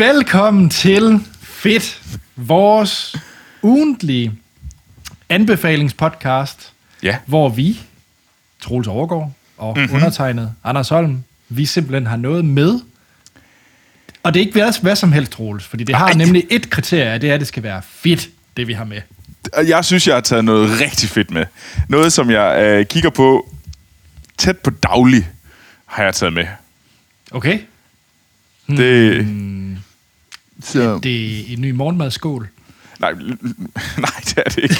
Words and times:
Velkommen 0.00 0.70
til 0.70 1.20
Fedt, 1.42 2.02
vores 2.36 3.16
ugentlige 3.62 4.32
anbefalingspodcast, 5.28 6.72
Ja. 7.02 7.16
hvor 7.26 7.48
vi, 7.48 7.80
Troels 8.62 8.86
Overgaard 8.88 9.32
og 9.58 9.72
Mhm. 9.76 9.80
mm-hmm. 9.82 9.96
undertegnet 9.96 10.54
Anders 10.64 10.88
Holm, 10.88 11.24
vi 11.48 11.66
simpelthen 11.66 12.06
har 12.06 12.16
noget 12.16 12.44
med. 12.44 12.80
Og 14.22 14.34
det 14.34 14.40
er 14.40 14.46
ikke 14.46 14.60
hvad, 14.60 14.82
hvad 14.82 14.96
som 14.96 15.12
helst, 15.12 15.32
Troels, 15.32 15.64
fordi 15.66 15.84
det 15.84 15.94
har 15.94 16.06
Nej. 16.06 16.14
nemlig 16.14 16.44
et 16.50 16.70
kriterie, 16.70 17.14
og 17.14 17.20
det 17.20 17.30
er, 17.30 17.34
at 17.34 17.40
det 17.40 17.48
skal 17.48 17.62
være 17.62 17.82
fedt, 17.82 18.28
det 18.56 18.66
vi 18.68 18.72
har 18.72 18.84
med. 18.84 19.00
Og 19.52 19.68
Jeg 19.68 19.84
synes, 19.84 20.06
jeg 20.06 20.16
har 20.16 20.20
taget 20.20 20.44
noget 20.44 20.80
rigtig 20.80 21.08
fedt 21.08 21.30
med. 21.30 21.44
Noget, 21.88 22.12
som 22.12 22.30
jeg 22.30 22.62
øh, 22.62 22.86
kigger 22.86 23.10
på 23.10 23.54
tæt 24.38 24.58
på 24.58 24.70
daglig, 24.70 25.28
har 25.86 26.04
jeg 26.04 26.14
taget 26.14 26.32
med. 26.32 26.46
Okay? 27.30 27.58
Det... 28.68 29.26
Så, 30.64 31.00
Det 31.02 31.40
er 31.40 31.44
en 31.54 31.60
ny 31.60 31.70
morgenmadskål. 31.70 32.48
nej, 33.00 33.12
nej, 33.98 34.10
det 34.24 34.34
er 34.38 34.42
det 34.50 34.58
ikke. 34.62 34.76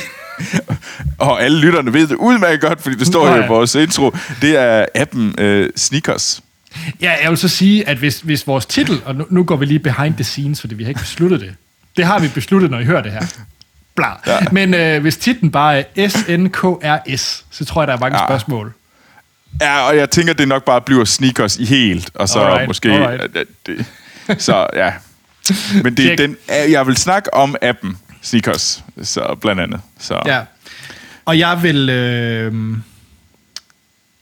Og 1.18 1.42
alle 1.42 1.58
lytterne 1.60 1.92
ved 1.92 2.06
det 2.06 2.14
udmærket 2.16 2.60
godt, 2.60 2.82
fordi 2.82 2.96
det 2.96 3.06
står 3.06 3.36
jo 3.36 3.44
i 3.44 3.46
vores 3.46 3.74
intro. 3.74 4.10
Det 4.42 4.56
er 4.56 4.86
appen 4.94 5.34
øh, 5.38 5.70
Sneakers. 5.76 6.40
Ja, 7.00 7.12
jeg 7.22 7.30
vil 7.30 7.38
så 7.38 7.48
sige, 7.48 7.88
at 7.88 7.96
hvis, 7.96 8.20
hvis 8.20 8.46
vores 8.46 8.66
titel, 8.66 9.02
og 9.04 9.14
nu, 9.14 9.26
nu 9.30 9.44
går 9.44 9.56
vi 9.56 9.64
lige 9.64 9.78
behind 9.78 10.14
the 10.14 10.24
scenes, 10.24 10.60
fordi 10.60 10.74
vi 10.74 10.82
har 10.84 10.88
ikke 10.88 11.00
besluttet 11.00 11.40
det. 11.40 11.54
Det 11.96 12.04
har 12.04 12.18
vi 12.18 12.28
besluttet, 12.28 12.70
når 12.70 12.78
I 12.78 12.84
hører 12.84 13.02
det 13.02 13.12
her. 13.12 13.26
Bla. 13.96 14.06
Ja. 14.26 14.38
Men 14.52 14.74
øh, 14.74 15.00
hvis 15.02 15.16
titlen 15.16 15.50
bare 15.50 15.84
er 15.96 16.08
SNKRS, 16.08 17.44
så 17.50 17.64
tror 17.64 17.82
jeg, 17.82 17.88
der 17.88 17.94
er 17.94 17.98
mange 18.00 18.16
ja. 18.18 18.22
Ja. 18.22 18.28
spørgsmål. 18.28 18.72
Ja, 19.60 19.80
og 19.80 19.96
jeg 19.96 20.10
tænker, 20.10 20.32
det 20.32 20.48
nok 20.48 20.64
bare 20.64 20.80
bliver 20.80 21.04
Sneakers 21.04 21.56
i 21.56 21.64
helt, 21.64 22.10
og 22.14 22.28
så 22.28 22.40
Alright, 22.40 22.66
måske... 22.68 22.88
alright. 22.92 23.22
at- 23.22 23.36
at 23.36 23.46
det, 23.66 23.86
så 24.42 24.66
ja. 24.74 24.92
Men 25.84 25.96
det 25.96 26.12
er 26.12 26.16
den, 26.16 26.36
jeg 26.48 26.86
vil 26.86 26.96
snakke 26.96 27.34
om 27.34 27.56
appen 27.62 27.96
Sneakers, 28.22 28.84
så 29.02 29.36
blandt 29.40 29.60
andet. 29.60 29.80
Så. 29.98 30.22
Ja. 30.26 30.40
Og 31.24 31.38
jeg 31.38 31.62
vil... 31.62 31.88
Øh, 31.88 32.76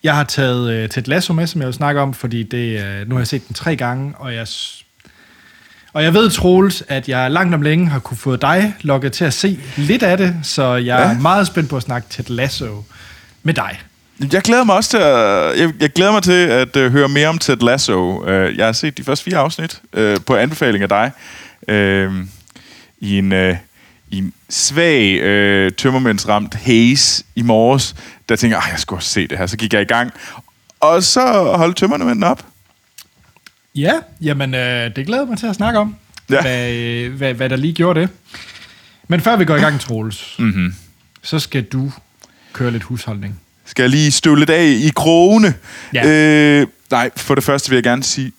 jeg 0.02 0.16
har 0.16 0.24
taget 0.24 0.70
øh, 0.70 0.88
Ted 0.88 1.02
Lasso 1.02 1.32
med, 1.32 1.46
som 1.46 1.60
jeg 1.60 1.66
vil 1.66 1.74
snakke 1.74 2.00
om, 2.00 2.14
fordi 2.14 2.42
det, 2.42 2.84
øh, 2.84 3.08
nu 3.08 3.14
har 3.14 3.20
jeg 3.20 3.26
set 3.26 3.48
den 3.48 3.54
tre 3.54 3.76
gange, 3.76 4.14
og 4.16 4.34
jeg... 4.34 4.46
Og 5.92 6.04
jeg 6.04 6.14
ved, 6.14 6.30
Troels, 6.30 6.82
at 6.88 7.08
jeg 7.08 7.30
langt 7.30 7.54
om 7.54 7.62
længe 7.62 7.88
har 7.88 7.98
kunne 7.98 8.16
få 8.16 8.36
dig 8.36 8.74
lukket 8.80 9.12
til 9.12 9.24
at 9.24 9.34
se 9.34 9.60
lidt 9.76 10.02
af 10.02 10.18
det, 10.18 10.36
så 10.42 10.74
jeg. 10.74 10.84
Ja. 10.84 10.94
er 10.94 11.20
meget 11.20 11.46
spændt 11.46 11.70
på 11.70 11.76
at 11.76 11.82
snakke 11.82 12.08
Ted 12.10 12.24
Lasso 12.28 12.84
med 13.42 13.54
dig. 13.54 13.80
Jeg 14.33 14.42
glæder 14.42 14.64
mig 14.64 14.74
også 14.74 14.91
til 14.91 14.97
at, 14.98 15.58
jeg, 15.61 15.72
jeg 15.80 15.91
glæder 15.92 16.12
mig 16.12 16.22
til 16.22 16.33
at 16.33 16.77
uh, 16.77 16.83
høre 16.92 17.08
mere 17.08 17.28
om 17.28 17.38
Ted 17.38 17.56
Lasso. 17.56 18.22
Uh, 18.22 18.56
jeg 18.56 18.66
har 18.66 18.72
set 18.72 18.98
de 18.98 19.05
første 19.05 19.24
fire 19.24 19.36
afsnit 19.38 19.83
uh, 19.98 20.14
på 20.27 20.36
anbefaling 20.36 20.83
af 20.83 20.88
dig. 20.88 21.11
Uh, 21.69 22.14
I 22.98 23.19
en, 23.19 23.33
uh, 23.33 23.56
i 24.11 24.19
en 24.19 24.33
svag 24.50 25.14
uh, 25.20 25.72
tømmermændsramt 25.72 26.55
haze 26.55 27.24
i 27.34 27.42
morges, 27.42 27.94
der 28.28 28.36
tænkte 28.36 28.56
jeg, 28.56 28.64
"Ej, 28.64 28.70
jeg 28.70 28.78
skulle 28.80 29.02
se 29.02 29.27
det 29.28 29.39
her. 29.39 29.46
Så 29.46 29.56
gik 29.56 29.72
jeg 29.72 29.83
i 29.83 29.84
gang. 29.84 30.12
Og 30.80 31.02
så 31.02 31.20
holdt 31.56 31.77
tømmermænden 31.77 32.24
op. 32.24 32.46
Ja, 33.74 33.92
jamen 34.20 34.55
øh, 34.55 34.96
det 34.96 35.06
glæder 35.06 35.24
mig 35.27 35.39
til 35.39 35.46
at 35.46 35.55
snakke 35.56 35.78
om, 35.78 35.96
ja. 36.30 36.34
Ja. 36.34 36.41
hvad, 36.42 36.72
øh, 36.72 37.12
hvad, 37.14 37.34
hvad 37.34 37.48
der 37.48 37.56
lige 37.56 37.72
gjorde 37.72 38.00
det. 38.00 38.08
Men 39.08 39.20
før 39.20 39.36
vi 39.36 39.44
går 39.44 39.56
i 39.56 39.61
gang, 39.61 39.80
Troels, 39.80 40.34
Mm-hmm. 40.39 40.74
så 41.22 41.39
skal 41.39 41.62
du 41.64 41.92
køre 42.52 42.70
lidt 42.70 42.83
husholdning. 42.83 43.41
Skal 43.69 43.83
jeg 43.83 43.91
lige 43.91 44.11
støvle 44.11 44.38
lidt 44.38 44.50
af 44.50 44.64
i 44.64 44.91
krogene? 44.97 45.55
Ja. 45.94 46.06
Øh, 46.06 46.66
nej, 46.91 47.11
for 47.16 47.34
det 47.34 47.44
første 47.44 47.70
vil 47.70 47.77
jeg 47.77 47.84
gerne 47.84 48.02
sige 48.02 48.33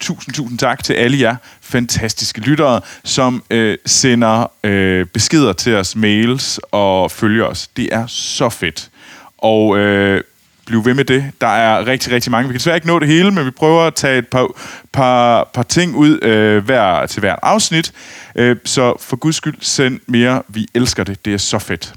tusind, 0.00 0.34
tusind 0.34 0.58
tak 0.58 0.84
til 0.84 0.92
alle 0.92 1.20
jer 1.20 1.36
fantastiske 1.60 2.40
lyttere, 2.40 2.80
som 3.04 3.42
øh, 3.50 3.78
sender 3.86 4.50
øh, 4.64 5.06
beskeder 5.06 5.52
til 5.52 5.74
os, 5.74 5.96
mails 5.96 6.60
og 6.72 7.10
følger 7.10 7.44
os. 7.44 7.68
Det 7.76 7.88
er 7.92 8.06
så 8.06 8.48
fedt. 8.48 8.90
Og 9.38 9.78
øh, 9.78 10.22
blive 10.70 10.84
ved 10.84 10.94
med 10.94 11.04
det. 11.04 11.24
Der 11.40 11.46
er 11.46 11.86
rigtig, 11.86 12.12
rigtig 12.12 12.30
mange. 12.30 12.48
Vi 12.48 12.52
kan 12.52 12.58
desværre 12.58 12.76
ikke 12.76 12.86
nå 12.86 12.98
det 12.98 13.08
hele, 13.08 13.30
men 13.30 13.46
vi 13.46 13.50
prøver 13.50 13.82
at 13.82 13.94
tage 13.94 14.18
et 14.18 14.28
par, 14.28 14.48
par, 14.92 15.50
par 15.54 15.62
ting 15.62 15.96
ud 15.96 16.18
øh, 16.22 16.64
hver, 16.64 17.06
til 17.06 17.20
hvert 17.20 17.38
afsnit. 17.42 17.92
Øh, 18.36 18.56
så 18.64 18.94
for 19.00 19.16
guds 19.16 19.36
skyld, 19.36 19.54
send 19.60 20.00
mere. 20.06 20.42
Vi 20.48 20.66
elsker 20.74 21.04
det. 21.04 21.24
Det 21.24 21.34
er 21.34 21.38
så 21.38 21.58
fedt. 21.58 21.94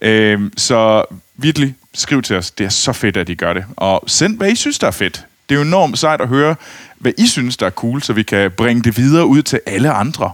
øhm, 0.00 0.52
Så 0.56 1.04
virkelig, 1.36 1.74
skriv 1.94 2.22
til 2.22 2.36
os. 2.36 2.50
Det 2.50 2.64
er 2.66 2.70
så 2.70 2.92
fedt, 2.92 3.16
at 3.16 3.28
I 3.28 3.34
gør 3.34 3.52
det. 3.52 3.64
Og 3.76 4.04
send, 4.06 4.36
hvad 4.36 4.50
I 4.52 4.56
synes, 4.56 4.78
der 4.78 4.86
er 4.86 4.90
fedt. 4.90 5.24
Det 5.48 5.54
er 5.54 5.58
jo 5.58 5.66
enormt 5.66 5.98
sejt 5.98 6.20
at 6.20 6.28
høre, 6.28 6.56
hvad 6.98 7.12
I 7.18 7.26
synes, 7.26 7.56
der 7.56 7.66
er 7.66 7.70
cool, 7.70 8.02
så 8.02 8.12
vi 8.12 8.22
kan 8.22 8.50
bringe 8.50 8.82
det 8.82 8.96
videre 8.96 9.26
ud 9.26 9.42
til 9.42 9.60
alle 9.66 9.90
andre. 9.90 10.32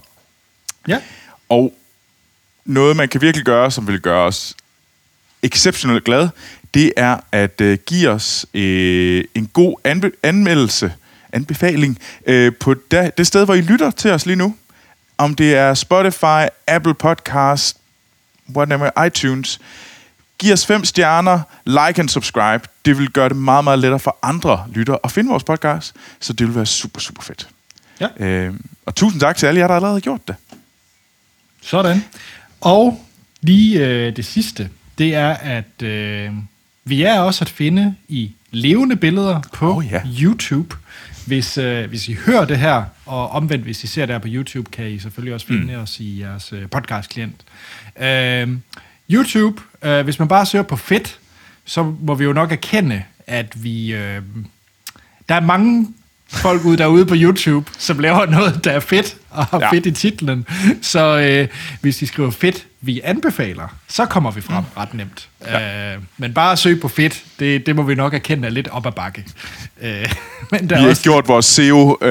Ja. 0.88 1.00
Og 1.48 1.74
noget, 2.64 2.96
man 2.96 3.08
kan 3.08 3.20
virkelig 3.20 3.44
gøre, 3.44 3.70
som 3.70 3.86
vil 3.86 4.00
gøre 4.00 4.24
os 4.24 4.54
exceptionelt 5.42 6.04
glad, 6.04 6.28
det 6.74 6.92
er 6.96 7.16
at 7.32 7.60
øh, 7.60 7.78
give 7.86 8.08
os 8.10 8.46
øh, 8.54 9.24
en 9.34 9.46
god 9.52 9.74
anbe- 9.88 10.18
anmeldelse, 10.22 10.92
anbefaling, 11.32 11.98
øh, 12.26 12.52
på 12.60 12.74
da, 12.74 13.10
det 13.18 13.26
sted, 13.26 13.44
hvor 13.44 13.54
I 13.54 13.60
lytter 13.60 13.90
til 13.90 14.10
os 14.10 14.26
lige 14.26 14.36
nu. 14.36 14.56
Om 15.18 15.34
det 15.34 15.54
er 15.54 15.74
Spotify, 15.74 16.46
Apple 16.66 16.94
Podcast, 16.94 17.76
whatever, 18.54 19.04
iTunes. 19.06 19.58
Giv 20.38 20.52
os 20.52 20.66
fem 20.66 20.84
stjerner, 20.84 21.40
like 21.66 22.00
and 22.00 22.08
subscribe. 22.08 22.60
Det 22.84 22.98
vil 22.98 23.10
gøre 23.10 23.28
det 23.28 23.36
meget, 23.36 23.64
meget 23.64 23.78
lettere 23.78 23.98
for 24.00 24.18
andre 24.22 24.66
lyttere 24.74 24.98
at 25.04 25.12
finde 25.12 25.30
vores 25.30 25.44
podcast, 25.44 25.94
så 26.20 26.32
det 26.32 26.46
vil 26.46 26.54
være 26.54 26.66
super, 26.66 27.00
super 27.00 27.22
fedt. 27.22 27.48
Ja. 28.00 28.08
Øh, 28.26 28.54
og 28.86 28.94
tusind 28.94 29.20
tak 29.20 29.36
til 29.36 29.46
alle 29.46 29.60
jer, 29.60 29.66
der 29.66 29.74
allerede 29.74 29.94
har 29.96 30.00
gjort 30.00 30.28
det. 30.28 30.34
Sådan. 31.62 32.04
Og 32.60 33.04
lige 33.40 33.86
øh, 33.86 34.16
det 34.16 34.24
sidste, 34.24 34.70
det 34.98 35.14
er, 35.14 35.30
at 35.30 35.82
øh, 35.82 36.32
vi 36.84 37.02
er 37.02 37.20
også 37.20 37.44
at 37.44 37.48
finde 37.48 37.94
i 38.08 38.32
levende 38.50 38.96
billeder 38.96 39.40
på 39.52 39.76
Oh, 39.76 39.86
ja. 39.90 40.02
YouTube. 40.20 40.76
Hvis, 41.26 41.58
øh, 41.58 41.88
hvis 41.88 42.08
I 42.08 42.14
hører 42.14 42.44
det 42.44 42.58
her, 42.58 42.84
og 43.06 43.30
omvendt, 43.30 43.64
hvis 43.64 43.84
I 43.84 43.86
ser 43.86 44.06
det 44.06 44.14
her 44.14 44.18
på 44.18 44.28
YouTube, 44.30 44.70
kan 44.70 44.90
I 44.90 44.98
selvfølgelig 44.98 45.34
også 45.34 45.46
finde 45.46 45.76
mm. 45.76 45.82
os 45.82 46.00
i 46.00 46.20
jeres 46.20 46.52
øh, 46.52 46.68
podcast-klient. 46.70 47.40
Øh, 48.00 48.48
YouTube, 49.10 49.62
øh, 49.82 50.04
hvis 50.04 50.18
man 50.18 50.28
bare 50.28 50.46
søger 50.46 50.62
på 50.62 50.76
fedt, 50.76 51.18
så 51.64 51.94
må 52.00 52.14
vi 52.14 52.24
jo 52.24 52.32
nok 52.32 52.52
erkende, 52.52 53.02
at 53.26 53.62
vi... 53.64 53.94
Øh, 53.94 54.22
der 55.28 55.34
er 55.34 55.40
mange 55.40 55.88
folk 56.28 56.64
ude 56.64 56.76
derude 56.76 57.06
på 57.06 57.14
YouTube, 57.16 57.70
som 57.78 57.98
laver 57.98 58.26
noget, 58.26 58.64
der 58.64 58.70
er 58.70 58.80
fedt, 58.80 59.16
og 59.30 59.46
har 59.46 59.60
ja. 59.60 59.72
Fedt 59.72 59.86
i 59.86 59.90
titlen. 59.90 60.46
Så 60.82 61.18
øh, 61.18 61.48
hvis 61.80 61.96
de 61.96 62.06
skriver 62.06 62.30
fedt, 62.30 62.66
vi 62.80 63.00
anbefaler, 63.04 63.76
så 63.88 64.06
kommer 64.06 64.30
vi 64.30 64.40
frem 64.40 64.64
ret 64.76 64.94
nemt. 64.94 65.28
Ja. 65.46 65.94
Øh, 65.94 66.02
men 66.18 66.34
bare 66.34 66.52
at 66.52 66.58
søge 66.58 66.76
på 66.76 66.88
fedt, 66.88 67.24
det, 67.38 67.66
det 67.66 67.76
må 67.76 67.82
vi 67.82 67.94
nok 67.94 68.14
erkende 68.14 68.46
er 68.48 68.52
lidt 68.52 68.68
op 68.68 68.86
ad 68.86 68.92
bakke. 68.92 69.24
Øh, 69.82 69.90
men 70.52 70.70
der 70.70 70.76
Vi 70.76 70.82
har 70.82 70.88
også, 70.88 71.02
gjort 71.02 71.28
vores 71.28 71.46
SEO 71.46 71.98
øh, 72.02 72.08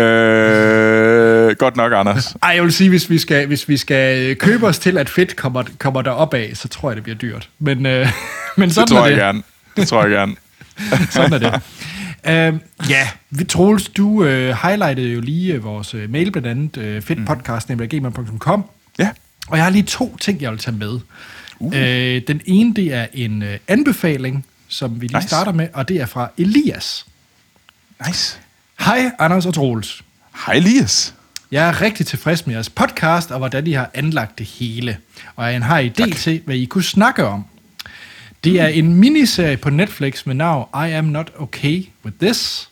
godt 1.58 1.76
nok, 1.76 1.94
Anders. 1.94 2.36
ej, 2.44 2.50
jeg 2.50 2.64
vil 2.64 2.72
sige, 2.74 2.90
hvis 2.90 3.10
vi 3.10 3.18
skal, 3.18 3.48
hvis 3.48 3.70
vi 3.70 3.78
skal 3.78 4.36
købe 4.36 4.68
os 4.68 4.80
til, 4.80 4.98
at 4.98 5.10
fedt 5.10 5.36
kommer, 5.36 5.64
kommer 5.80 6.02
der 6.02 6.12
op 6.12 6.34
af, 6.34 6.52
så 6.54 6.68
tror 6.68 6.90
jeg, 6.90 6.96
det 6.96 7.04
bliver 7.04 7.18
dyrt. 7.18 7.50
Men, 7.60 7.86
øh, 7.86 8.08
men 8.58 8.72
sådan 8.72 8.88
Det 8.88 8.92
tror 8.92 9.00
er 9.00 9.04
jeg 9.06 9.12
det. 9.12 9.20
gerne. 9.20 9.44
Det 9.78 9.88
tror 9.88 10.02
jeg 10.02 10.12
gerne. 10.12 10.36
Sådan 11.12 11.34
er 11.34 11.38
det. 11.38 11.62
Uh, 12.54 12.60
ja, 12.90 13.08
vi, 13.30 13.44
Troels, 13.44 13.90
du 13.90 14.08
uh, 14.08 14.28
highlightede 14.64 15.08
jo 15.14 15.22
lige 15.22 15.58
uh, 15.58 15.64
vores 15.64 15.96
uh, 15.96 16.10
mail, 16.10 16.32
blandt 16.32 16.48
andet 16.48 16.78
uh, 16.98 17.04
fedtpodcast.gmail.com. 17.04 18.66
Ja. 19.00 19.10
Og 19.48 19.58
jeg 19.58 19.66
har 19.66 19.72
lige 19.72 19.84
to 19.84 20.18
ting, 20.18 20.42
jeg 20.42 20.52
vil 20.52 20.60
tage 20.60 20.78
med. 20.78 21.00
Uh. 21.60 21.68
Uh, 21.68 21.74
den 22.28 22.42
ene, 22.46 22.74
det 22.76 22.94
er 22.94 23.06
en 23.14 23.42
uh, 23.42 23.48
anbefaling, 23.68 24.46
som 24.68 25.02
vi 25.02 25.08
lige 25.08 25.18
Nice. 25.18 25.28
starter 25.28 25.52
med, 25.52 25.68
og 25.74 25.88
det 25.90 26.02
er 26.02 26.06
fra 26.06 26.30
Elias. 26.38 27.06
Nice. 28.08 28.38
Hej, 28.80 29.12
Anders 29.20 29.46
og 29.46 29.54
Troels. 29.54 30.02
Hej, 30.46 30.56
Elias. 30.56 31.14
Jeg 31.52 31.68
er 31.68 31.82
rigtig 31.82 32.06
tilfreds 32.06 32.48
med 32.48 32.56
jeres 32.56 32.70
podcast, 32.70 33.32
og 33.32 33.38
hvordan 33.38 33.68
I 33.68 33.72
har 33.72 33.90
anlagt 33.94 34.38
det 34.38 34.46
hele. 34.46 34.98
Og 35.36 35.54
jeg 35.54 35.64
har 35.64 35.80
en 35.80 35.88
idé 35.88 35.94
tak. 35.94 36.16
til, 36.16 36.42
hvad 36.46 36.56
I 36.56 36.66
kunne 36.66 36.84
snakke 36.84 37.26
om. 37.26 37.46
Det 38.44 38.62
er 38.62 38.68
en 38.68 38.94
miniserie 38.94 39.58
på 39.58 39.70
Netflix 39.70 40.26
med 40.26 40.36
navn 40.36 40.68
I 40.74 40.92
Am 40.92 41.06
Not 41.06 41.32
Okay 41.38 41.84
With 42.06 42.18
This. 42.22 42.70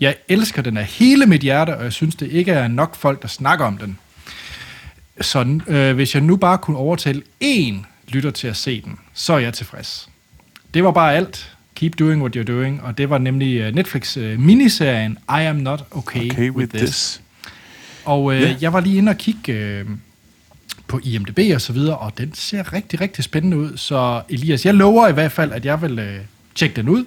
Jeg 0.00 0.16
elsker 0.28 0.62
den 0.62 0.76
af 0.76 0.84
hele 0.84 1.26
mit 1.26 1.40
hjerte, 1.40 1.76
og 1.76 1.84
jeg 1.84 1.92
synes, 1.92 2.14
det 2.14 2.32
ikke 2.32 2.52
er 2.52 2.68
nok 2.68 2.96
folk, 2.96 3.22
der 3.22 3.28
snakker 3.28 3.64
om 3.64 3.78
den. 3.78 3.98
Så 5.20 5.60
øh, 5.66 5.94
hvis 5.94 6.14
jeg 6.14 6.22
nu 6.22 6.36
bare 6.36 6.58
kunne 6.58 6.76
overtale 6.76 7.22
én 7.44 7.74
lytter 8.08 8.30
til 8.30 8.48
at 8.48 8.56
se 8.56 8.82
den, 8.82 8.98
så 9.14 9.32
er 9.32 9.38
jeg 9.38 9.54
tilfreds. 9.54 10.08
Det 10.74 10.84
var 10.84 10.90
bare 10.90 11.14
alt. 11.14 11.54
Keep 11.74 11.98
Doing 11.98 12.22
What 12.22 12.36
You're 12.36 12.52
Doing, 12.52 12.82
og 12.82 12.98
det 12.98 13.10
var 13.10 13.18
nemlig 13.18 13.60
øh, 13.60 13.74
Netflix 13.74 14.16
øh, 14.16 14.40
miniserien 14.40 15.18
I 15.28 15.42
Am 15.42 15.56
Not 15.56 15.84
Okay, 15.90 16.30
Okay 16.30 16.50
with 16.50 16.74
this. 16.74 17.22
Og 18.08 18.34
øh, 18.34 18.40
Ja. 18.42 18.56
jeg 18.60 18.72
var 18.72 18.80
lige 18.80 18.96
inde 18.98 19.10
og 19.10 19.16
kigge 19.16 19.52
øh, 19.52 19.86
på 20.86 21.00
IMDb 21.04 21.38
og 21.54 21.60
så 21.60 21.72
videre, 21.72 21.98
og 21.98 22.18
den 22.18 22.34
ser 22.34 22.72
rigtig, 22.72 23.00
rigtig 23.00 23.24
spændende 23.24 23.56
ud. 23.56 23.76
Så 23.76 24.22
Elias, 24.28 24.66
jeg 24.66 24.74
lover 24.74 25.08
i 25.08 25.12
hvert 25.12 25.32
fald, 25.32 25.52
at 25.52 25.64
jeg 25.64 25.82
vil 25.82 25.98
øh, 25.98 26.20
tjekke 26.54 26.76
den 26.76 26.88
ud. 26.88 27.04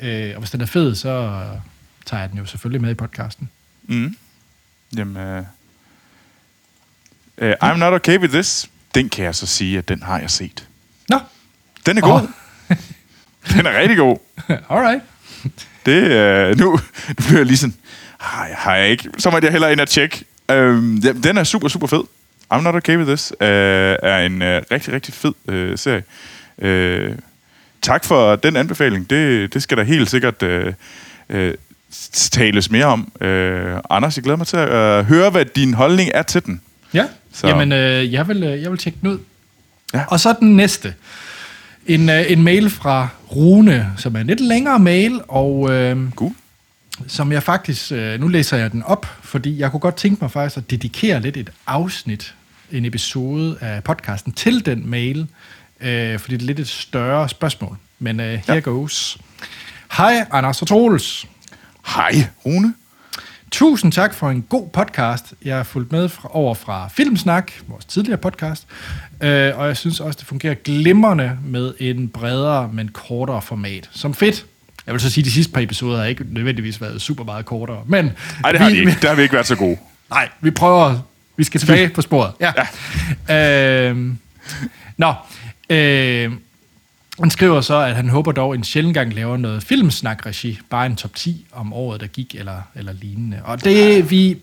Øh, 0.00 0.32
og 0.34 0.38
hvis 0.38 0.50
den 0.50 0.60
er 0.60 0.66
fed, 0.66 0.94
så 0.94 1.08
øh, 1.08 1.60
tager 2.06 2.20
jeg 2.20 2.30
den 2.30 2.38
jo 2.38 2.44
selvfølgelig 2.46 2.80
med 2.82 2.90
i 2.90 2.94
podcasten. 2.94 3.48
Mm. 3.86 4.16
Jamen, 4.96 5.16
uh, 5.38 5.44
uh, 7.42 7.52
I'm 7.64 7.76
not 7.76 7.92
okay 7.92 8.18
with 8.18 8.32
this. 8.32 8.70
Den 8.94 9.08
kan 9.08 9.24
jeg 9.24 9.34
så 9.34 9.46
sige, 9.46 9.78
at 9.78 9.88
den 9.88 10.02
har 10.02 10.18
jeg 10.18 10.30
set. 10.30 10.68
Nå, 11.08 11.20
Den 11.86 11.98
er 11.98 12.02
god. 12.02 12.20
Åh. 12.20 12.76
den 13.56 13.66
er 13.66 13.80
rigtig 13.80 13.96
god. 13.96 14.18
alright. 14.70 15.02
Det, 15.86 16.02
uh, 16.50 16.58
nu, 16.58 16.70
nu 16.72 16.78
bliver 17.16 17.36
jeg 17.38 17.46
lige 17.46 17.56
sådan, 17.56 17.74
har 18.18 18.46
jeg, 18.46 18.56
har 18.58 18.76
jeg 18.76 18.88
ikke? 18.88 19.08
Så 19.18 19.30
må 19.30 19.38
jeg 19.42 19.50
hellere 19.52 19.72
ind 19.72 19.80
og 19.80 19.88
tjekke. 19.88 20.24
Um, 20.52 21.02
den 21.22 21.38
er 21.38 21.44
super, 21.44 21.68
super 21.68 21.86
fed. 21.86 22.00
I'm 22.54 22.60
Not 22.60 22.74
Okay 22.74 22.96
With 22.96 23.08
This 23.08 23.32
uh, 23.40 23.46
er 23.48 24.18
en 24.18 24.42
uh, 24.42 24.48
rigtig, 24.48 24.92
rigtig 24.94 25.14
fed 25.14 25.32
uh, 25.48 25.78
serie. 25.78 26.02
Uh, 27.08 27.16
tak 27.82 28.04
for 28.04 28.36
den 28.36 28.56
anbefaling. 28.56 29.10
Det, 29.10 29.54
det 29.54 29.62
skal 29.62 29.76
der 29.78 29.82
helt 29.84 30.10
sikkert 30.10 30.42
uh, 30.42 30.72
uh, 31.34 31.50
tales 32.12 32.70
mere 32.70 32.84
om. 32.84 33.00
Uh, 33.20 33.80
Anders, 33.90 34.16
jeg 34.16 34.22
glæder 34.24 34.36
mig 34.36 34.46
til 34.46 34.56
at 34.56 35.00
uh, 35.00 35.06
høre, 35.06 35.30
hvad 35.30 35.44
din 35.44 35.74
holdning 35.74 36.10
er 36.14 36.22
til 36.22 36.44
den. 36.46 36.60
Ja, 36.94 37.04
Så- 37.32 37.48
jamen 37.48 37.72
øh, 37.72 38.12
jeg, 38.12 38.28
vil, 38.28 38.42
øh, 38.42 38.62
jeg 38.62 38.70
vil 38.70 38.78
tjekke 38.78 38.98
den 39.02 39.08
ud. 39.08 39.18
Ja. 39.94 40.04
Og 40.08 40.20
så 40.20 40.34
den 40.40 40.56
næste. 40.56 40.94
En, 41.86 42.08
øh, 42.10 42.24
en 42.32 42.42
mail 42.42 42.70
fra 42.70 43.08
Rune, 43.36 43.86
som 43.96 44.16
er 44.16 44.20
en 44.20 44.26
lidt 44.26 44.40
længere 44.40 44.78
mail, 44.78 45.20
og 45.28 45.70
øh, 45.70 46.12
God. 46.12 46.30
Som 47.06 47.32
jeg 47.32 47.42
faktisk, 47.42 47.92
øh, 47.92 48.20
nu 48.20 48.28
læser 48.28 48.56
jeg 48.56 48.72
den 48.72 48.82
op, 48.82 49.06
fordi 49.22 49.58
jeg 49.58 49.70
kunne 49.70 49.80
godt 49.80 49.96
tænke 49.96 50.18
mig 50.20 50.30
faktisk 50.30 50.56
at 50.56 50.70
dedikere 50.70 51.20
lidt 51.20 51.36
et 51.36 51.50
afsnit, 51.66 52.34
en 52.72 52.84
episode 52.84 53.58
af 53.60 53.84
podcasten 53.84 54.32
til 54.32 54.66
den 54.66 54.90
mail, 54.90 55.26
øh, 55.80 56.18
fordi 56.18 56.34
det 56.36 56.42
er 56.42 56.46
lidt 56.46 56.60
et 56.60 56.68
større 56.68 57.28
spørgsmål. 57.28 57.76
Men 57.98 58.20
øh, 58.20 58.26
here 58.26 58.42
Ja. 58.48 58.54
ja. 58.54 58.60
goes. 58.60 59.18
Hej, 59.96 60.26
Anders 60.30 60.62
og 60.62 60.68
Troels. 60.68 61.26
Hej, 61.86 62.12
Rune. 62.46 62.74
Tusind 63.50 63.92
tak 63.92 64.14
for 64.14 64.30
en 64.30 64.42
god 64.42 64.68
podcast. 64.68 65.34
Jeg 65.44 65.56
har 65.56 65.62
fulgt 65.64 65.92
med 65.92 66.08
fra, 66.08 66.28
over 66.36 66.54
fra 66.54 66.88
Filmsnak, 66.88 67.52
vores 67.68 67.84
tidligere 67.84 68.18
podcast, 68.18 68.66
øh, 69.20 69.58
og 69.58 69.66
jeg 69.66 69.76
synes 69.76 70.00
også, 70.00 70.16
det 70.18 70.26
fungerer 70.26 70.54
glimrende 70.54 71.38
med 71.44 71.74
en 71.78 72.08
bredere, 72.08 72.70
men 72.72 72.88
kortere 72.88 73.42
format. 73.42 73.88
Som 73.92 74.14
fedt. 74.14 74.46
Jeg 74.88 74.94
vil 74.94 75.00
så 75.00 75.10
sige, 75.10 75.22
at 75.22 75.26
de 75.26 75.30
sidste 75.30 75.52
par 75.52 75.60
episoder 75.60 75.98
har 75.98 76.04
ikke 76.04 76.24
nødvendigvis 76.30 76.80
været 76.80 77.02
super 77.02 77.24
meget 77.24 77.44
kortere, 77.46 77.82
men... 77.86 78.12
Nej, 78.42 78.52
det 78.52 78.60
har 78.60 78.70
vi 78.70 78.78
ikke. 78.78 78.96
Der 79.02 79.08
har 79.08 79.14
vi 79.14 79.22
ikke 79.22 79.34
været 79.34 79.46
så 79.46 79.56
gode. 79.56 79.76
Nej, 80.10 80.28
vi 80.40 80.50
prøver... 80.50 80.98
Vi 81.36 81.44
skal 81.44 81.60
tilbage 81.60 81.88
på 81.88 82.02
sporet. 82.02 82.32
Ja. 82.40 82.52
ja. 83.28 83.88
Øhm, 83.90 84.18
nå. 84.96 85.14
Øh, 85.70 86.32
han 87.20 87.30
skriver 87.30 87.60
så, 87.60 87.76
at 87.80 87.96
han 87.96 88.08
håber 88.08 88.32
dog 88.32 88.54
en 88.54 88.64
sjældent 88.64 88.94
gang 88.94 89.14
laver 89.14 89.36
noget 89.36 89.62
filmsnak-regi. 89.62 90.60
Bare 90.70 90.86
en 90.86 90.96
top 90.96 91.14
10 91.14 91.46
om 91.52 91.72
året, 91.72 92.00
der 92.00 92.06
gik, 92.06 92.34
eller, 92.38 92.62
eller 92.74 92.92
lignende. 92.92 93.40
Og 93.44 93.64
det, 93.64 94.10
vi, 94.10 94.36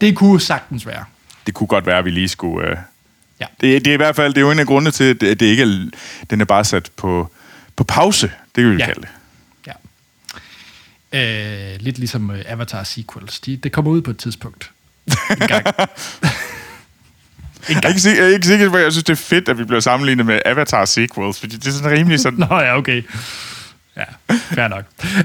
det 0.00 0.16
kunne 0.16 0.40
sagtens 0.40 0.86
være. 0.86 1.04
Det 1.46 1.54
kunne 1.54 1.66
godt 1.66 1.86
være, 1.86 1.98
at 1.98 2.04
vi 2.04 2.10
lige 2.10 2.28
skulle... 2.28 2.68
Øh... 2.70 2.76
Ja. 3.40 3.46
Det, 3.60 3.84
det 3.84 3.90
er 3.90 3.94
i 3.94 3.96
hvert 3.96 4.16
fald 4.16 4.34
det 4.34 4.40
er 4.40 4.44
jo 4.44 4.50
en 4.50 4.58
af 4.58 4.66
grundene 4.66 4.90
til, 4.90 5.04
at 5.04 5.20
det, 5.20 5.40
det 5.40 5.46
ikke 5.46 5.62
er, 5.62 5.86
den 6.30 6.40
er 6.40 6.44
bare 6.44 6.64
sat 6.64 6.90
på, 6.96 7.30
på 7.76 7.84
pause. 7.84 8.30
Det 8.56 8.64
kan 8.64 8.70
vi 8.72 8.76
Ja. 8.76 8.84
kalde 8.86 9.00
det. 9.00 9.08
Øh, 11.12 11.76
lidt 11.80 11.98
ligesom 11.98 12.30
øh, 12.30 12.44
Avatar 12.46 12.84
sequels. 12.84 13.40
De, 13.40 13.56
det 13.56 13.72
kommer 13.72 13.90
ud 13.90 14.02
på 14.02 14.10
et 14.10 14.18
tidspunkt. 14.18 14.70
En 15.30 15.36
gang. 15.48 15.66
Jeg 17.68 17.80
er, 17.84 17.88
ikke, 17.88 18.00
sikker- 18.00 18.22
jeg 18.22 18.30
er 18.30 18.34
ikke 18.34 18.46
sikker 18.46 18.72
at 18.72 18.82
jeg 18.82 18.92
synes, 18.92 19.04
det 19.04 19.12
er 19.12 19.16
fedt, 19.16 19.48
at 19.48 19.58
vi 19.58 19.64
bliver 19.64 19.80
sammenlignet 19.80 20.26
med 20.26 20.40
Avatar 20.44 20.84
sequels, 20.84 21.40
fordi 21.40 21.56
det 21.56 21.66
er 21.66 21.70
sådan 21.70 21.90
rimelig 21.98 22.20
sådan... 22.20 22.38
Nå 22.38 22.60
ja, 22.60 22.76
okay. 22.76 23.02
Ja, 23.96 24.04
fair 24.30 24.68
nok. 24.68 24.84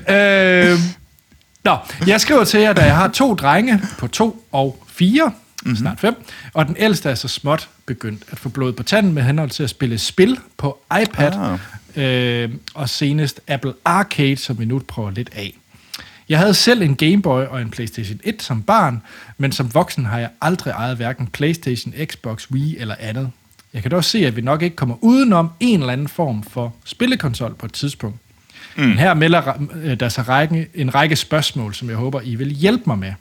Øh, 0.09 0.79
nå, 1.63 1.77
jeg 2.07 2.21
skriver 2.21 2.43
til 2.43 2.59
jer, 2.59 2.73
da 2.73 2.83
jeg 2.85 2.95
har 2.95 3.07
to 3.07 3.33
drenge 3.35 3.81
på 3.97 4.07
to 4.07 4.45
og 4.51 4.83
fire, 4.87 5.25
mm-hmm. 5.63 5.75
snart 5.75 5.99
fem, 5.99 6.15
og 6.53 6.67
den 6.67 6.75
ældste 6.79 7.09
er 7.09 7.15
så 7.15 7.27
småt 7.27 7.69
begyndt 7.85 8.23
at 8.31 8.39
få 8.39 8.49
blod 8.49 8.73
på 8.73 8.83
tanden 8.83 9.13
med 9.13 9.23
henhold 9.23 9.49
til 9.49 9.63
at 9.63 9.69
spille 9.69 9.97
spil 9.97 10.39
på 10.57 10.83
iPad, 11.01 11.59
ah. 11.95 12.43
øh, 12.43 12.49
og 12.73 12.89
senest 12.89 13.39
Apple 13.47 13.73
Arcade, 13.85 14.37
som 14.37 14.59
vi 14.59 14.65
nu 14.65 14.79
prøver 14.79 15.11
lidt 15.11 15.29
af. 15.35 15.55
Jeg 16.29 16.39
havde 16.39 16.53
selv 16.53 16.81
en 16.81 16.95
Game 16.95 17.21
Boy 17.21 17.44
og 17.44 17.62
en 17.62 17.69
PlayStation 17.69 18.19
1 18.24 18.41
som 18.41 18.63
barn, 18.63 19.01
men 19.38 19.51
som 19.51 19.74
voksen 19.74 20.06
har 20.06 20.19
jeg 20.19 20.29
aldrig 20.41 20.71
ejet 20.71 20.97
hverken 20.97 21.27
PlayStation, 21.27 21.94
Xbox, 22.06 22.51
Wii 22.51 22.77
eller 22.77 22.95
andet. 23.00 23.31
Jeg 23.74 23.81
kan 23.81 23.91
dog 23.91 24.03
se, 24.03 24.25
at 24.25 24.35
vi 24.35 24.41
nok 24.41 24.62
ikke 24.62 24.75
kommer 24.75 24.95
udenom 25.01 25.50
en 25.59 25.79
eller 25.79 25.94
anden 25.94 26.07
form 26.07 26.44
for 26.44 26.75
spillekonsol 26.85 27.56
på 27.56 27.65
et 27.65 27.74
tidspunkt. 27.74 28.18
Mm. 28.75 28.83
Men 28.83 28.97
her 28.97 29.13
melder 29.13 29.53
øh, 29.83 30.00
der 30.00 30.09
sig 30.09 30.27
række, 30.27 30.68
en 30.74 30.95
række 30.95 31.15
spørgsmål, 31.15 31.74
som 31.74 31.89
jeg 31.89 31.97
håber, 31.97 32.21
I 32.21 32.35
vil 32.35 32.50
hjælpe 32.50 32.83
mig 32.88 32.97
med. 32.97 33.13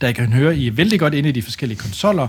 Da 0.00 0.06
jeg 0.06 0.14
kan 0.14 0.32
høre, 0.32 0.56
I 0.56 0.66
er 0.66 0.72
vældig 0.72 1.00
godt 1.00 1.14
inde 1.14 1.28
i 1.28 1.32
de 1.32 1.42
forskellige 1.42 1.78
konsoller 1.78 2.28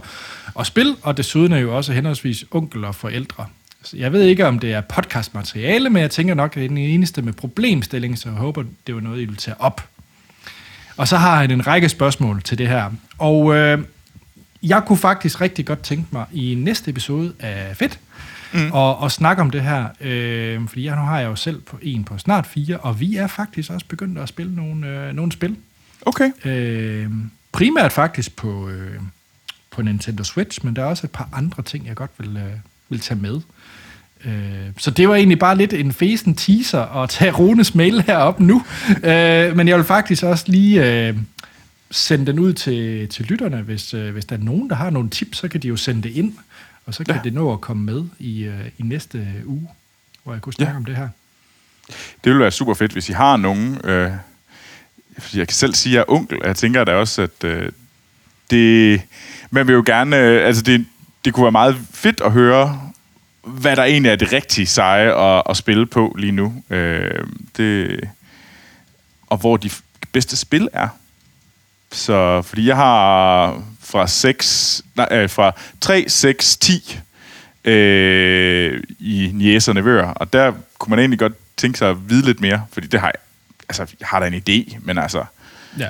og 0.54 0.66
spil, 0.66 0.96
og 1.02 1.18
desuden 1.18 1.52
er 1.52 1.58
I 1.58 1.62
jo 1.62 1.78
også 1.78 1.94
henholdsvis 1.94 2.46
onkel 2.52 2.86
og 2.86 2.96
forældre. 2.96 3.46
Jeg 3.94 4.12
ved 4.12 4.24
ikke, 4.24 4.46
om 4.48 4.60
det 4.60 4.74
er 4.74 4.82
podcastmateriale, 4.82 5.90
men 5.90 6.02
jeg 6.02 6.12
tænker 6.12 6.34
nok, 6.34 6.52
at 6.52 6.56
det 6.56 6.64
er 6.64 6.68
den 6.68 6.78
eneste 6.78 7.22
med 7.22 7.34
problemstilling, 7.34 8.18
så 8.18 8.30
jeg 8.30 8.38
håber, 8.38 8.64
det 8.88 8.96
var 8.96 9.02
noget, 9.02 9.22
I 9.22 9.26
vil 9.26 9.36
tage 9.36 9.62
op. 9.62 9.90
Og 10.98 11.08
så 11.08 11.18
har 11.18 11.36
han 11.36 11.52
en 11.52 11.68
række 11.68 11.90
spørgsmål 11.90 12.42
til 12.42 12.58
det 12.58 12.68
her. 12.68 12.92
Og 13.18 13.56
øh, 13.56 13.80
jeg 14.64 14.84
kunne 14.86 14.98
faktisk 14.98 15.42
rigtig 15.42 15.66
godt 15.66 15.82
tænke 15.82 16.08
mig 16.12 16.26
i 16.34 16.56
næste 16.56 16.92
episode 16.92 17.34
af 17.40 17.78
Fedt, 17.78 18.00
mm. 18.54 18.72
og, 18.72 18.98
og 18.98 19.12
snakke 19.12 19.42
om 19.42 19.50
det 19.50 19.62
her. 19.62 19.88
Øh, 20.02 20.68
fordi 20.68 20.86
jeg, 20.86 20.96
nu 20.96 21.02
har 21.02 21.20
jeg 21.20 21.28
jo 21.28 21.36
selv 21.36 21.62
på 21.62 21.80
en 21.82 22.04
på 22.04 22.18
snart 22.18 22.48
fire, 22.48 22.78
og 22.78 23.00
vi 23.00 23.16
er 23.16 23.28
faktisk 23.28 23.72
også 23.72 23.86
begyndt 23.86 24.20
at 24.20 24.30
spille 24.30 24.56
nogle, 24.56 24.88
øh, 24.88 25.14
nogle 25.14 25.32
spil. 25.32 25.56
Okay. 26.06 26.32
Øh, 26.46 27.12
primært 27.52 27.92
faktisk 27.92 28.36
på, 28.36 28.70
øh, 28.70 29.00
på 29.72 29.82
Nintendo 29.82 30.24
Switch, 30.24 30.66
men 30.66 30.76
der 30.76 30.82
er 30.82 30.86
også 30.86 31.08
et 31.08 31.12
par 31.12 31.30
andre 31.34 31.64
ting, 31.64 31.88
jeg 31.88 31.96
godt 31.96 32.12
vil, 32.18 32.38
øh, 32.38 32.54
vil 32.90 33.00
tage 33.00 33.20
med. 33.20 33.42
Øh, 34.26 34.34
så 34.78 34.92
det 34.92 35.10
var 35.10 35.16
egentlig 35.16 35.40
bare 35.40 35.58
lidt 35.58 35.74
en 35.74 35.92
fesen 35.94 36.36
teaser 36.36 37.02
at 37.04 37.10
tage 37.10 37.32
Runes 37.32 37.76
mail 37.76 38.02
herop 38.02 38.40
nu. 38.40 38.64
Øh, 39.04 39.56
men 39.58 39.68
jeg 39.68 39.78
vil 39.78 39.86
faktisk 39.86 40.24
også 40.24 40.44
lige 40.48 41.08
øh, 41.08 41.18
sende 41.92 42.26
den 42.26 42.40
ud 42.40 42.54
til, 42.54 43.08
til 43.10 43.26
lytterne. 43.26 43.58
Hvis, 43.62 43.94
øh, 43.94 44.14
hvis 44.14 44.26
der 44.26 44.36
er 44.38 44.40
nogen, 44.42 44.70
der 44.70 44.76
har 44.76 44.90
nogle 44.90 45.10
tips, 45.10 45.38
så 45.38 45.48
kan 45.48 45.62
de 45.62 45.68
jo 45.68 45.76
sende 45.78 46.04
det 46.04 46.10
ind, 46.16 46.34
og 46.86 46.94
så 46.94 47.04
kan 47.04 47.16
Ja. 47.16 47.22
det 47.24 47.34
nå 47.34 47.54
at 47.54 47.62
komme 47.62 47.84
med 47.84 48.04
i, 48.20 48.44
øh, 48.44 48.60
i 48.78 48.84
næste 48.84 49.28
uge, 49.46 49.68
hvor 50.24 50.34
jeg 50.34 50.42
kunne 50.42 50.54
snakke 50.54 50.72
Ja. 50.72 50.78
om 50.78 50.86
det 50.86 50.96
her. 50.96 51.10
Det 51.88 52.26
ville 52.32 52.40
være 52.40 52.52
super 52.52 52.74
fedt, 52.74 52.92
hvis 52.92 53.10
I 53.10 53.14
har 53.14 53.38
nogen... 53.38 53.78
Øh, 53.84 54.12
jeg 55.36 55.48
kan 55.48 55.56
selv 55.56 55.74
sige, 55.74 55.94
at 55.94 55.96
jeg 55.96 56.00
er 56.02 56.12
onkel, 56.14 56.42
og 56.42 56.48
jeg 56.48 56.56
tænker 56.56 56.84
da 56.84 56.94
også, 56.94 57.22
at 57.22 57.44
øh, 57.44 57.72
det... 58.52 59.02
Man 59.52 59.68
vil 59.68 59.74
jo 59.74 59.84
gerne... 59.86 60.18
Øh, 60.18 60.48
altså, 60.48 60.62
det, 60.62 60.86
det 61.26 61.34
kunne 61.34 61.44
være 61.44 61.52
meget 61.52 61.76
fedt 61.94 62.22
at 62.26 62.32
høre, 62.32 62.82
hvad 63.48 63.76
der 63.76 63.84
egentlig 63.84 64.10
er 64.12 64.16
det 64.16 64.34
rigtige 64.34 64.66
seje 64.66 65.38
at, 65.38 65.44
at 65.50 65.58
spille 65.58 65.86
på 65.86 66.16
lige 66.20 66.32
nu. 66.32 66.64
Øh, 66.70 67.28
det, 67.58 68.00
og 69.28 69.38
hvor 69.38 69.58
de 69.58 69.70
bedste 70.12 70.38
spil 70.38 70.68
er. 70.74 70.88
Så, 71.92 72.42
fordi 72.42 72.68
jeg 72.68 72.76
har 72.76 73.62
fra 73.84 74.08
6, 74.08 74.82
nej, 74.96 75.08
øh, 75.12 75.30
fra 75.30 75.52
3, 75.82 76.06
6, 76.08 76.58
10 76.58 77.00
øh, 77.64 78.84
i 79.00 79.32
Nies 79.34 79.68
og 79.68 79.76
Nevøer, 79.76 80.06
og 80.08 80.34
der 80.34 80.54
kunne 80.80 80.90
man 80.90 81.00
egentlig 81.00 81.20
godt 81.20 81.34
tænke 81.58 81.78
sig 81.78 81.90
at 81.90 82.10
vide 82.10 82.26
lidt 82.26 82.42
mere, 82.42 82.66
fordi 82.72 82.88
det 82.88 83.00
har 83.00 83.08
jeg, 83.08 83.22
altså, 83.70 83.86
jeg 84.00 84.08
har 84.08 84.20
da 84.20 84.28
en 84.28 84.34
idé, 84.50 84.78
men 84.82 84.98
altså, 84.98 85.26
Ja. 85.78 85.84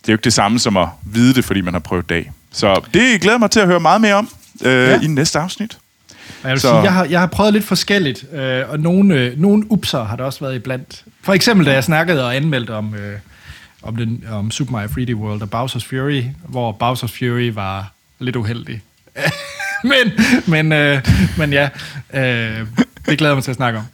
det 0.00 0.08
er 0.08 0.12
jo 0.12 0.14
ikke 0.14 0.24
det 0.24 0.32
samme 0.32 0.58
som 0.58 0.76
at 0.76 0.88
vide 1.02 1.34
det, 1.34 1.44
fordi 1.44 1.60
man 1.60 1.74
har 1.74 1.80
prøvet 1.80 2.08
dag. 2.08 2.32
Så 2.52 2.80
det 2.94 3.20
glæder 3.20 3.38
mig 3.38 3.50
til 3.50 3.60
at 3.60 3.66
høre 3.66 3.80
meget 3.80 4.00
mere 4.00 4.14
om 4.14 4.28
øh. 4.62 4.88
Ja. 4.88 5.00
i 5.00 5.06
næste 5.06 5.38
afsnit. 5.38 5.78
Og 6.42 6.48
jeg 6.48 6.50
vil 6.52 6.60
Så- 6.60 6.68
sige, 6.68 6.80
jeg 6.82 6.92
har, 6.92 7.04
jeg 7.04 7.20
har 7.20 7.26
prøvet 7.26 7.52
lidt 7.52 7.64
forskelligt, 7.64 8.24
øh, 8.32 8.70
og 8.70 8.80
nogle, 8.80 9.14
øh, 9.14 9.38
nogle 9.40 9.72
upser 9.72 10.04
har 10.04 10.16
der 10.16 10.24
også 10.24 10.40
været 10.40 10.54
iblandt. 10.54 11.04
For 11.22 11.32
eksempel, 11.32 11.66
da 11.66 11.72
jeg 11.72 11.84
snakkede 11.84 12.24
og 12.24 12.36
anmeldte 12.36 12.70
om, 12.74 12.94
øh, 12.94 13.18
om, 13.82 13.96
den, 13.96 14.24
om 14.30 14.50
Super 14.50 14.72
Mario 14.72 14.88
3D 14.88 15.14
World 15.14 15.42
og 15.42 15.64
Bowser's 15.64 15.88
Fury, 15.88 16.22
hvor 16.48 16.72
Bowser's 16.82 17.18
Fury 17.18 17.50
var 17.54 17.92
lidt 18.18 18.36
uheldig. 18.36 18.82
men, 19.84 20.12
men, 20.46 20.72
øh, 20.72 21.04
men 21.38 21.52
ja, 21.52 21.68
øh, 22.14 22.66
det 23.06 23.18
glæder 23.18 23.30
jeg 23.32 23.36
mig 23.36 23.44
til 23.44 23.50
at 23.50 23.56
snakke 23.56 23.78
om. 23.78 23.84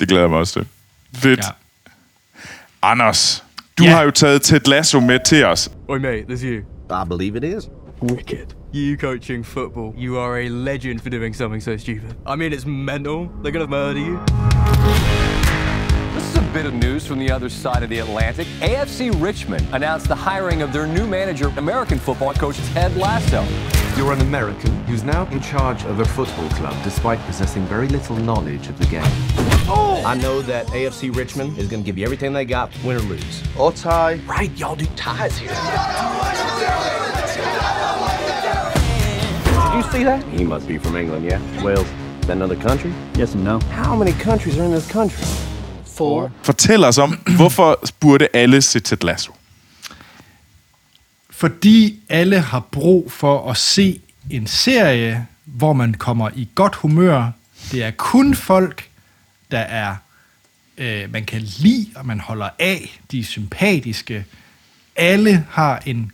Det 0.00 0.08
glæder 0.08 0.22
jeg 0.22 0.30
mig 0.30 0.38
også 0.38 0.52
til. 0.52 0.66
Fedt. 1.20 1.38
Ja. 1.40 1.44
Anders, 2.82 3.44
du 3.78 3.84
Ja. 3.84 3.90
har 3.90 4.02
jo 4.02 4.10
taget 4.10 4.42
Ted 4.42 4.60
Lasso 4.68 5.00
med 5.00 5.18
til 5.26 5.44
os. 5.44 5.70
Oi, 5.88 5.98
mate, 5.98 6.22
there's 6.28 6.44
you. 6.44 6.60
I 6.90 7.08
believe 7.08 7.36
it 7.36 7.44
is. 7.58 7.68
Wicked. 8.02 8.46
You 8.74 8.96
coaching 8.96 9.44
football. 9.44 9.94
You 9.96 10.18
are 10.18 10.40
a 10.40 10.48
legend 10.48 11.00
for 11.00 11.08
doing 11.08 11.32
something 11.32 11.60
so 11.60 11.76
stupid. 11.76 12.16
I 12.26 12.34
mean, 12.34 12.52
it's 12.52 12.66
mental. 12.66 13.30
They're 13.40 13.52
gonna 13.52 13.68
murder 13.68 14.00
you. 14.00 14.20
This 16.12 16.24
is 16.28 16.36
a 16.36 16.50
bit 16.52 16.66
of 16.66 16.74
news 16.74 17.06
from 17.06 17.20
the 17.20 17.30
other 17.30 17.48
side 17.48 17.84
of 17.84 17.88
the 17.88 18.00
Atlantic. 18.00 18.48
AFC 18.58 19.12
Richmond 19.22 19.64
announced 19.70 20.08
the 20.08 20.16
hiring 20.16 20.60
of 20.60 20.72
their 20.72 20.88
new 20.88 21.06
manager, 21.06 21.52
American 21.56 22.00
football 22.00 22.34
coach 22.34 22.56
Ted 22.72 22.96
Lasso. 22.96 23.46
You're 23.96 24.12
an 24.12 24.20
American 24.22 24.72
who's 24.86 25.04
now 25.04 25.24
in 25.26 25.38
charge 25.40 25.84
of 25.84 26.00
a 26.00 26.04
football 26.04 26.48
club 26.48 26.74
despite 26.82 27.20
possessing 27.26 27.64
very 27.66 27.86
little 27.86 28.16
knowledge 28.16 28.66
of 28.66 28.76
the 28.76 28.86
game. 28.86 29.04
Oh! 29.68 30.02
I 30.04 30.16
know 30.16 30.42
that 30.42 30.66
AFC 30.66 31.14
Richmond 31.14 31.58
is 31.58 31.68
going 31.68 31.84
to 31.84 31.86
give 31.86 31.96
you 31.96 32.04
everything 32.04 32.32
they 32.32 32.44
got, 32.44 32.72
win 32.82 32.96
or 32.96 33.02
lose. 33.02 33.42
Or 33.56 33.70
tie. 33.70 34.14
Right, 34.26 34.50
y'all 34.58 34.74
do 34.74 34.86
ties 34.96 35.38
here. 35.38 35.52
See 39.94 40.04
that? 40.04 40.24
He 40.24 40.44
must 40.44 40.66
be 40.66 40.78
from 40.78 40.96
England, 40.96 41.24
yeah? 41.24 41.64
Wales. 41.64 41.86
Is 42.20 42.26
that 42.26 42.36
another 42.36 42.56
country? 42.68 42.92
Yes 43.16 43.34
and 43.34 43.44
no. 43.44 43.58
How 43.60 43.96
many 43.96 44.12
countries 44.12 44.58
are 44.58 44.64
in 44.64 44.72
this 44.72 44.92
country? 44.92 45.24
Four. 45.86 46.30
Fortæl 46.42 46.84
os 46.84 46.98
om, 46.98 47.18
hvorfor 47.36 47.80
burde 48.00 48.28
alle 48.34 48.62
se 48.62 48.80
Ted 48.80 49.04
Lasso? 49.04 49.32
Fordi 51.30 52.00
alle 52.08 52.40
har 52.40 52.60
brug 52.60 53.12
for 53.12 53.50
at 53.50 53.56
se 53.56 54.00
en 54.30 54.46
serie, 54.46 55.26
hvor 55.44 55.72
man 55.72 55.94
kommer 55.94 56.30
i 56.34 56.48
godt 56.54 56.74
humør. 56.74 57.30
Det 57.72 57.82
er 57.82 57.90
kun 57.90 58.34
folk, 58.34 58.88
der 59.50 59.58
er 59.58 59.96
øh, 60.78 61.12
man 61.12 61.24
kan 61.24 61.40
lide, 61.40 61.86
og 61.96 62.06
man 62.06 62.20
holder 62.20 62.48
af. 62.58 63.00
De 63.10 63.20
er 63.20 63.24
sympatiske. 63.24 64.24
Alle 64.96 65.46
har 65.50 65.82
en, 65.86 66.12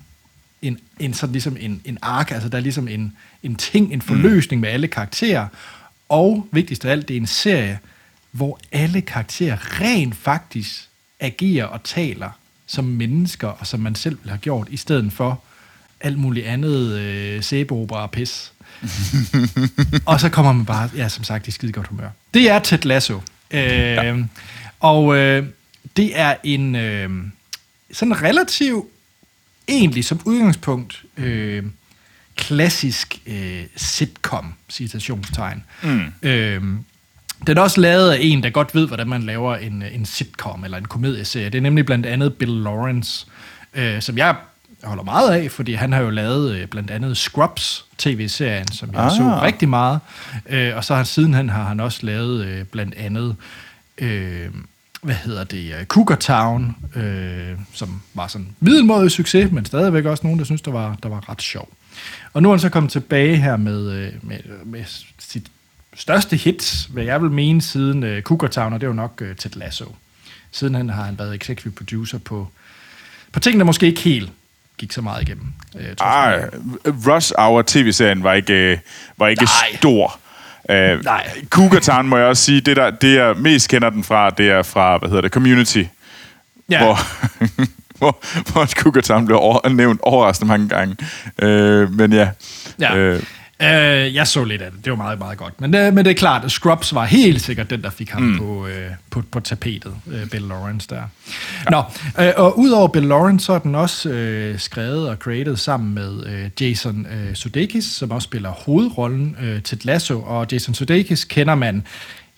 en, 0.62 0.78
en 0.99 1.14
sådan 1.14 1.32
ligesom 1.32 1.56
en, 1.60 1.82
en 1.84 1.99
ark, 2.02 2.30
altså 2.30 2.49
der 2.49 2.58
er 2.58 2.62
ligesom 2.62 2.88
en, 2.88 3.16
en 3.42 3.54
ting, 3.54 3.92
en 3.92 4.02
forløsning 4.02 4.61
med 4.61 4.68
alle 4.68 4.88
karakterer. 4.88 5.47
Og 6.09 6.47
vigtigst 6.52 6.85
af 6.85 6.90
alt, 6.90 7.09
det 7.09 7.16
er 7.16 7.20
en 7.20 7.26
serie, 7.26 7.78
hvor 8.30 8.61
alle 8.73 9.00
karakterer 9.00 9.80
rent 9.80 10.16
faktisk 10.16 10.88
agerer 11.20 11.64
og 11.64 11.82
taler 11.85 12.30
som 12.66 12.85
mennesker, 12.85 13.49
og 13.49 13.66
som 13.66 13.80
man 13.80 13.94
selv 13.94 14.18
ville 14.18 14.30
have 14.30 14.38
gjort, 14.38 14.68
i 14.70 14.76
stedet 14.76 15.12
for 15.12 15.42
alt 16.00 16.18
muligt 16.18 16.47
andet 16.47 16.99
øh, 16.99 17.42
sæbeopera 17.42 18.02
og 18.02 18.11
pis. 18.11 18.52
og 20.06 20.20
så 20.20 20.28
kommer 20.28 20.52
man 20.52 20.66
bare, 20.66 20.90
ja, 20.97 21.09
som 21.09 21.25
sagt, 21.25 21.49
i 21.49 21.50
skide 21.50 21.73
godt 21.73 21.87
humør. 21.87 22.09
Det 22.35 22.50
er 22.50 22.59
Ted 22.59 22.78
Lasso. 22.78 23.20
Øh, 23.50 23.61
ja. 23.61 24.16
Og 24.80 25.16
øh, 25.16 25.47
det 25.97 26.18
er 26.18 26.35
en 26.44 26.75
øh, 26.75 27.11
sådan 27.92 28.23
relativ, 28.23 28.88
egentlig 29.68 30.04
som 30.04 30.20
udgangspunkt, 30.25 31.04
øh, 31.16 31.64
klassisk 32.37 33.18
øh, 33.26 33.62
sitcom, 33.76 34.54
citationstegn. 34.70 35.64
Mm. 35.82 36.04
Øh, 36.22 36.62
den 37.46 37.58
er 37.58 37.62
også 37.62 37.80
lavet 37.80 38.10
af 38.10 38.18
en, 38.20 38.42
der 38.42 38.50
godt 38.50 38.75
ved, 38.75 38.87
hvordan 38.87 39.08
man 39.08 39.22
laver 39.22 39.56
en, 39.56 39.82
en 39.92 40.06
sitcom 40.06 40.64
eller 40.64 40.78
en 40.78 40.84
komedieserie. 40.84 41.50
Det 41.50 41.58
er 41.58 41.62
nemlig 41.62 41.87
blandt 41.87 42.06
andet 42.06 42.34
Bill 42.34 42.62
Lawrence, 42.62 43.26
øh, 43.75 44.02
som 44.02 44.18
jeg 44.18 44.34
holder 44.84 45.04
meget 45.04 45.30
af, 45.30 45.50
fordi 45.50 45.75
han 45.75 45.92
har 45.92 46.00
jo 46.00 46.10
lavet 46.10 46.54
øh, 46.54 46.66
blandt 46.66 46.90
andet 46.90 47.16
Scrubs 47.16 47.84
tv-serien, 47.99 48.72
som 48.72 48.90
jeg 48.92 49.00
ah. 49.04 49.10
så 49.10 49.40
rigtig 49.42 49.68
meget. 49.68 50.00
Øh, 50.49 50.76
og 50.76 50.84
så 50.84 50.94
har 50.94 51.04
sidenhen 51.04 51.49
har 51.49 51.64
han 51.64 51.80
også 51.80 52.06
lavet 52.06 52.46
øh, 52.46 52.64
blandt 52.64 52.94
andet, 52.94 53.37
øh, 53.99 54.49
hvad 55.02 55.14
hedder 55.14 55.44
det, 55.44 55.75
uh, 55.80 55.87
Cougar 55.87 56.16
Town, 56.16 56.76
øh, 56.94 57.58
som 57.72 58.02
var 58.14 58.26
sådan 58.26 58.49
middelmådig 58.60 59.10
succes, 59.10 59.52
men 59.52 59.64
stadigvæk 59.64 60.04
også 60.04 60.26
nogen, 60.26 60.38
der 60.38 60.44
synes, 60.44 60.62
der 60.62 60.70
var, 60.70 60.96
der 61.02 61.08
var 61.08 61.30
ret 61.30 61.42
sjov. 61.42 61.68
Og 62.33 62.42
nu 62.42 62.49
er 62.49 62.52
han 62.52 62.61
så 62.61 62.69
kommet 62.69 62.92
tilbage 62.92 63.37
her 63.37 63.57
med, 63.57 63.92
øh, 63.92 64.12
med, 64.23 64.38
med 64.64 64.85
sit 65.19 65.47
største 65.95 66.37
hits, 66.37 66.88
hvad 66.90 67.04
jeg 67.04 67.23
vil 67.23 67.30
mene, 67.30 67.62
siden 67.62 68.16
uh, 68.16 68.21
Cougar 68.21 68.49
Town, 68.49 68.73
og 68.73 68.80
det 68.80 68.87
er 68.87 68.88
jo 68.88 68.95
nok 68.95 69.23
uh, 69.30 69.37
Ted 69.37 69.50
Lasso. 69.57 69.95
Siden 70.50 70.75
han 70.75 70.88
har 70.88 71.02
han 71.02 71.19
været 71.19 71.35
executive 71.35 71.73
producer 71.73 72.19
på, 72.19 72.49
på 73.33 73.40
ting, 73.40 73.59
der 73.59 73.64
måske 73.64 73.87
ikke 73.87 74.00
helt 74.00 74.33
gik 74.78 74.92
så 74.92 75.02
meget 75.02 75.23
igennem. 75.23 75.47
Uh, 75.75 75.80
Ej, 76.00 76.45
Rush 76.87 77.33
Hour 77.38 77.62
tv-serien 77.66 78.23
var 78.23 78.35
ikke, 78.35 78.80
var 79.16 79.28
ikke 79.28 79.45
Nej. 79.45 79.76
stor. 79.76 80.19
Uh, 80.69 81.04
Nej. 81.04 81.30
Cougar 81.49 81.80
Town 81.80 82.09
må 82.09 82.16
jeg 82.16 82.26
også 82.26 82.45
sige, 82.45 82.61
det, 82.61 82.76
der, 82.76 82.90
det 82.90 83.16
jeg 83.16 83.37
mest 83.37 83.69
kender 83.69 83.90
den 83.90 84.04
fra, 84.04 84.30
det 84.30 84.50
er 84.50 84.62
fra, 84.62 84.99
hvad 84.99 85.09
hedder 85.09 85.23
det, 85.23 85.33
Community. 85.33 85.83
Ja. 86.71 86.85
Hvor, 86.85 86.99
hvor, 88.00 88.52
hvor 88.52 89.00
Town 89.00 89.26
blev 89.26 89.38
over, 89.38 89.69
nævnt 89.69 90.00
overraskende 90.02 90.49
mange 90.49 90.69
gange. 90.69 90.97
Uh, 91.42 91.95
men 91.95 92.12
ja. 92.12 92.28
Ja. 92.80 92.97
Øh, 92.97 93.23
Øh, 93.62 94.14
jeg 94.14 94.26
så 94.26 94.45
lidt 94.45 94.62
af 94.62 94.71
det. 94.71 94.85
Det 94.85 94.90
var 94.90 94.97
meget, 94.97 95.19
meget 95.19 95.38
godt. 95.38 95.61
Men, 95.61 95.75
øh, 95.75 95.95
men 95.95 96.04
det 96.04 96.11
er 96.11 96.14
klart, 96.14 96.45
at 96.45 96.50
Scrubs 96.50 96.95
var 96.95 97.04
helt 97.04 97.42
sikkert 97.42 97.71
den, 97.71 97.83
der 97.83 97.90
fik 97.90 98.11
ham 98.11 98.23
mm. 98.23 98.38
på, 98.38 98.66
øh, 98.66 98.90
på, 99.11 99.23
på 99.30 99.40
tapetet. 99.40 99.95
Øh, 100.11 100.26
Bill 100.30 100.45
Lawrence 100.45 100.88
der. 100.90 100.97
Ja. 100.97 101.71
Nå, 101.71 101.83
øh, 102.25 102.33
og 102.37 102.59
udover 102.59 102.88
Bill 102.88 103.07
Lawrence, 103.07 103.47
så 103.47 103.52
er 103.52 103.59
den 103.59 103.75
også 103.75 104.09
øh, 104.09 104.59
skrevet 104.59 105.09
og 105.09 105.16
created 105.16 105.57
sammen 105.57 105.95
med 105.95 106.26
øh, 106.26 106.50
Jason 106.61 107.07
øh, 107.07 107.35
Sudeikis, 107.35 107.85
som 107.85 108.11
også 108.11 108.25
spiller 108.25 108.50
hovedrollen 108.50 109.37
øh, 109.42 109.62
til 109.62 109.80
Lasso. 109.85 110.23
Og 110.23 110.47
Jason 110.52 110.75
Sudeikis 110.75 111.25
kender 111.25 111.54
man... 111.54 111.87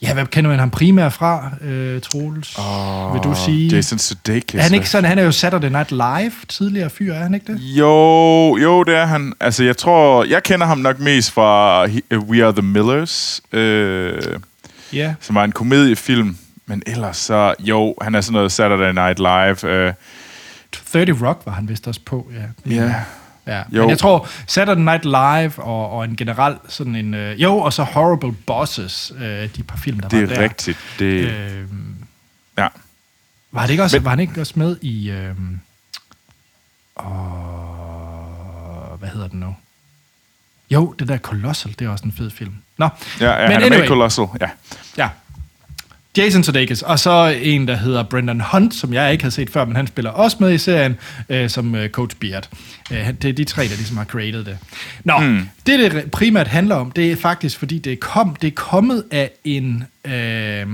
Ja, 0.03 0.15
hvad 0.15 0.27
kender 0.27 0.51
man 0.51 0.59
ham 0.59 0.71
primært 0.71 1.13
fra, 1.13 1.51
øh, 1.61 2.01
Troels? 2.01 2.59
Åh, 2.59 3.13
Vil 3.15 3.23
du 3.23 3.35
sige? 3.45 3.75
Jason 3.77 3.99
Sudeikis. 3.99 4.59
Er 4.59 4.63
han 4.63 4.75
ikke 4.75 4.89
sådan, 4.89 5.09
han 5.09 5.19
er 5.19 5.23
jo 5.23 5.33
Saturday 5.33 5.69
Night 5.69 5.91
Live 5.91 6.33
tidligere 6.49 6.91
fyr, 6.91 7.15
er 7.15 7.23
han 7.23 7.35
ikke 7.35 7.53
det? 7.53 7.61
Jo, 7.61 7.89
jo, 8.57 8.83
det 8.83 8.97
er 8.97 9.07
han. 9.07 9.33
Altså, 9.41 9.65
jeg 9.65 9.77
tror, 9.77 10.25
jeg 10.25 10.43
kender 10.43 10.67
ham 10.67 10.79
nok 10.79 10.99
mest 11.01 11.31
fra 11.31 11.87
He- 11.87 12.17
We 12.17 12.45
Are 12.45 12.53
The 12.53 12.63
Millers, 12.63 13.41
øh, 13.53 14.23
Ja. 14.93 15.15
som 15.21 15.35
var 15.35 15.45
en 15.45 15.53
komediefilm. 15.53 16.37
Men 16.67 16.83
ellers 16.87 17.17
så, 17.17 17.55
jo, 17.61 17.95
han 18.03 18.15
er 18.15 18.21
sådan 18.21 18.33
noget 18.33 18.53
Saturday 18.53 18.93
Night 18.93 19.19
Live. 19.19 19.73
Øh, 19.75 19.93
30 20.93 21.27
Rock 21.29 21.43
var 21.47 21.53
han 21.53 21.69
vist 21.69 21.87
også 21.89 22.01
på, 22.07 22.31
ja. 22.67 22.75
ja. 22.75 22.95
Ja, 23.47 23.63
Jo. 23.71 23.81
men 23.83 23.91
jeg 23.91 23.99
tror 23.99 24.29
Saturday 24.47 24.81
Night 24.83 25.05
Live 25.05 25.63
og, 25.65 25.91
og 25.91 26.05
en 26.05 26.17
generelt 26.17 26.59
sådan 26.69 26.95
en... 26.97 27.15
Øh, 27.15 27.43
jo, 27.43 27.57
og 27.59 27.73
så 27.73 27.83
Horrible 27.83 28.33
Bosses, 28.33 29.13
øh, 29.19 29.49
de 29.57 29.63
par 29.63 29.77
film, 29.77 30.01
der 30.01 30.09
Det 30.09 30.23
var 30.23 30.35
er 30.35 30.35
der. 30.39 30.43
rigtigt. 30.45 30.79
Det, 30.99 31.05
øh, 31.05 31.65
ja. 32.59 32.69
var, 33.53 33.63
det 33.63 33.71
ikke 33.71 33.83
også, 33.83 33.97
Men- 33.97 34.05
var 34.05 34.11
han 34.11 34.21
ikke 34.21 34.41
også 34.41 34.53
med 34.57 34.77
i... 34.83 35.11
Øh, 35.11 35.35
åh, 37.23 38.99
hvad 38.99 39.09
hedder 39.09 39.29
den 39.29 39.41
nu? 39.41 39.57
Jo, 40.71 40.93
det 40.99 41.09
der 41.09 41.19
Colossal, 41.19 41.75
det 41.79 41.85
er 41.85 41.89
også 41.89 42.05
en 42.05 42.13
fed 42.13 42.31
film. 42.31 42.55
Nå, 42.77 42.89
Ja, 43.21 43.31
ja 43.33 43.43
men 43.43 43.53
han 43.53 43.53
er 43.53 43.59
med 43.59 43.71
i 43.71 43.75
anyway. 43.75 43.89
Colossal. 43.89 44.27
Ja. 44.41 44.49
Ja. 44.97 45.09
Jason 46.17 46.45
Sudeikis, 46.45 46.83
og 46.83 46.99
så 46.99 47.39
en, 47.43 47.69
der 47.69 47.77
hedder 47.77 48.03
Brendan 48.03 48.41
Hunt, 48.41 48.75
som 48.75 48.93
jeg 48.93 49.13
ikke 49.13 49.25
havde 49.25 49.35
set 49.35 49.51
før, 49.51 49.65
men 49.65 49.77
han 49.77 49.87
spiller 49.87 50.11
også 50.11 50.37
med 50.41 50.53
i 50.53 50.59
serien, 50.59 50.97
øh, 51.29 51.51
som 51.51 51.75
øh, 51.75 51.91
Coach 51.91 52.17
Beard. 52.17 52.49
Øh, 52.93 53.13
det 53.23 53.25
er 53.25 53.33
de 53.33 53.45
tre, 53.45 53.63
der 53.63 53.77
ligesom 53.77 53.97
har 53.97 54.05
created 54.05 54.45
det. 54.45 54.59
Nå, 55.05 55.19
mm. 55.19 55.49
det 55.67 55.93
det 55.93 56.11
primært 56.11 56.49
handler 56.49 56.75
om, 56.75 56.91
det 56.91 57.13
er 57.13 57.17
faktisk, 57.17 57.59
fordi 57.59 57.79
det 57.79 58.01
kom, 58.01 58.37
det 58.37 58.47
er 58.47 58.55
kommet 58.55 59.05
af 59.11 59.31
en... 59.45 59.85
Øh, 60.05 60.67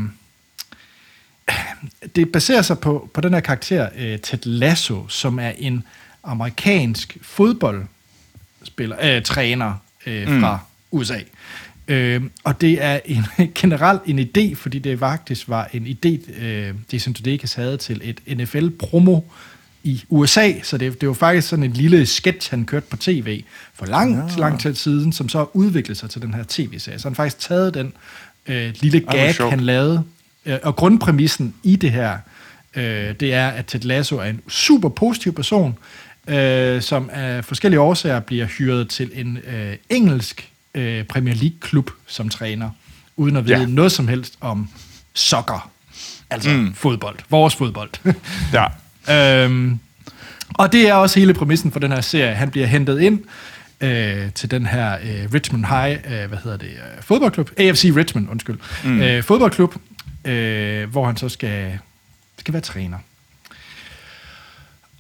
det 2.16 2.32
baserer 2.32 2.62
sig 2.62 2.78
på, 2.78 3.10
på 3.14 3.20
den 3.20 3.34
her 3.34 3.40
karakter, 3.40 3.88
øh, 3.96 4.18
Ted 4.18 4.38
Lasso, 4.42 5.08
som 5.08 5.38
er 5.38 5.52
en 5.58 5.84
amerikansk 6.24 7.16
fodboldspiller, 7.22 8.96
øh, 9.02 9.22
træner 9.22 9.74
øh, 10.06 10.40
fra 10.40 10.58
USA. 10.90 11.18
Øh, 11.88 12.22
og 12.44 12.60
det 12.60 12.84
er 12.84 13.00
en, 13.04 13.24
generelt 13.54 14.00
en 14.06 14.18
idé, 14.18 14.54
fordi 14.54 14.78
det 14.78 14.98
faktisk 14.98 15.48
var 15.48 15.70
en 15.72 15.86
idé, 15.86 16.42
øh, 16.42 16.74
Jason 16.92 17.14
Sudeikis 17.14 17.54
havde 17.54 17.76
til 17.76 18.00
et 18.04 18.38
NFL-promo 18.38 19.20
i 19.82 20.04
USA, 20.08 20.52
så 20.62 20.78
det, 20.78 21.00
det 21.00 21.08
var 21.08 21.14
faktisk 21.14 21.48
sådan 21.48 21.64
en 21.64 21.72
lille 21.72 22.06
sketch, 22.06 22.50
han 22.50 22.64
kørte 22.64 22.86
på 22.90 22.96
tv 22.96 23.42
for 23.74 23.86
lang, 23.86 24.30
ja. 24.30 24.36
lang 24.36 24.60
tid 24.60 24.74
siden, 24.74 25.12
som 25.12 25.28
så 25.28 25.46
udviklede 25.52 25.98
sig 25.98 26.10
til 26.10 26.22
den 26.22 26.34
her 26.34 26.44
tv-serie. 26.48 26.98
Så 26.98 27.08
han 27.08 27.14
faktisk 27.14 27.38
taget 27.38 27.74
den 27.74 27.92
øh, 28.46 28.74
lille 28.80 29.00
gag, 29.00 29.34
sjovt. 29.34 29.50
han 29.50 29.60
lavede, 29.60 30.04
øh, 30.46 30.58
og 30.62 30.76
grundpræmissen 30.76 31.54
i 31.62 31.76
det 31.76 31.92
her, 31.92 32.18
øh, 32.76 33.14
det 33.20 33.34
er, 33.34 33.48
at 33.48 33.66
Ted 33.66 33.80
Lasso 33.80 34.16
er 34.16 34.24
en 34.24 34.40
super 34.48 34.88
positiv 34.88 35.34
person, 35.34 35.78
øh, 36.28 36.82
som 36.82 37.10
af 37.12 37.44
forskellige 37.44 37.80
årsager 37.80 38.20
bliver 38.20 38.46
hyret 38.46 38.88
til 38.88 39.10
en 39.14 39.38
øh, 39.46 39.76
engelsk 39.90 40.52
øh, 40.78 41.04
Premier 41.04 41.34
League-klub 41.34 41.90
som 42.06 42.28
træner, 42.28 42.70
uden 43.16 43.36
at 43.36 43.44
vide 43.46 43.58
Ja. 43.58 43.66
noget 43.66 43.92
som 43.92 44.08
helst 44.08 44.38
om 44.40 44.68
soccer. 45.14 45.70
Altså 46.30 46.50
mm. 46.50 46.74
fodbold. 46.74 47.16
Vores 47.30 47.54
fodbold. 47.56 47.90
ja. 49.08 49.44
Øhm, 49.44 49.78
og 50.54 50.72
det 50.72 50.88
er 50.88 50.94
også 50.94 51.20
hele 51.20 51.34
præmissen 51.34 51.72
for 51.72 51.80
den 51.80 51.92
her 51.92 52.00
serie. 52.00 52.34
Han 52.34 52.50
bliver 52.50 52.66
hentet 52.66 53.00
ind 53.00 53.20
øh, 53.80 54.32
til 54.32 54.50
den 54.50 54.66
her 54.66 54.92
øh, 55.02 55.28
Richmond 55.34 55.64
High, 55.64 55.98
øh, 56.04 56.28
hvad 56.28 56.38
hedder 56.44 56.56
det, 56.56 56.68
øh, 56.68 57.02
fodboldklub, 57.02 57.50
AFC 57.56 57.92
Richmond, 57.96 58.28
undskyld, 58.30 58.58
mm. 58.84 59.00
øh, 59.00 59.22
fodboldklub, 59.22 59.74
øh, 60.24 60.90
hvor 60.90 61.06
han 61.06 61.16
så 61.16 61.28
skal, 61.28 61.78
skal 62.38 62.54
være 62.54 62.62
træner. 62.62 62.98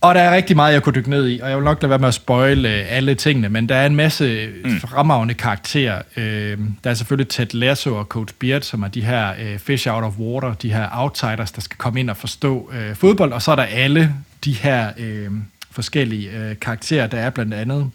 Og 0.00 0.14
der 0.14 0.20
er 0.20 0.34
rigtig 0.34 0.56
meget, 0.56 0.72
jeg 0.72 0.82
kunne 0.82 0.94
dykke 0.94 1.10
ned 1.10 1.28
i, 1.28 1.40
og 1.40 1.48
jeg 1.48 1.56
vil 1.56 1.64
nok 1.64 1.82
lade 1.82 1.90
være 1.90 1.98
med 1.98 2.08
at 2.08 2.14
spoile 2.14 2.68
øh, 2.68 2.84
alle 2.88 3.14
tingene, 3.14 3.48
men 3.48 3.68
der 3.68 3.74
er 3.74 3.86
en 3.86 3.96
masse 3.96 4.48
mm. 4.64 4.80
fremragende 4.80 5.34
karakterer. 5.34 6.02
Øh, 6.16 6.58
der 6.84 6.90
er 6.90 6.94
selvfølgelig 6.94 7.28
Ted 7.28 7.46
Lasso 7.52 7.96
og 7.96 8.04
Coach 8.04 8.34
Beard, 8.34 8.62
som 8.62 8.82
er 8.82 8.88
de 8.88 9.00
her 9.00 9.32
øh, 9.40 9.58
fish 9.58 9.88
out 9.88 10.04
of 10.04 10.18
water, 10.18 10.54
de 10.54 10.72
her 10.72 10.88
outsiders, 10.92 11.52
der 11.52 11.60
skal 11.60 11.76
komme 11.78 12.00
ind 12.00 12.10
og 12.10 12.16
forstå 12.16 12.70
øh, 12.72 12.96
fodbold, 12.96 13.32
og 13.32 13.42
så 13.42 13.50
er 13.50 13.56
der 13.56 13.62
alle 13.62 14.14
de 14.44 14.52
her 14.52 14.90
øh, 14.98 15.30
forskellige 15.70 16.30
øh, 16.30 16.58
karakterer, 16.60 17.06
der 17.06 17.18
er 17.18 17.30
blandt 17.30 17.54
andet 17.54 17.90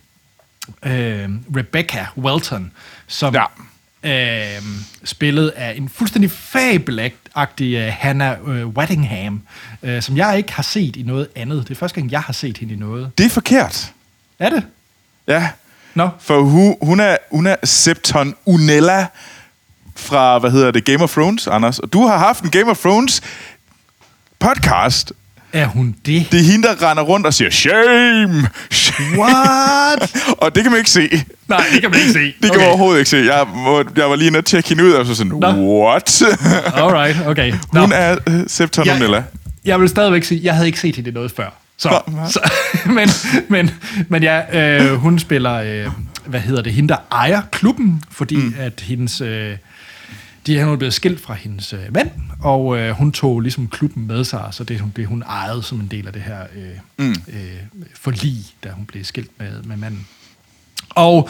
øh, 0.85 1.29
Rebecca 1.55 2.07
Welton, 2.17 2.71
som 3.07 3.33
Ja. 3.33 3.43
Øh, 4.03 4.63
spillet 5.03 5.49
af 5.49 5.73
en 5.77 5.89
fuldstændig 5.89 6.31
fabelagtig 6.31 7.75
øh, 7.75 7.93
Hannah 7.99 8.37
øh, 8.47 8.67
Waddingham, 8.67 9.41
øh, 9.83 10.01
som 10.01 10.17
jeg 10.17 10.37
ikke 10.37 10.53
har 10.53 10.63
set 10.63 10.95
i 10.95 11.03
noget 11.03 11.27
andet. 11.35 11.67
Det 11.67 11.71
er 11.71 11.79
første 11.79 11.95
gang, 11.99 12.11
jeg 12.11 12.21
har 12.21 12.33
set 12.33 12.57
hende 12.57 12.73
i 12.73 12.77
noget. 12.77 13.11
Det 13.17 13.25
er 13.25 13.29
forkert. 13.29 13.93
Er 14.39 14.49
det? 14.49 14.63
Ja, 15.27 15.49
Nå, 15.95 16.09
for 16.19 16.41
hun, 16.41 16.75
hun, 16.81 16.99
er, 16.99 17.17
hun 17.31 17.47
er 17.47 17.55
Septon 17.63 18.35
Unella 18.45 19.07
fra, 19.95 20.39
hvad 20.39 20.51
hedder 20.51 20.71
det, 20.71 20.85
Game 20.85 21.03
of 21.03 21.11
Thrones, 21.11 21.47
Anders. 21.47 21.79
Og 21.79 21.93
du 21.93 22.07
har 22.07 22.17
haft 22.17 22.43
en 22.43 22.49
Game 22.49 22.71
of 22.71 22.79
Thrones 22.79 23.21
podcast. 24.39 25.13
Er 25.53 25.65
hun 25.67 25.95
det? 26.05 26.27
Det 26.31 26.39
er 26.39 26.43
hende, 26.43 26.67
der 26.67 26.89
render 26.89 27.03
rundt 27.03 27.25
og 27.27 27.33
siger, 27.33 27.49
shame! 27.49 28.47
shame. 28.71 29.17
What? 29.19 30.15
og 30.41 30.55
det 30.55 30.63
kan 30.63 30.71
man 30.71 30.77
ikke 30.77 30.89
se. 30.91 31.09
Nej, 31.47 31.63
det 31.73 31.81
kan 31.81 31.91
man 31.91 31.99
ikke 31.99 32.13
se. 32.13 32.19
Det 32.25 32.33
kan 32.41 32.49
man 32.49 32.55
Okay. 32.59 32.67
overhovedet 32.67 32.99
ikke 32.99 33.09
se. 33.09 33.17
Jeg, 33.17 33.45
må, 33.55 33.83
jeg 33.97 34.09
var 34.09 34.15
lige 34.15 34.27
inde 34.27 34.39
og 34.39 34.45
tjekke 34.45 34.69
hende 34.69 34.83
ud, 34.83 34.91
og 34.91 35.05
så 35.05 35.15
sådan, 35.15 35.31
Nå. 35.31 35.79
what? 35.81 36.21
Alright, 36.81 37.27
okay. 37.27 37.53
Nå. 37.73 37.79
Hun 37.81 37.91
er 37.91 38.17
uh, 38.27 38.33
Septon 38.47 38.85
Jeg- 38.85 38.95
Unella. 38.95 39.23
Jeg 39.65 39.81
vil 39.81 39.89
stadigvæk 39.89 40.23
sige, 40.23 40.41
jeg 40.43 40.53
havde 40.53 40.67
ikke 40.67 40.79
set 40.79 40.95
hende 40.95 41.11
noget 41.11 41.31
før. 41.31 41.59
Så, 41.77 42.01
Nå, 42.07 42.13
så 42.29 42.39
men, 42.97 43.09
men, 43.49 43.71
men 44.09 44.23
ja, 44.23 44.41
øh, 44.81 44.95
hun 44.95 45.19
spiller, 45.19 45.53
øh, 45.53 45.91
hvad 46.25 46.39
hedder 46.39 46.61
det, 46.61 46.73
hende 46.73 46.89
der 46.89 46.97
ejer 47.11 47.41
klubben, 47.51 48.03
fordi 48.11 48.35
mm. 48.35 48.55
at 48.59 48.83
hendes, 48.87 49.21
øh, 49.21 49.51
de 50.45 50.59
er 50.59 50.75
blevet 50.75 50.93
skilt 50.93 51.21
fra 51.21 51.33
hendes 51.33 51.73
øh, 51.73 51.79
mand, 51.93 52.11
og 52.41 52.77
øh, 52.77 52.91
hun 52.91 53.11
tog 53.11 53.41
ligesom 53.41 53.67
klubben 53.67 54.07
med 54.07 54.23
sig, 54.23 54.47
så 54.51 54.63
det, 54.63 54.79
hun- 54.79 54.93
det 54.95 55.07
hun 55.07 55.21
ejede 55.23 55.63
som 55.63 55.79
en 55.79 55.87
del 55.87 56.07
af 56.07 56.13
det 56.13 56.21
her 56.21 56.41
øh, 56.55 57.05
mm. 57.05 57.15
øh, 57.27 57.57
forlig, 57.95 58.45
da 58.63 58.69
hun 58.69 58.85
blev 58.85 59.03
skilt 59.03 59.31
med, 59.39 59.63
med 59.63 59.77
manden. 59.77 60.07
Og 60.89 61.29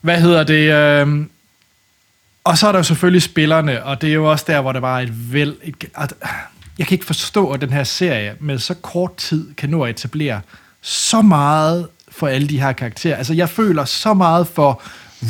hvad 0.00 0.20
hedder 0.20 0.44
det? 0.44 0.72
Øh, 0.72 1.26
og 2.44 2.58
så 2.58 2.68
er 2.68 2.72
der 2.72 2.78
jo 2.78 2.82
selvfølgelig 2.82 3.22
spillerne, 3.22 3.84
og 3.84 4.00
det 4.00 4.10
er 4.10 4.14
jo 4.14 4.30
også 4.30 4.44
der, 4.48 4.60
hvor 4.60 4.72
der 4.72 4.80
var 4.80 5.00
et 5.00 5.32
vel... 5.32 5.56
Et, 5.62 5.84
at, 5.96 6.14
jeg 6.78 6.86
kan 6.86 6.94
ikke 6.94 7.06
forstå, 7.06 7.50
at 7.50 7.60
den 7.60 7.70
her 7.70 7.84
serie 7.84 8.34
med 8.40 8.58
så 8.58 8.74
kort 8.74 9.16
tid 9.16 9.54
kan 9.54 9.70
nå 9.70 9.82
at 9.82 9.90
etablere 9.90 10.40
så 10.80 11.22
meget 11.22 11.88
for 12.08 12.26
alle 12.26 12.48
de 12.48 12.60
her 12.60 12.72
karakterer. 12.72 13.16
Altså, 13.16 13.34
jeg 13.34 13.48
føler 13.48 13.84
så 13.84 14.14
meget 14.14 14.46
for 14.46 14.82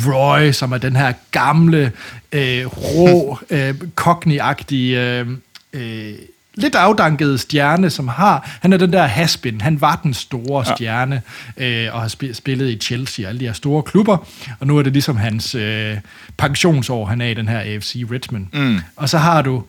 Roy, 0.07 0.51
som 0.51 0.71
er 0.71 0.77
den 0.77 0.95
her 0.95 1.13
gamle, 1.31 1.91
øh, 2.31 2.65
rå, 2.65 3.39
øh, 3.49 3.73
cockney-agtige, 3.95 4.95
øh, 4.95 5.27
øh, 5.73 6.13
lidt 6.55 6.75
afdankede 6.75 7.37
stjerne, 7.37 7.89
som 7.89 8.07
har... 8.07 8.57
Han 8.61 8.73
er 8.73 8.77
den 8.77 8.93
der 8.93 9.03
haspin. 9.03 9.61
Han 9.61 9.81
var 9.81 9.99
den 10.03 10.13
store 10.13 10.65
stjerne, 10.65 11.21
øh, 11.57 11.87
og 11.93 12.01
har 12.01 12.07
spi- 12.07 12.33
spillet 12.33 12.69
i 12.69 12.75
Chelsea 12.77 13.25
og 13.25 13.29
alle 13.29 13.39
de 13.39 13.45
her 13.45 13.53
store 13.53 13.83
klubber. 13.83 14.17
Og 14.59 14.67
nu 14.67 14.77
er 14.77 14.83
det 14.83 14.93
ligesom 14.93 15.17
hans 15.17 15.55
øh, 15.55 15.97
pensionsår, 16.37 17.05
han 17.05 17.21
er 17.21 17.27
i 17.27 17.33
den 17.33 17.47
her 17.47 17.59
AFC 17.59 18.05
Richmond. 18.11 18.47
Mm. 18.53 18.79
Og 18.95 19.09
så 19.09 19.17
har 19.17 19.41
du 19.41 19.63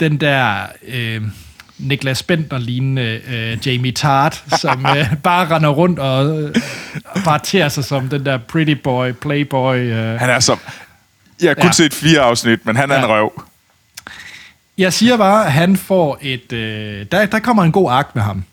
den 0.00 0.16
der... 0.16 0.66
Øh, 0.86 1.22
Niklas 1.78 2.22
Bentner 2.22 2.58
lignende 2.58 3.20
øh, 3.28 3.66
Jamie 3.66 3.92
Tart, 3.92 4.44
som 4.60 4.86
øh, 4.86 5.16
bare 5.22 5.50
render 5.56 5.68
rundt 5.70 5.98
og 5.98 6.42
øh, 6.42 6.54
bare 7.24 7.38
tærer 7.38 7.68
sig 7.68 7.84
som 7.84 8.08
den 8.08 8.26
der 8.26 8.38
pretty 8.38 8.72
boy, 8.74 9.12
playboy. 9.12 9.76
Øh. 9.76 10.20
Han 10.20 10.30
er 10.30 10.40
som... 10.40 10.58
Jeg 11.42 11.48
har 11.50 11.54
kun 11.54 11.64
Ja. 11.64 11.72
set 11.72 11.94
fire 11.94 12.20
afsnit, 12.20 12.66
men 12.66 12.76
han 12.76 12.90
er 12.90 12.94
Ja. 12.94 13.00
en 13.04 13.08
røv. 13.08 13.42
Jeg 14.78 14.92
siger 14.92 15.16
bare, 15.16 15.46
at 15.46 15.52
han 15.52 15.76
får 15.76 16.18
et... 16.22 16.52
Øh, 16.52 17.06
der, 17.12 17.26
der 17.26 17.38
kommer 17.38 17.62
en 17.62 17.72
god 17.72 17.90
ark 17.92 18.10
med 18.14 18.22
ham. 18.22 18.44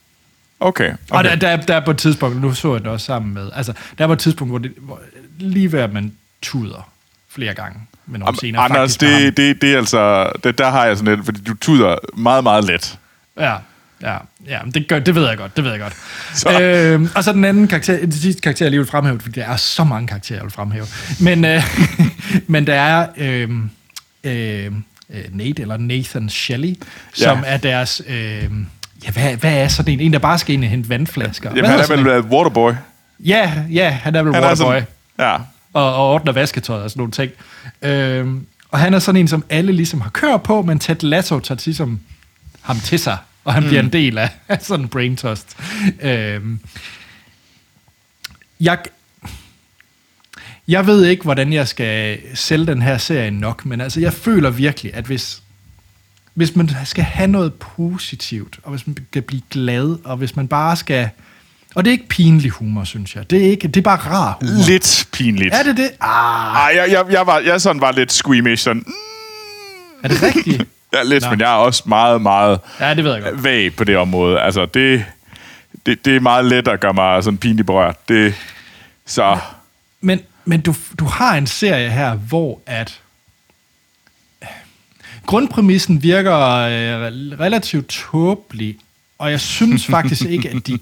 Okay. 0.59 0.85
Okay. 0.85 0.95
Og 1.09 1.23
der, 1.23 1.35
der, 1.35 1.55
der 1.55 1.75
er 1.75 1.79
på 1.85 1.91
et 1.91 1.97
tidspunkt, 1.97 2.41
nu 2.41 2.53
så 2.53 2.73
jeg 2.73 2.81
det 2.83 2.87
også 2.91 3.05
sammen 3.05 3.33
med, 3.33 3.49
altså, 3.55 3.73
der 3.97 4.03
er 4.03 4.07
på 4.07 4.13
et 4.13 4.19
tidspunkt, 4.19 4.51
hvor, 4.51 4.57
det, 4.57 4.71
hvor 4.77 4.99
lige 5.39 5.71
ved 5.71 5.79
at 5.79 5.93
man 5.93 6.13
tuder 6.41 6.89
flere 7.29 7.53
gange 7.53 7.79
med 8.05 8.19
nogle 8.19 8.33
Am- 8.33 8.37
scener. 8.37 8.59
Anders, 8.59 8.97
det, 8.97 9.37
det, 9.37 9.61
det 9.61 9.73
er 9.73 9.77
altså... 9.77 10.31
Det, 10.43 10.57
der 10.57 10.69
har 10.69 10.85
jeg 10.85 10.97
sådan 10.97 11.15
lidt, 11.15 11.25
fordi 11.25 11.41
du 11.41 11.53
tuder 11.57 11.95
meget, 12.17 12.43
meget 12.43 12.63
let. 12.63 12.97
Ja, 13.41 13.55
ja, 14.01 14.17
ja 14.47 14.59
det, 14.73 14.87
gør, 14.87 14.99
det 14.99 15.15
ved 15.15 15.27
jeg 15.27 15.37
godt, 15.37 15.55
det 15.55 15.63
ved 15.63 15.71
jeg 15.71 15.79
godt. 15.79 15.93
Så. 16.39 16.61
Øhm, 16.61 17.09
og 17.15 17.23
så 17.23 17.33
den 17.33 17.45
anden 17.45 17.67
karakter, 17.67 17.97
den 17.99 18.11
sidste 18.11 18.41
karakter, 18.41 18.65
jeg 18.65 18.69
lige 18.71 18.79
vil 18.79 18.87
fremhæve, 18.89 19.19
fordi 19.19 19.39
der 19.39 19.45
er 19.47 19.55
så 19.55 19.83
mange 19.83 20.07
karakterer, 20.07 20.37
jeg 20.39 20.43
vil 20.43 20.51
fremhæve. 20.51 20.85
Men, 21.19 21.45
øh, 21.45 21.63
men 22.47 22.67
der 22.67 22.73
er 22.73 23.07
øh, 23.17 23.49
øh, 24.23 24.71
Nate, 25.31 25.61
eller 25.61 25.77
Nathan 25.77 26.29
Shelley, 26.29 26.75
som 27.13 27.37
Ja. 27.39 27.43
er 27.45 27.57
deres... 27.57 28.01
Øh, 28.07 28.43
ja, 29.05 29.11
hvad, 29.11 29.35
hvad 29.37 29.53
er 29.53 29.67
sådan 29.67 29.93
en? 29.93 29.99
En, 29.99 30.13
der 30.13 30.19
bare 30.19 30.37
skal 30.37 30.53
ind 30.55 30.63
og 30.63 30.69
hente 30.69 30.89
vandflasker. 30.89 31.49
Jamen, 31.49 31.59
Hvad 31.71 31.87
han 31.87 31.99
er 31.99 32.03
vel 32.13 32.25
uh, 32.25 32.31
waterboy. 32.31 32.71
Ja, 33.19 33.51
ja, 33.71 33.89
han 33.89 34.15
er 34.15 34.23
vel 34.23 34.33
Han 34.35 34.43
waterboy. 34.43 34.73
er 34.75 34.79
sådan, 34.79 34.87
ja. 35.19 35.35
og, 35.73 35.95
og 35.95 36.09
ordner 36.13 36.31
vasketøjet 36.31 36.83
og 36.83 36.89
sådan 36.89 36.99
nogle 36.99 37.11
ting. 37.11 37.31
Øhm, 37.81 38.45
og 38.71 38.79
han 38.79 38.93
er 38.93 38.99
sådan 38.99 39.21
en, 39.21 39.27
som 39.27 39.43
alle 39.49 39.71
ligesom 39.71 40.01
har 40.01 40.09
kørt 40.09 40.43
på, 40.43 40.61
men 40.61 40.79
Ted 40.79 40.95
Lasso 41.01 41.39
tager 41.39 41.61
ligesom 41.65 41.99
ham 42.61 42.79
til 42.79 42.99
sig, 42.99 43.17
og 43.43 43.53
han 43.53 43.63
mm. 43.63 43.69
bliver 43.69 43.83
en 43.83 43.93
del 43.93 44.17
af, 44.17 44.29
af 44.47 44.61
sådan 44.61 44.85
en 44.85 44.89
brain 44.89 45.15
trust. 45.15 45.57
Øhm, 46.01 46.59
jeg, 48.59 48.79
jeg 50.67 50.87
ved 50.87 51.05
ikke, 51.05 51.23
hvordan 51.23 51.53
jeg 51.53 51.67
skal 51.67 52.19
sælge 52.33 52.65
den 52.65 52.81
her 52.81 52.97
serie 52.97 53.31
nok, 53.31 53.65
men 53.65 53.81
altså, 53.81 53.99
jeg 53.99 54.13
føler 54.13 54.49
virkelig, 54.49 54.93
at 54.93 55.05
hvis, 55.05 55.41
hvis 56.33 56.55
man 56.55 56.69
skal 56.85 57.03
have 57.03 57.27
noget 57.27 57.53
positivt, 57.53 58.59
og 58.63 58.69
hvis 58.69 58.87
man 58.87 58.97
skal 59.09 59.21
blive 59.21 59.41
glad, 59.49 59.97
og 60.03 60.17
hvis 60.17 60.35
man 60.35 60.47
bare 60.47 60.75
skal... 60.75 61.09
Og 61.75 61.85
det 61.85 61.91
er 61.91 61.93
ikke 61.93 62.07
pinlig 62.07 62.51
humor, 62.51 62.83
synes 62.83 63.15
jeg. 63.15 63.29
Det 63.29 63.45
er, 63.45 63.49
ikke, 63.49 63.67
det 63.67 63.77
er 63.77 63.81
bare 63.81 63.97
rar 63.97 64.37
humor. 64.41 64.67
Lidt 64.67 65.07
pinligt. 65.11 65.53
Er 65.53 65.63
det 65.63 65.77
det? 65.77 65.91
Ah, 66.01 66.55
Ej, 66.55 66.73
jeg, 66.75 66.91
jeg, 66.91 67.05
jeg, 67.11 67.27
var, 67.27 67.39
jeg 67.39 67.61
sådan 67.61 67.81
var 67.81 67.91
lidt 67.91 68.11
squeamish. 68.11 68.63
Sådan, 68.63 68.83
mm, 68.87 68.93
er 70.03 70.07
det 70.07 70.23
rigtigt? 70.23 70.67
ja, 70.93 71.03
lidt, 71.03 71.23
Nå. 71.23 71.29
men 71.29 71.39
jeg 71.39 71.51
er 71.51 71.55
også 71.55 71.83
meget, 71.85 72.21
meget 72.21 72.59
Ja, 72.79 72.93
det 72.93 73.03
ved 73.03 73.13
jeg 73.13 73.23
godt. 73.23 73.43
vag 73.43 73.75
på 73.75 73.83
det 73.83 73.97
område. 73.97 74.39
Altså, 74.39 74.65
det, 74.65 75.05
det, 75.85 76.05
det 76.05 76.15
er 76.15 76.19
meget 76.19 76.45
let 76.45 76.67
at 76.67 76.79
gøre 76.79 76.93
mig 76.93 77.23
sådan 77.23 77.37
pinligt 77.37 77.65
berørt. 77.65 78.09
Det, 78.09 78.33
så... 79.05 79.37
Men, 80.01 80.19
men 80.45 80.61
du, 80.61 80.75
du 80.99 81.05
har 81.05 81.37
en 81.37 81.47
serie 81.47 81.89
her, 81.89 82.13
hvor 82.15 82.61
at 82.65 82.99
grundpræmissen 85.25 86.03
virker 86.03 86.37
øh, 86.37 87.11
relativt 87.39 87.87
tåbelig, 87.87 88.77
og 89.17 89.31
jeg 89.31 89.39
synes 89.39 89.85
faktisk 89.85 90.25
ikke, 90.25 90.49
at 90.49 90.67
de 90.67 90.79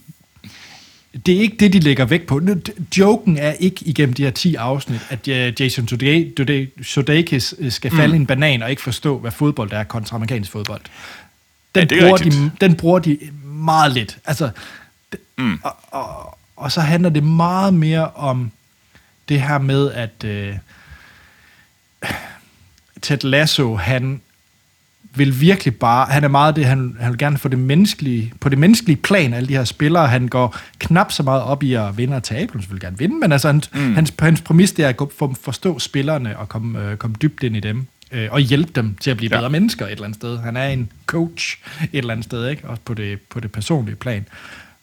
det 1.26 1.38
er 1.38 1.40
ikke 1.40 1.58
det, 1.60 1.74
de 1.74 1.80
lægger 1.80 2.06
vægt 2.06 2.28
på. 2.28 2.42
Joken 2.98 3.38
er 3.38 3.52
ikke 3.52 3.86
igennem 3.86 4.14
de 4.14 4.24
her 4.24 4.32
10 4.32 4.56
afsnit, 4.56 5.02
at 5.10 5.28
uh, 5.28 5.62
Jason 5.62 5.88
Sude- 5.88 6.34
Sude- 6.38 6.84
Sudeikis 6.84 7.56
øh, 7.60 7.72
skal 7.72 7.92
falde 7.92 8.14
mm. 8.16 8.22
en 8.22 8.28
banan 8.28 8.64
og 8.64 8.70
ikke 8.70 8.82
forstå, 8.82 9.20
hvad 9.20 9.32
fodbold 9.32 9.72
er 9.72 9.84
kontra 9.84 10.16
amerikansk 10.16 10.52
fodbold. 10.52 10.82
Den, 11.76 11.84
er 11.84 12.00
bruger 12.00 12.14
rigtigt. 12.14 12.36
de, 12.36 12.52
den 12.62 12.76
bruger 12.76 13.00
de 13.00 13.18
meget 13.44 13.94
lidt. 13.94 14.18
Altså, 14.26 14.50
mm. 15.38 15.60
og, 15.64 15.76
og, 15.92 16.38
og 16.56 16.72
så 16.72 16.82
handler 16.82 17.10
det 17.10 17.24
meget 17.24 17.74
mere 17.74 18.12
om 18.12 18.52
det 19.30 19.42
her 19.42 19.58
med, 19.58 19.92
at 19.92 20.24
øh, 20.26 20.56
Ted 23.02 23.24
Lasso, 23.24 23.76
han 23.76 24.22
vil 25.16 25.42
virkelig 25.42 25.76
bare, 25.76 26.06
han 26.06 26.24
er 26.24 26.28
meget 26.28 26.56
det, 26.56 26.66
han, 26.66 26.96
han 27.00 27.12
vil 27.12 27.18
gerne 27.18 27.38
få 27.38 27.48
det 27.48 27.60
menneskelige, 27.60 28.34
på 28.40 28.50
det 28.50 28.58
menneskelige 28.58 28.98
plan, 28.98 29.34
alle 29.34 29.50
de 29.50 29.54
her 29.54 29.64
spillere, 29.64 30.08
han 30.08 30.28
går 30.28 30.58
knap 30.80 31.12
så 31.12 31.24
meget 31.24 31.44
op 31.44 31.64
i 31.64 31.74
at 31.74 31.98
vinde 31.98 32.16
og 32.16 32.24
tabe, 32.24 32.52
han 32.54 32.64
vil 32.70 32.80
gerne 32.80 32.98
vinde, 32.98 33.16
men 33.16 33.32
altså 33.32 33.48
hans, 33.48 33.70
mm. 33.74 33.96
hans, 33.96 34.14
hans 34.20 34.42
præmis, 34.42 34.72
det 34.72 34.86
er 34.86 34.90
at 34.90 34.96
for, 35.18 35.36
forstå 35.42 35.80
spillerne 35.80 36.38
og 36.40 36.50
komme, 36.50 36.84
øh, 36.84 36.98
komme 36.98 37.16
dybt 37.22 37.44
ind 37.44 37.56
i 37.56 37.60
dem, 37.60 37.88
øh, 38.12 38.28
og 38.32 38.40
hjælpe 38.40 38.72
dem 38.76 38.96
til 39.02 39.12
at 39.12 39.18
blive 39.18 39.30
Ja. 39.32 39.38
bedre 39.38 39.50
mennesker 39.50 39.86
et 39.86 39.92
eller 39.92 40.04
andet 40.04 40.16
sted. 40.16 40.40
Han 40.40 40.58
er 40.58 40.68
en 40.68 40.92
coach 41.06 41.58
et 41.82 41.98
eller 41.98 42.12
andet 42.12 42.26
sted, 42.26 42.50
ikke? 42.50 42.70
også 42.70 42.82
på 42.86 42.94
det, 42.94 43.22
på 43.22 43.40
det 43.40 43.52
personlige 43.52 43.96
plan. 43.96 44.26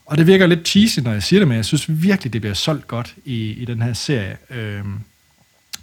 Og 0.06 0.18
det 0.18 0.26
virker 0.26 0.46
lidt 0.46 0.68
cheesy, 0.68 1.00
når 1.00 1.12
jeg 1.12 1.22
siger 1.22 1.40
det, 1.40 1.48
men 1.48 1.56
jeg 1.56 1.64
synes 1.64 1.84
virkelig, 1.88 2.32
det 2.32 2.40
bliver 2.40 2.54
solgt 2.54 2.88
godt 2.88 3.14
i, 3.24 3.50
i 3.50 3.64
den 3.64 3.82
her 3.82 3.92
serie. 3.92 4.36
Øhm, 4.50 4.94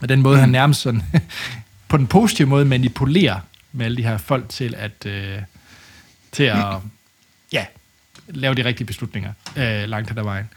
og 0.01 0.09
den 0.09 0.21
måde, 0.21 0.35
mm. 0.35 0.39
han 0.39 0.49
nærmest 0.49 0.81
sådan, 0.81 1.03
på 1.89 1.97
den 1.97 2.07
positive 2.07 2.47
måde 2.47 2.65
manipulerer 2.65 3.39
med 3.73 3.85
alle 3.85 3.97
de 3.97 4.03
her 4.03 4.17
folk 4.17 4.49
til 4.49 4.75
at, 4.77 5.05
øh, 5.05 5.39
til 6.31 6.43
at 6.43 6.65
ja, 7.51 7.65
lave 8.27 8.55
de 8.55 8.65
rigtige 8.65 8.87
beslutninger 8.87 9.33
øh, 9.55 9.83
langt 9.89 10.09
hen 10.09 10.17
ad 10.17 10.23
vejen. 10.23 10.49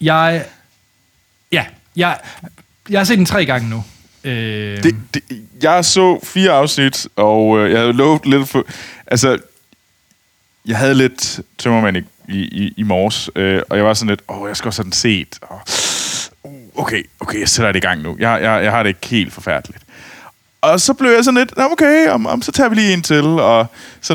Jeg, 0.00 0.46
ja, 1.52 1.66
jeg, 1.96 2.20
jeg 2.88 3.00
har 3.00 3.04
set 3.04 3.18
den 3.18 3.26
tre 3.26 3.46
gange 3.46 3.68
nu. 3.70 3.84
Øh, 4.24 4.82
Det, 4.82 4.96
det, 5.14 5.22
jeg 5.62 5.84
så 5.84 6.20
fire 6.24 6.50
afsnit, 6.50 7.08
og 7.16 7.58
øh, 7.58 7.70
jeg 7.70 7.78
havde 7.78 7.92
lovet 7.92 8.26
lidt 8.26 8.48
for... 8.48 8.66
Altså, 9.06 9.38
jeg 10.66 10.78
havde 10.78 10.94
lidt 10.94 11.40
tømmermand 11.58 11.96
i 11.96 12.02
i, 12.28 12.74
i, 12.76 12.82
morges, 12.82 13.30
øh, 13.36 13.62
og 13.68 13.76
jeg 13.76 13.84
var 13.84 13.94
sådan 13.94 14.08
lidt, 14.08 14.22
åh, 14.28 14.48
jeg 14.48 14.56
skal 14.56 14.68
også 14.68 14.82
have 14.82 14.84
den 14.84 14.92
set. 14.92 15.38
Og, 15.42 15.60
uh, 16.42 16.82
okay, 16.82 17.02
okay, 17.20 17.40
jeg 17.40 17.48
sætter 17.48 17.72
det 17.72 17.84
i 17.84 17.86
gang 17.86 18.00
nu. 18.00 18.16
Jeg, 18.20 18.42
jeg, 18.42 18.64
jeg 18.64 18.72
har 18.72 18.82
det 18.82 18.90
ikke 18.90 19.06
helt 19.06 19.32
forfærdeligt. 19.32 19.84
Og 20.62 20.80
så 20.80 20.94
blev 20.94 21.10
jeg 21.10 21.24
sådan 21.24 21.38
lidt, 21.38 21.56
"Nå, 21.56 21.62
okay, 21.72 22.08
om, 22.08 22.26
om, 22.26 22.42
så 22.42 22.52
tager 22.52 22.68
vi 22.68 22.74
lige 22.74 22.92
en 22.92 23.02
til, 23.02 23.24
og 23.24 23.66
så 24.00 24.14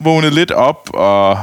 vågnede 0.00 0.34
lidt 0.34 0.50
op, 0.50 0.90
og 0.94 1.38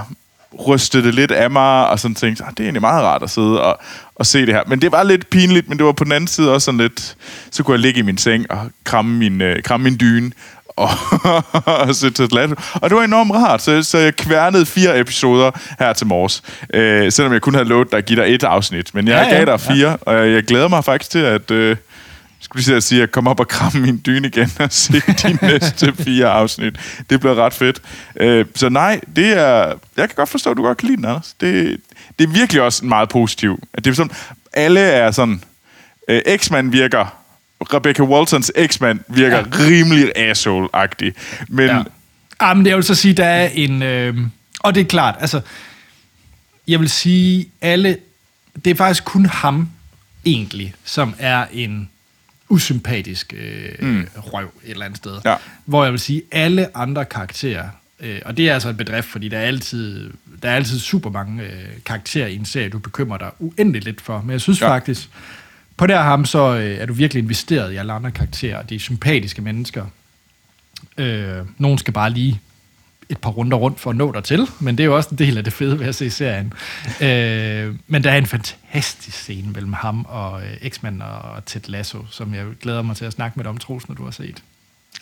rystede 0.67 1.03
det 1.03 1.13
lidt 1.13 1.31
af 1.31 1.51
mig, 1.51 1.89
og 1.89 1.99
sådan 1.99 2.15
tænkte, 2.15 2.43
ah, 2.43 2.49
det 2.49 2.59
er 2.59 2.63
egentlig 2.63 2.81
meget 2.81 3.03
rart 3.03 3.23
at 3.23 3.29
sidde 3.29 3.61
og, 3.61 3.79
og 4.15 4.25
se 4.25 4.45
det 4.45 4.53
her. 4.53 4.61
Men 4.67 4.81
det 4.81 4.91
var 4.91 5.03
lidt 5.03 5.29
pinligt, 5.29 5.69
men 5.69 5.77
det 5.77 5.85
var 5.85 5.91
på 5.91 6.03
den 6.03 6.11
anden 6.11 6.27
side 6.27 6.53
også 6.53 6.65
sådan 6.65 6.79
lidt, 6.79 7.15
så 7.51 7.63
kunne 7.63 7.73
jeg 7.73 7.79
ligge 7.79 7.99
i 7.99 8.03
min 8.03 8.17
seng 8.17 8.51
og 8.51 8.59
kramme 8.83 9.17
min, 9.17 9.41
øh, 9.41 9.63
kramme 9.63 9.83
min 9.83 9.99
dyne, 9.99 10.31
og, 10.75 10.89
og 11.87 11.95
se 11.95 12.09
til 12.09 12.27
Lasso. 12.31 12.55
Og 12.73 12.89
det 12.89 12.97
var 12.97 13.03
enormt 13.03 13.31
rart, 13.31 13.61
så, 13.61 13.83
så 13.83 13.97
jeg 13.97 14.15
kværnede 14.15 14.65
fire 14.65 14.99
episoder 14.99 15.51
her 15.79 15.93
til 15.93 16.07
morges. 16.07 16.43
Øh, 16.73 17.11
selvom 17.11 17.33
jeg 17.33 17.41
kun 17.41 17.53
havde 17.53 17.67
lovet 17.67 17.91
dig 17.91 17.97
at 17.97 18.05
give 18.05 18.23
dig 18.23 18.35
et 18.35 18.43
afsnit. 18.43 18.95
Men 18.95 19.07
jeg 19.07 19.13
Ja, 19.15 19.21
ja, 19.21 19.29
ja, 19.29 19.35
gav 19.35 19.45
dig 19.45 19.59
fire, 19.61 19.89
ja. 19.89 19.95
og 20.01 20.15
jeg, 20.15 20.33
jeg 20.33 20.43
glæder 20.43 20.67
mig 20.67 20.85
faktisk 20.85 21.11
til 21.11 21.19
at... 21.19 21.51
Øh, 21.51 21.77
skulle 22.61 22.75
lige 22.75 22.81
sige, 22.81 23.03
at 23.03 23.11
komme 23.11 23.29
op 23.29 23.39
og 23.39 23.47
kramme 23.47 23.81
min 23.81 24.01
dyne 24.05 24.27
igen 24.27 24.51
og 24.59 24.71
se 24.71 24.93
de 24.93 25.37
næste 25.47 25.93
fire 25.93 26.27
afsnit. 26.27 26.79
Det 27.09 27.19
bliver 27.19 27.35
ret 27.35 27.53
fedt. 27.53 27.81
Øh, 28.15 28.45
så 28.55 28.69
nej, 28.69 29.01
det 29.15 29.37
er... 29.37 29.65
Jeg 29.97 30.09
kan 30.09 30.15
godt 30.15 30.29
forstå, 30.29 30.51
at 30.51 30.57
du 30.57 30.61
godt 30.61 30.77
kan 30.77 30.87
lide 30.87 30.97
den, 30.97 31.05
Anders. 31.05 31.35
Det, 31.41 31.77
det 32.19 32.27
er 32.27 32.31
virkelig 32.31 32.61
også 32.61 32.85
meget 32.85 33.09
positivt. 33.09 33.63
Det 33.75 33.87
er 33.87 33.93
sådan, 33.93 34.15
alle 34.53 34.79
er 34.79 35.11
sådan... 35.11 35.43
Øh, 36.07 36.21
X-Man 36.37 36.71
virker... 36.71 37.21
Rebecca 37.61 38.03
Waltons 38.03 38.51
X-Man 38.67 38.99
virker 39.07 39.37
ja. 39.37 39.43
rimelig 39.43 40.11
asshole-agtig. 40.15 41.11
Men 41.47 41.67
Ja. 41.67 41.83
Ah, 42.39 42.57
men 42.57 42.67
jeg 42.67 42.75
vil 42.75 42.83
så 42.83 42.95
sige, 42.95 43.13
der 43.13 43.25
er 43.25 43.49
en... 43.53 43.83
Øh, 43.83 44.17
og 44.59 44.75
det 44.75 44.81
er 44.81 44.85
klart, 44.85 45.15
altså... 45.19 45.41
Jeg 46.67 46.79
vil 46.79 46.89
sige, 46.89 47.49
alle... 47.61 47.97
Det 48.65 48.71
er 48.71 48.75
faktisk 48.75 49.05
kun 49.05 49.25
ham, 49.25 49.69
egentlig, 50.25 50.73
som 50.83 51.13
er 51.19 51.45
en 51.51 51.89
usympatisk 52.49 53.33
øh, 53.37 53.69
mm. 53.87 54.07
røv 54.15 54.45
et 54.63 54.71
eller 54.71 54.85
andet 54.85 54.97
sted. 54.97 55.17
Ja. 55.25 55.35
Hvor 55.65 55.83
jeg 55.83 55.91
vil 55.91 55.99
sige, 55.99 56.21
alle 56.31 56.77
andre 56.77 57.05
karakterer, 57.05 57.69
øh, 57.99 58.21
og 58.25 58.37
det 58.37 58.49
er 58.49 58.53
altså 58.53 58.69
en 58.69 58.77
bedrift, 58.77 59.07
fordi 59.07 59.29
der 59.29 59.37
er 59.37 59.41
altid, 59.45 60.13
der 60.43 60.49
er 60.49 60.55
altid 60.55 60.79
super 60.79 61.09
mange 61.09 61.43
øh, 61.43 61.49
karakterer 61.85 62.27
i 62.27 62.35
en 62.35 62.45
serie, 62.45 62.69
du 62.69 62.79
bekymrer 62.79 63.17
dig 63.17 63.29
uendeligt 63.39 63.85
lidt 63.85 64.01
for. 64.01 64.21
Men 64.21 64.31
jeg 64.31 64.41
synes 64.41 64.61
Ja. 64.61 64.69
faktisk, 64.69 65.09
på 65.77 65.87
der 65.87 66.01
ham, 66.01 66.25
så 66.25 66.55
øh, 66.55 66.77
er 66.77 66.85
du 66.85 66.93
virkelig 66.93 67.23
investeret 67.23 67.73
i 67.73 67.75
alle 67.75 67.93
andre 67.93 68.11
karakterer. 68.11 68.61
De 68.61 68.75
er 68.75 68.79
sympatiske 68.79 69.41
mennesker. 69.41 69.85
Øh, 70.97 71.37
nogen 71.57 71.77
skal 71.77 71.93
bare 71.93 72.09
lige 72.09 72.41
et 73.09 73.17
par 73.17 73.29
runder 73.29 73.57
rundt 73.57 73.79
for 73.79 73.89
at 73.89 73.95
nå 73.95 74.11
dertil, 74.11 74.47
men 74.59 74.77
det 74.77 74.83
er 74.83 74.87
jo 74.87 74.95
også 74.95 75.09
en 75.11 75.17
del 75.17 75.37
af 75.37 75.43
det 75.43 75.53
fede 75.53 75.79
ved 75.79 75.87
at 75.87 75.95
se 75.95 76.09
serien. 76.09 76.53
øh, 77.01 77.75
men 77.87 78.03
der 78.03 78.11
er 78.11 78.17
en 78.17 78.25
fantastisk 78.25 79.17
scene 79.17 79.51
mellem 79.51 79.73
ham 79.73 80.05
og 80.09 80.41
øh, 80.41 80.69
X-Men 80.69 81.01
og 81.01 81.45
Ted 81.45 81.61
Lasso, 81.67 81.99
som 82.11 82.33
jeg 82.33 82.45
glæder 82.61 82.81
mig 82.81 82.95
til 82.95 83.05
at 83.05 83.13
snakke 83.13 83.35
med 83.35 83.43
dig 83.43 83.49
om, 83.49 83.57
Troels, 83.57 83.87
når 83.87 83.95
du 83.95 84.03
har 84.03 84.11
set. 84.11 84.43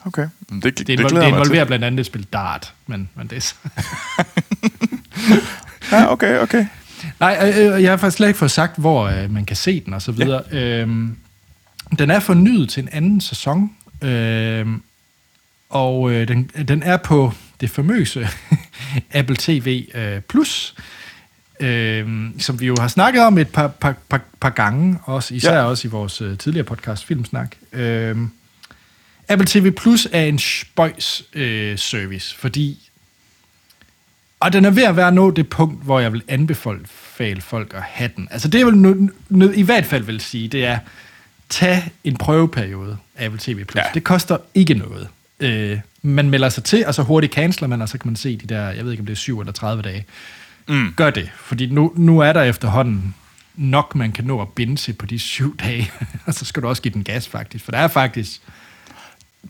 okay, 0.05 0.27
det, 0.49 0.63
det, 0.63 0.77
Det, 0.77 0.87
det 0.87 0.97
det 1.11 1.27
involverer 1.27 1.65
blandt 1.65 1.85
andet 1.85 1.99
et 1.99 2.05
spil 2.05 2.27
dart, 2.33 2.73
men, 2.87 3.09
men 3.15 3.27
det 3.27 3.35
er 3.35 3.41
så- 3.41 3.55
Ja, 5.91 6.11
okay, 6.11 6.39
okay. 6.39 6.65
Nej, 7.19 7.53
øh, 7.57 7.73
øh, 7.75 7.83
jeg 7.83 7.91
har 7.91 7.97
faktisk 7.97 8.17
slet 8.17 8.27
ikke 8.27 8.37
fået 8.37 8.51
sagt, 8.51 8.77
hvor 8.79 9.03
øh, 9.07 9.31
man 9.31 9.45
kan 9.45 9.55
se 9.55 9.79
den 9.85 9.93
og 9.93 10.01
så 10.01 10.11
videre. 10.11 10.41
Ja. 10.51 10.57
Øhm, 10.57 11.15
den 11.99 12.11
er 12.11 12.19
fornyet 12.19 12.69
til 12.69 12.83
en 12.83 12.89
anden 12.91 13.21
sæson, 13.21 13.71
øhm, 14.01 14.81
og 15.69 16.11
øh, 16.11 16.27
den, 16.27 16.43
den 16.67 16.83
er 16.83 16.97
på 16.97 17.33
det 17.63 17.71
famøse 17.71 18.27
Apple 19.11 19.35
TV 19.39 19.85
øh, 19.95 20.21
Plus, 20.21 20.75
øh, 21.59 22.07
som 22.39 22.59
vi 22.59 22.65
jo 22.65 22.75
har 22.79 22.87
snakket 22.87 23.21
om 23.23 23.37
et 23.37 23.47
par, 23.49 23.67
par, 23.67 23.95
par, 24.09 24.21
par 24.39 24.49
gange, 24.49 24.99
også, 25.03 25.33
især 25.35 25.53
Ja. 25.55 25.63
også 25.63 25.87
i 25.87 25.91
vores 25.91 26.21
øh, 26.21 26.37
tidligere 26.37 26.65
podcast 26.65 27.05
Filmsnak. 27.05 27.55
Øh, 27.73 28.17
Apple 29.29 29.47
TV 29.47 29.71
Plus 29.71 30.07
er 30.11 30.21
en 30.23 30.39
spøjs 30.39 31.23
øh, 31.33 31.77
service, 31.77 32.35
fordi 32.35 32.89
og 34.39 34.53
den 34.53 34.65
er 34.65 34.69
ved 34.71 34.83
at 34.83 34.95
være 34.95 35.11
nå 35.11 35.31
det 35.31 35.49
punkt, 35.49 35.83
hvor 35.83 35.99
jeg 35.99 36.13
vil 36.13 36.23
anbefale 36.27 37.41
folk 37.41 37.73
at 37.73 37.81
have 37.81 38.09
den. 38.15 38.27
Altså 38.31 38.47
det, 38.47 38.59
jeg 38.59 38.65
vil 38.67 38.77
nu, 38.77 39.09
nu, 39.29 39.51
i 39.51 39.61
hvert 39.61 39.85
fald 39.85 40.03
vil 40.03 40.21
sige, 40.21 40.47
det 40.47 40.65
er, 40.65 40.79
tag 41.49 41.91
en 42.03 42.17
prøveperiode 42.17 42.97
af 43.15 43.25
Apple 43.25 43.39
TV+. 43.39 43.57
Ja. 43.59 43.63
Ja. 43.75 43.83
Det 43.93 44.03
koster 44.03 44.37
ikke 44.55 44.73
noget. 44.73 45.07
Øh, 45.43 45.79
man 46.01 46.29
melder 46.29 46.49
sig 46.49 46.63
til, 46.63 46.85
og 46.85 46.93
så 46.95 47.03
hurtigt 47.03 47.33
canceler 47.33 47.67
man, 47.67 47.81
og 47.81 47.89
så 47.89 47.97
kan 47.97 48.07
man 48.09 48.15
se 48.15 48.37
de 48.37 48.47
der, 48.55 48.69
jeg 48.69 48.83
ved 48.85 48.91
ikke 48.91 49.01
om 49.01 49.05
det 49.05 49.13
er 49.13 49.17
7 49.17 49.39
eller 49.39 49.53
30 49.53 49.81
dage. 49.83 50.05
Mm. 50.67 50.93
Gør 50.95 51.09
det, 51.09 51.29
fordi 51.35 51.65
nu, 51.65 51.93
nu 51.95 52.19
er 52.19 52.33
der 52.33 52.41
efterhånden 52.41 53.15
nok, 53.55 53.95
man 53.95 54.11
kan 54.11 54.25
nå 54.25 54.41
at 54.41 54.47
binge 54.49 54.93
på 54.93 55.05
de 55.05 55.19
syv 55.19 55.57
dage, 55.65 55.91
og 56.25 56.33
så 56.33 56.45
skal 56.45 56.63
du 56.63 56.67
også 56.67 56.81
give 56.81 56.93
den 56.93 57.03
gas 57.03 57.27
faktisk, 57.27 57.65
for 57.65 57.71
der 57.71 57.77
er 57.79 57.87
faktisk 57.87 58.41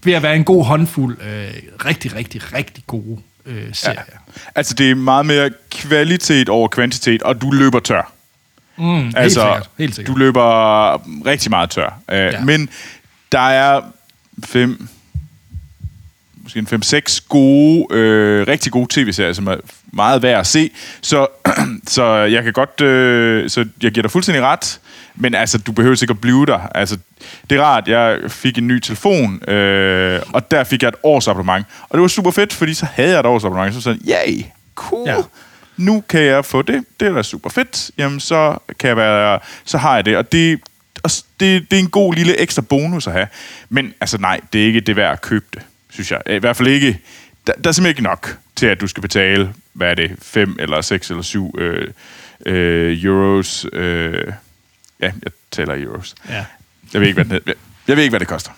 ved 0.04 0.14
at 0.14 0.24
være 0.24 0.36
en 0.36 0.44
god 0.44 0.66
håndfuld 0.66 1.18
øh, 1.22 1.54
rigtig, 1.86 2.16
rigtig, 2.16 2.54
rigtig 2.54 2.84
gode 2.88 3.20
øh, 3.46 3.70
serier. 3.74 4.00
Ja. 4.12 4.18
Altså, 4.56 4.74
det 4.74 4.92
er 4.92 4.96
meget 4.96 5.26
mere 5.26 5.50
kvalitet 5.72 6.50
over 6.50 6.68
kvantitet, 6.68 7.24
og 7.24 7.42
du 7.42 7.52
løber 7.52 7.80
tør. 7.80 8.12
Mm, 8.78 9.04
helt 9.04 9.18
Altså, 9.18 9.40
sikkert. 9.40 9.70
Helt 9.78 9.96
sikkert. 9.96 10.14
du 10.14 10.20
løber 10.20 10.46
rigtig 11.26 11.50
meget 11.50 11.70
tør. 11.70 12.00
Ja. 12.10 12.26
Ja. 12.26 12.44
Men 12.44 12.70
der 13.32 13.40
er 13.40 13.82
fem, 14.46 14.88
måske 16.44 16.60
en 16.60 16.68
fem-seks 16.68 17.22
gode, 17.22 17.88
øh, 17.92 18.48
rigtig 18.48 18.72
gode 18.72 18.88
tv-serier, 18.90 19.34
som 19.34 19.48
er 19.48 19.56
meget 19.94 20.22
værd 20.22 20.40
at 20.40 20.48
se. 20.48 20.72
Så, 21.02 21.28
så 21.88 22.06
jeg 22.06 22.44
kan 22.44 22.54
godt, 22.54 22.82
øh, 22.82 23.50
så 23.50 23.66
jeg 23.84 23.92
giver 23.92 24.02
dig 24.02 24.12
fuldstændig 24.12 24.44
ret. 24.44 24.80
Men 25.16 25.36
altså, 25.36 25.58
du 25.58 25.72
behøver 25.72 26.04
ikke 26.04 26.12
at 26.12 26.22
blive 26.22 26.46
der. 26.46 26.60
Altså, 26.76 26.98
det 27.50 27.58
er 27.58 27.62
rart, 27.62 27.88
jeg 27.88 28.20
fik 28.28 28.58
en 28.58 28.68
ny 28.68 28.80
telefon, 28.80 29.50
øh, 29.50 30.22
og 30.34 30.52
der 30.52 30.64
fik 30.64 30.82
jeg 30.82 30.88
et 30.88 30.96
års 31.04 31.28
abonnement. 31.28 31.66
Og 31.90 31.98
det 31.98 32.02
var 32.02 32.08
super 32.08 32.32
fedt, 32.32 32.54
fordi 32.54 32.74
så 32.74 32.86
havde 32.94 33.12
jeg 33.12 33.20
et 33.20 33.26
års 33.26 33.44
abonnement. 33.44 33.76
Så 33.76 33.82
sådan, 33.82 34.02
yay, 34.08 34.44
cool. 34.76 35.08
Ja 35.08 35.16
nu 35.78 36.04
kan 36.10 36.22
jeg 36.22 36.46
få 36.46 36.62
det, 36.62 36.86
det 37.00 37.08
er 37.08 37.14
da 37.14 37.24
super 37.24 37.50
fedt, 37.50 37.92
jamen 37.98 38.20
så 38.20 38.58
kan 38.80 38.88
jeg 38.88 38.98
være, 38.98 39.40
så 39.66 39.78
har 39.78 39.96
jeg 39.96 40.06
det, 40.06 40.18
og 40.18 40.32
det, 40.32 40.60
og 41.04 41.12
det, 41.40 41.72
det 41.72 41.80
er 41.80 41.84
en 41.84 41.90
god 41.90 42.14
lille 42.14 42.40
ekstra 42.40 42.62
bonus 42.62 43.08
at 43.08 43.14
have. 43.14 43.28
Men 43.70 43.94
altså 44.02 44.18
nej, 44.18 44.40
det 44.54 44.62
er 44.62 44.66
ikke 44.66 44.80
det 44.80 44.96
værd 44.96 45.12
at 45.12 45.22
købe 45.22 45.46
det, 45.54 45.62
synes 45.94 46.12
jeg. 46.12 46.22
I 46.30 46.38
hvert 46.38 46.58
fald 46.58 46.68
ikke, 46.68 47.00
der, 47.48 47.54
der 47.64 47.70
er 47.70 47.72
simpelthen 47.74 47.88
ikke 47.90 48.04
nok 48.04 48.38
til, 48.56 48.66
at 48.66 48.82
du 48.82 48.88
skal 48.88 49.02
betale, 49.02 49.54
hvad 49.74 49.90
er 49.90 49.94
det, 49.96 50.12
5 50.22 50.56
eller 50.60 50.82
6 50.82 51.10
eller 51.10 51.24
7 51.24 51.56
øh, 51.58 51.88
øh, 52.46 53.04
euros. 53.04 53.66
Øh, 53.74 54.14
ja, 55.02 55.12
jeg 55.24 55.32
taler 55.52 55.74
i 55.74 55.82
euros. 55.82 56.16
Ja. 56.30 56.46
Jeg 56.94 57.02
ved 57.02 57.08
ikke, 57.08 57.24
hvad, 57.24 57.40
det, 57.40 57.54
jeg 57.88 57.96
ved 57.98 58.04
ikke, 58.04 58.12
hvad 58.12 58.20
det 58.20 58.28
koster. 58.28 58.52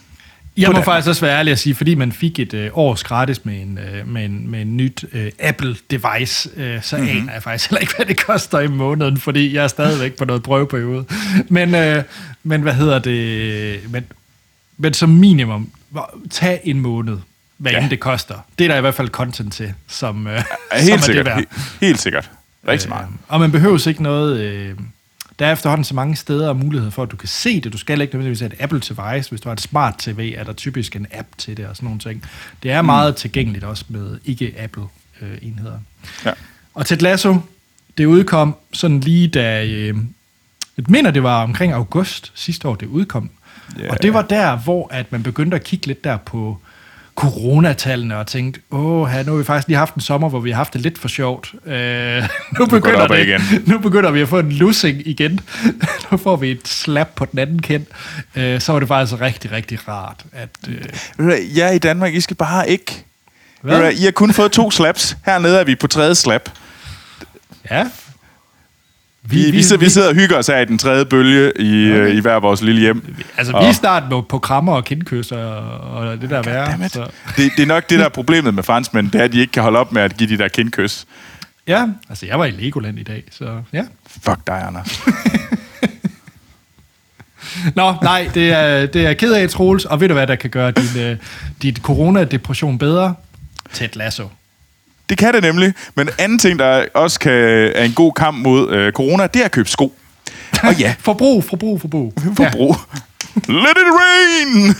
Jeg 0.58 0.71
må 0.71 0.82
faktisk 0.82 1.08
også 1.10 1.21
være 1.26 1.38
ærlig 1.39 1.52
at 1.52 1.60
sige, 1.60 1.76
fordi 1.76 1.95
man 1.95 2.12
fik 2.12 2.39
et 2.39 2.54
øh, 2.54 2.69
års 2.74 3.04
gratis 3.04 3.45
med 3.45 3.62
en, 3.62 3.78
øh, 3.78 4.08
med 4.08 4.26
en, 4.26 4.48
med 4.52 4.62
en 4.62 4.78
nyt 4.78 5.06
øh, 5.13 5.32
Apple-device, 5.39 6.60
øh, 6.62 6.82
så 6.84 6.98
Mhm. 6.98 7.06
mm-hmm. 7.06 7.21
aner 7.21 7.34
jeg 7.34 7.43
faktisk 7.43 7.69
heller 7.69 7.82
ikke, 7.82 7.93
hvad 7.95 8.06
det 8.06 8.17
koster 8.26 8.60
i 8.60 8.67
måneden, 8.67 9.17
fordi 9.17 9.54
jeg 9.56 9.63
er 9.63 9.67
stadigvæk 9.67 10.13
på 10.17 10.26
noget 10.26 10.43
prøveperiode. 10.43 11.06
Men, 11.50 11.76
øh, 11.76 12.04
men 12.43 12.62
hvad 12.62 12.74
hedder 12.74 13.00
det? 13.00 13.91
Men, 13.91 14.06
men 14.78 14.93
som 14.93 15.10
minimum, 15.10 15.69
tag 16.30 16.62
en 16.63 16.80
måned, 16.80 17.17
hvad 17.58 17.71
Ja. 17.71 17.82
end 17.82 17.89
det 17.89 18.00
koster. 18.00 18.36
Det 18.60 18.63
er 18.63 18.67
der 18.67 18.78
i 18.78 18.82
hvert 18.82 18.95
fald 18.95 19.10
content 19.10 19.54
til, 19.54 19.74
som, 19.88 20.28
øh, 20.28 20.34
Ja, 20.34 20.39
som 20.43 20.48
Helt 20.82 20.93
er 20.93 20.98
sikkert. 21.02 21.26
det 21.26 21.36
værd. 21.36 21.43
He- 21.43 21.78
helt 21.82 22.00
sikkert. 22.00 22.32
Rigtig 22.67 22.89
meget. 22.89 23.08
Øh, 23.08 23.15
og 23.28 23.39
man 23.39 23.52
behøver 23.52 23.88
ikke 23.88 24.04
noget... 24.04 24.39
Øh, 24.41 24.76
der 25.39 25.45
er 25.48 25.52
efterhånden 25.54 25.84
så 25.86 25.95
mange 25.95 26.15
steder 26.15 26.50
og 26.50 26.56
muligheder 26.58 26.91
for, 26.91 27.04
at 27.04 27.12
du 27.12 27.15
kan 27.17 27.28
se 27.28 27.62
det. 27.62 27.74
Du 27.74 27.78
skal 27.78 28.02
ikke 28.02 28.13
nødvendigvis 28.13 28.39
have 28.39 28.54
et 28.54 28.62
Apple 28.62 28.80
device. 28.80 29.30
Hvis 29.30 29.41
du 29.41 29.50
har 29.50 29.54
et 29.54 29.62
smart 29.62 29.95
TV, 30.00 30.34
er 30.38 30.43
der 30.43 30.54
typisk 30.54 30.95
en 30.95 31.08
app 31.13 31.28
til 31.38 31.58
det 31.58 31.67
og 31.67 31.76
sådan 31.76 31.86
nogle 31.88 32.00
ting. 32.00 32.24
Det 32.63 32.71
er 32.71 32.82
meget 32.82 33.15
tilgængeligt 33.15 33.63
også 33.65 33.86
med 33.89 34.19
ikke-Apple-enheder. 34.26 35.80
Ja. 36.26 36.32
Og 36.74 36.86
Ted 36.86 36.98
Lasso, 36.98 37.38
det 37.98 38.06
udkom 38.06 38.56
sådan 38.74 39.00
lige 39.00 39.28
da... 39.28 39.65
Øh, 39.65 39.95
jeg 40.78 40.86
mener, 40.88 41.12
det 41.12 41.24
var 41.24 41.43
omkring 41.43 41.74
august 41.74 42.32
sidste 42.36 42.67
år, 42.67 42.76
det 42.76 42.86
udkom. 42.88 43.24
Ja. 43.24 43.30
Yeah. 43.80 43.89
Og 43.91 44.04
det 44.04 44.13
var 44.13 44.21
der, 44.21 44.58
hvor 44.58 44.88
at 44.91 45.12
man 45.12 45.23
begyndte 45.23 45.56
at 45.56 45.63
kigge 45.63 45.88
lidt 45.88 46.04
der 46.04 46.17
på 46.17 46.58
coronatallene 47.15 48.17
og 48.17 48.28
tænkte, 48.28 48.60
åh, 48.71 49.25
nu 49.25 49.32
har 49.32 49.38
vi 49.38 49.43
faktisk 49.43 49.67
lige 49.67 49.78
haft 49.78 49.95
en 49.95 50.01
sommer, 50.01 50.30
hvor 50.30 50.39
vi 50.39 50.49
har 50.51 50.58
haft 50.58 50.73
det 50.73 50.82
lidt 50.82 50.97
for 50.97 51.08
sjovt. 51.08 51.54
Øh, 51.65 52.23
nu, 52.60 52.65
begynder 52.65 53.08
det, 53.08 53.28
igen. 53.28 53.41
nu 53.71 53.80
begynder 53.80 54.12
vi 54.12 54.21
at 54.21 54.28
få 54.28 54.39
en 54.39 54.51
lussing 54.51 55.08
igen. 55.08 55.39
nu 56.12 56.17
får 56.17 56.36
vi 56.36 56.51
et 56.51 56.67
slap 56.67 57.10
på 57.15 57.25
den 57.25 57.39
anden 57.39 57.62
kendt. 57.62 57.89
Øh, 58.36 58.62
så 58.62 58.71
var 58.71 58.80
det 58.80 58.88
faktisk 58.88 59.21
rigtig, 59.21 59.51
rigtig 59.51 59.88
rart. 59.88 60.23
At, 60.32 60.49
øh, 60.67 61.58
Ja, 61.58 61.71
i 61.71 61.78
Danmark, 61.78 62.13
I 62.13 62.21
skal 62.21 62.36
bare 62.36 62.69
ikke... 62.69 63.06
Hvad, 63.62 63.91
I 63.93 64.04
har 64.04 64.12
kun 64.12 64.34
fået 64.34 64.51
to 64.51 64.71
slaps. 64.71 65.17
Hernede 65.25 65.60
er 65.60 65.63
vi 65.63 65.75
på 65.75 65.88
tredje 65.88 66.15
slap. 66.15 66.49
ja, 67.71 67.86
Vi, 69.28 69.46
vi, 69.46 69.52
vi, 69.52 69.64
sidder, 69.64 69.84
vi 69.84 69.90
sidder 69.90 70.10
og 70.10 70.16
hygger 70.16 70.38
os 70.38 70.48
her 70.48 70.60
i 70.60 70.66
den 70.66 70.78
tredje 70.78 71.06
bølge 71.06 71.52
i, 71.60 71.92
okay. 71.92 72.16
i 72.16 72.20
hver 72.20 72.40
vores 72.40 72.62
lille 72.62 72.82
hjem. 72.82 73.16
Altså, 73.38 73.60
vi 73.60 73.66
er 73.66 73.72
snart 73.72 74.04
på, 74.30 74.40
krammer 74.40 74.74
og 74.74 74.86
kindkysser 74.86 75.38
og, 75.38 76.08
og 76.08 76.22
det 76.22 76.30
der 76.30 76.42
værre. 76.42 76.90
Så. 76.90 77.08
Det, 77.38 77.52
det 77.58 77.64
er 77.64 77.68
nok 77.68 77.90
det, 77.90 78.00
der 78.00 78.06
er 78.06 78.10
problemet 78.10 78.54
med 78.54 78.64
franskmænd, 78.64 79.12
det 79.12 79.22
er, 79.22 79.26
at 79.26 79.34
de 79.34 79.40
ikke 79.40 79.52
kan 79.52 79.64
holde 79.64 79.80
op 79.80 79.92
med 79.92 80.02
at 80.02 80.18
give 80.18 80.30
de 80.30 80.38
der 80.38 80.48
kindkys. 80.48 81.06
Ja, 81.68 81.88
altså 82.10 82.26
jeg 82.26 82.40
var 82.40 82.46
i 82.46 82.52
Legoland 82.52 83.00
i 83.00 83.04
dag, 83.04 83.24
så 83.32 83.62
ja. 83.74 83.84
Fuck 84.08 84.48
dig, 84.48 84.64
Anders. 84.68 85.02
Nå, 87.76 87.94
nej, 88.02 88.30
det 88.34 88.52
er, 88.52 88.86
det 88.86 89.06
er 89.06 89.14
ked 89.14 89.34
af, 89.34 89.50
Troels, 89.50 89.86
og 89.86 90.02
ved 90.02 90.08
du 90.08 90.14
hvad, 90.14 90.28
der 90.28 90.36
kan 90.36 90.50
gøre 90.50 90.72
din, 90.72 91.02
øh, 91.02 91.18
dit 91.62 91.78
coronadepression 91.78 92.78
bedre? 92.78 93.16
Ted 93.74 93.90
Lasso. 93.94 94.28
Det 95.10 95.18
kan 95.18 95.34
det 95.34 95.44
nemlig. 95.44 95.74
Men 95.96 96.08
en 96.08 96.13
anden 96.20 96.39
ting, 96.39 96.60
der 96.60 96.86
også 96.94 97.20
kan, 97.20 97.32
er 97.76 97.84
en 97.84 97.94
god 97.94 98.13
kamp 98.13 98.38
mod 98.38 98.72
øh, 98.72 98.91
corona, 98.94 99.28
det 99.28 99.41
er 99.41 99.46
at 99.46 99.52
købe 99.52 99.70
sko. 99.70 99.94
Og 100.63 100.74
ja, 100.80 100.96
Forbrug, 101.06 101.44
forbrug, 101.44 101.82
forbrug. 101.82 102.13
forbrug. 102.38 102.76
Let 103.48 103.78
it 103.78 103.91
rain! 104.00 104.76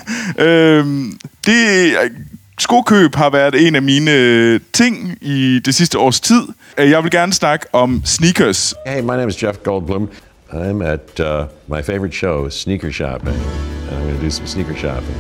Øhm, 0.48 1.20
det, 1.46 1.94
skokøb 2.60 3.16
har 3.16 3.30
været 3.30 3.68
en 3.68 3.76
af 3.76 3.82
mine 3.82 4.12
øh, 4.12 4.60
ting 4.74 5.18
i 5.22 5.60
det 5.66 5.76
sidste 5.76 6.00
års 6.00 6.20
tid. 6.20 6.42
Øh, 6.78 6.90
Jeg 6.90 7.04
vil 7.04 7.12
gerne 7.12 7.34
snakke 7.34 7.66
om 7.74 8.02
sneakers. 8.06 8.74
Hey, 8.88 9.02
my 9.02 9.08
name 9.08 9.28
is 9.28 9.44
Jeff 9.44 9.58
Goldblum. 9.64 10.10
I'm 10.54 10.84
at 10.84 11.20
uh, 11.20 11.26
my 11.78 11.84
favorite 11.84 12.16
show, 12.16 12.50
Sneaker 12.50 12.92
Shopping. 12.92 13.36
And 13.92 13.98
I'm 13.98 14.02
going 14.04 14.20
to 14.20 14.26
do 14.26 14.30
some 14.32 14.48
sneaker 14.48 14.76
shopping. 14.76 15.18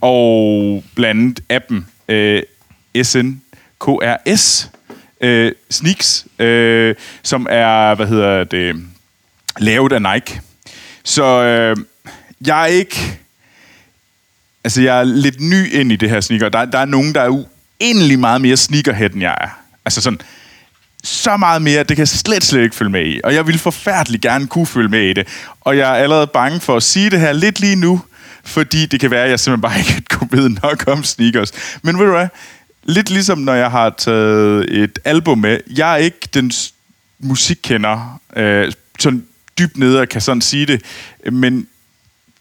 og 0.00 0.84
blandt 0.96 1.40
appen 1.50 1.86
øh, 2.08 2.42
KRS 3.82 4.70
øh, 5.20 5.52
Sneaks, 5.70 6.26
øh, 6.38 6.94
som 7.22 7.46
er, 7.50 7.94
hvad 7.94 8.06
hedder 8.06 8.44
det, 8.44 8.76
lavet 9.58 9.92
af 9.92 10.02
Nike. 10.02 10.40
Så 11.04 11.24
øh, 11.24 11.76
jeg 12.46 12.62
er 12.62 12.66
ikke... 12.66 13.18
Altså, 14.64 14.82
jeg 14.82 15.00
er 15.00 15.04
lidt 15.04 15.40
ny 15.40 15.72
ind 15.72 15.92
i 15.92 15.96
det 15.96 16.10
her 16.10 16.20
sneaker. 16.20 16.48
Der, 16.48 16.64
der 16.64 16.78
er 16.78 16.84
nogen, 16.84 17.14
der 17.14 17.20
er 17.20 17.44
uendelig 17.80 18.18
meget 18.18 18.40
mere 18.40 18.56
sneakerhead, 18.56 19.10
end 19.10 19.22
jeg 19.22 19.36
er. 19.40 19.48
Altså 19.84 20.00
sådan, 20.00 20.20
så 21.04 21.36
meget 21.36 21.62
mere, 21.62 21.78
det 21.78 21.88
kan 21.88 21.98
jeg 21.98 22.08
slet, 22.08 22.44
slet 22.44 22.62
ikke 22.62 22.76
følge 22.76 22.90
med 22.90 23.06
i. 23.06 23.20
Og 23.24 23.34
jeg 23.34 23.46
vil 23.46 23.58
forfærdeligt 23.58 24.22
gerne 24.22 24.46
kunne 24.46 24.66
følge 24.66 24.88
med 24.88 25.00
i 25.00 25.12
det. 25.12 25.28
Og 25.60 25.76
jeg 25.76 25.90
er 25.90 26.02
allerede 26.02 26.26
bange 26.26 26.60
for 26.60 26.76
at 26.76 26.82
sige 26.82 27.10
det 27.10 27.20
her 27.20 27.32
lidt 27.32 27.60
lige 27.60 27.76
nu, 27.76 28.02
fordi 28.44 28.86
det 28.86 29.00
kan 29.00 29.10
være, 29.10 29.24
at 29.24 29.30
jeg 29.30 29.40
simpelthen 29.40 29.60
bare 29.60 29.78
ikke 29.78 30.04
kunne 30.18 30.30
vide 30.32 30.58
nok 30.62 30.84
om 30.86 31.04
sneakers. 31.04 31.52
Men 31.82 31.98
ved 31.98 32.06
du 32.06 32.12
hvad? 32.12 32.28
Lidt 32.84 33.10
ligesom 33.10 33.38
når 33.38 33.54
jeg 33.54 33.70
har 33.70 33.90
taget 33.90 34.82
et 34.82 34.98
album 35.04 35.38
med. 35.38 35.60
Jeg 35.76 35.92
er 35.92 35.96
ikke 35.96 36.28
den 36.34 36.52
musikkender, 37.18 38.20
øh, 38.36 38.72
sådan 38.98 39.26
dybt 39.58 39.76
nede 39.76 40.00
og 40.00 40.08
kan 40.08 40.20
sådan 40.20 40.40
sige 40.40 40.66
det. 40.66 40.82
Men 41.32 41.66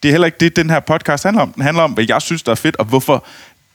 det 0.03 0.09
er 0.09 0.13
heller 0.13 0.25
ikke 0.25 0.37
det, 0.39 0.55
den 0.55 0.69
her 0.69 0.79
podcast 0.79 1.23
handler 1.23 1.41
om. 1.41 1.53
Den 1.53 1.63
handler 1.63 1.83
om, 1.83 1.91
hvad 1.91 2.05
jeg 2.07 2.21
synes, 2.21 2.43
der 2.43 2.51
er 2.51 2.55
fedt, 2.55 2.75
og 2.75 2.85
hvorfor 2.85 3.25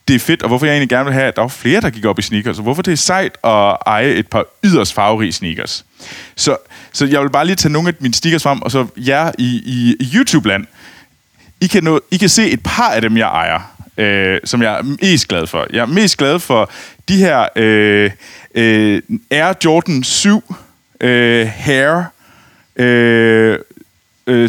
det 0.08 0.16
er 0.16 0.20
fedt, 0.20 0.42
og 0.42 0.48
hvorfor 0.48 0.66
jeg 0.66 0.72
egentlig 0.72 0.88
gerne 0.88 1.04
vil 1.04 1.14
have, 1.14 1.26
at 1.26 1.36
der 1.36 1.42
var 1.42 1.48
flere, 1.48 1.80
der 1.80 1.90
gik 1.90 2.04
op 2.04 2.18
i 2.18 2.22
sneakers, 2.22 2.58
og 2.58 2.62
hvorfor 2.62 2.82
det 2.82 2.92
er 2.92 2.96
sejt 2.96 3.32
at 3.44 3.76
eje 3.86 4.10
et 4.10 4.28
par 4.28 4.44
yderst 4.64 4.94
farverige 4.94 5.32
sneakers. 5.32 5.84
Så, 6.36 6.56
så 6.92 7.06
jeg 7.06 7.22
vil 7.22 7.30
bare 7.30 7.46
lige 7.46 7.56
tage 7.56 7.72
nogle 7.72 7.88
af 7.88 7.94
mine 8.00 8.14
sneakers 8.14 8.42
frem, 8.42 8.62
og 8.62 8.70
så 8.70 8.86
jer 8.96 9.32
i, 9.38 9.62
i, 9.66 9.96
i 10.00 10.10
YouTube-land, 10.14 10.66
I 11.60 11.66
kan, 11.66 11.84
nå, 11.84 12.00
I 12.10 12.16
kan 12.16 12.28
se 12.28 12.50
et 12.50 12.62
par 12.62 12.90
af 12.90 13.02
dem, 13.02 13.16
jeg 13.16 13.26
ejer, 13.26 13.75
øh, 13.96 14.40
som 14.44 14.62
jeg 14.62 14.78
er 14.78 14.82
mest 14.82 15.28
glad 15.28 15.46
for. 15.46 15.66
Jeg 15.72 15.80
er 15.82 15.86
mest 15.86 16.16
glad 16.16 16.38
for 16.38 16.70
de 17.08 17.16
her 17.16 17.48
øh, 17.56 18.10
øh, 18.54 19.02
Air 19.30 19.52
Jordan 19.64 20.04
7 20.04 20.54
øh, 21.00 21.48
Hair 21.56 22.02
øh, 22.76 23.58
øh, 24.26 24.48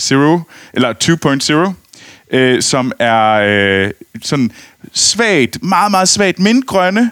Zero, 0.00 0.40
eller 0.72 0.92
2.0, 2.30 2.36
øh, 2.36 2.62
som 2.62 2.92
er 2.98 3.32
øh, 3.32 3.90
sådan 4.22 4.50
svagt, 4.94 5.62
meget, 5.62 5.90
meget 5.90 6.08
svagt 6.08 6.38
mintgrønne 6.38 7.10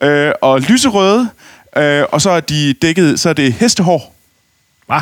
øh, 0.00 0.32
og 0.42 0.60
lyserøde, 0.60 1.28
øh, 1.76 2.04
og 2.12 2.20
så 2.20 2.30
er 2.30 2.40
de 2.40 2.72
dækket, 2.72 3.20
så 3.20 3.28
er 3.28 3.32
det 3.32 3.52
hestehår. 3.52 4.14
Hvad? 4.86 5.00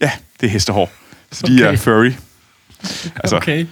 Ja, 0.00 0.10
det 0.40 0.46
er 0.46 0.50
hestehår. 0.50 0.90
Så 1.32 1.46
de 1.46 1.52
Okay. 1.52 1.72
er 1.72 1.76
furry. 1.76 2.12
Altså, 3.16 3.36
Okay. 3.36 3.66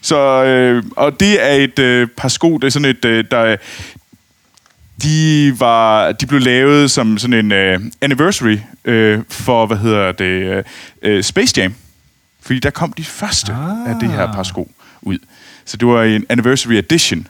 Så, 0.00 0.44
øh, 0.44 0.84
og 0.96 1.20
det 1.20 1.50
er 1.50 1.52
et 1.52 1.78
øh, 1.78 2.08
par 2.16 2.28
sko, 2.28 2.58
det 2.58 2.66
er 2.66 2.70
sådan 2.70 2.90
et, 2.90 3.04
øh, 3.04 3.24
der, 3.30 3.56
de 5.02 5.54
var, 5.58 6.12
de 6.12 6.26
blev 6.26 6.40
lavet 6.40 6.90
som 6.90 7.18
sådan 7.18 7.44
en 7.44 7.52
øh, 7.52 7.80
anniversary 8.00 8.58
øh, 8.84 9.18
for, 9.30 9.66
hvad 9.66 9.76
hedder 9.76 10.12
det, 10.12 10.24
øh, 10.24 10.64
øh, 11.02 11.22
Space 11.22 11.60
Jam. 11.60 11.74
Fordi 12.42 12.58
der 12.58 12.70
kom 12.70 12.92
de 12.92 13.04
første 13.04 13.52
ah. 13.52 13.90
af 13.90 13.96
det 14.00 14.10
her 14.10 14.32
par 14.32 14.42
sko 14.42 14.70
ud. 15.02 15.18
Så 15.64 15.76
det 15.76 15.88
var 15.88 16.02
en 16.02 16.24
anniversary 16.28 16.72
edition, 16.72 17.26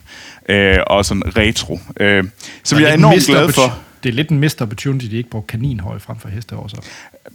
øh, 0.48 0.76
og 0.86 1.04
sådan 1.04 1.36
retro, 1.36 1.80
øh, 2.00 2.24
som 2.64 2.80
jeg 2.80 2.90
er 2.90 2.94
enormt 2.94 3.26
glad 3.26 3.52
for. 3.52 3.78
Det 4.02 4.08
er 4.08 4.12
lidt 4.12 4.28
en 4.28 4.40
missed 4.40 4.62
opportunity, 4.62 5.06
de 5.06 5.16
ikke 5.16 5.30
brugte 5.30 5.52
kaninhøj 5.52 5.98
frem 5.98 6.18
for 6.18 6.28
hestehår. 6.28 6.68
Så. 6.68 6.76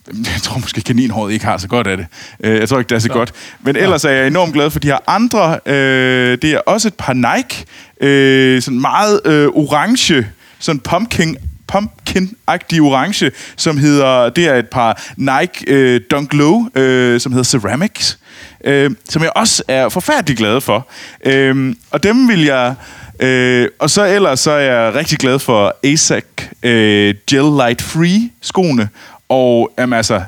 Jeg 0.34 0.42
tror 0.44 0.58
måske, 0.60 0.82
kaninhåret 0.82 1.34
ikke 1.34 1.46
har 1.46 1.58
så 1.58 1.68
godt 1.68 1.88
af 1.88 1.98
det. 1.98 2.06
Øh, 2.44 2.60
Jeg 2.60 2.70
tror 2.70 2.80
ikke, 2.80 2.90
det 2.90 2.96
er 2.96 3.00
så 3.00 3.10
godt. 3.10 3.34
Men 3.62 3.76
ellers 3.76 4.06
er 4.06 4.10
jeg 4.10 4.28
enormt 4.28 4.54
glad 4.54 4.70
for 4.70 4.80
de 4.80 4.88
her 4.88 4.98
andre. 5.08 5.60
Øh, 5.66 6.38
det 6.42 6.52
er 6.54 6.60
også 6.60 6.88
et 6.88 6.94
par 6.94 7.14
Nike. 7.14 7.66
Øh, 8.02 8.62
sådan 8.62 8.82
meget 8.82 9.22
øh, 9.26 9.48
orange. 9.48 10.28
Sådan 10.60 10.80
pumpkin 10.80 11.38
pumpkin-agtig 11.72 12.82
orange, 12.82 13.32
som 13.56 13.78
hedder, 13.78 14.30
det 14.30 14.48
er 14.48 14.56
et 14.56 14.68
par 14.68 15.02
Nike 15.18 15.66
øh, 15.68 16.02
Dunk 16.12 16.34
Low, 16.34 16.68
øh, 16.76 17.20
som 17.20 17.32
hedder 17.32 17.44
Ceramics, 17.44 18.20
øh, 18.66 18.92
som 19.10 19.22
jeg 19.22 19.32
også 19.36 19.64
er 19.68 19.90
forfærdelig 19.90 20.38
glad 20.38 20.62
for. 20.62 20.88
Øh, 21.26 21.76
og 21.92 22.04
dem 22.04 22.28
vil 22.28 22.44
jeg... 22.44 22.76
Øh, 23.20 23.68
og 23.80 23.90
så 23.90 24.06
ellers 24.06 24.40
så 24.40 24.52
er 24.52 24.60
jeg 24.74 24.94
rigtig 24.96 25.18
glad 25.18 25.40
for 25.40 25.76
ASAC 25.84 26.24
øh, 26.64 27.16
Gel 27.30 27.44
Light 27.58 27.82
Free 27.82 28.30
skoene, 28.42 28.90
og 29.30 29.72
jamen, 29.80 29.94
altså 29.98 30.24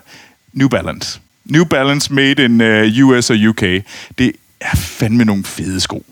New 0.53 0.67
Balance. 0.69 1.19
New 1.45 1.63
Balance 1.65 2.13
made 2.13 2.45
in 2.45 2.61
uh, 2.61 3.07
US 3.09 3.29
og 3.29 3.35
UK. 3.49 3.61
Det 4.17 4.31
er 4.61 4.75
fandme 4.75 5.25
nogle 5.25 5.43
fede 5.43 5.79
sko. 5.79 6.05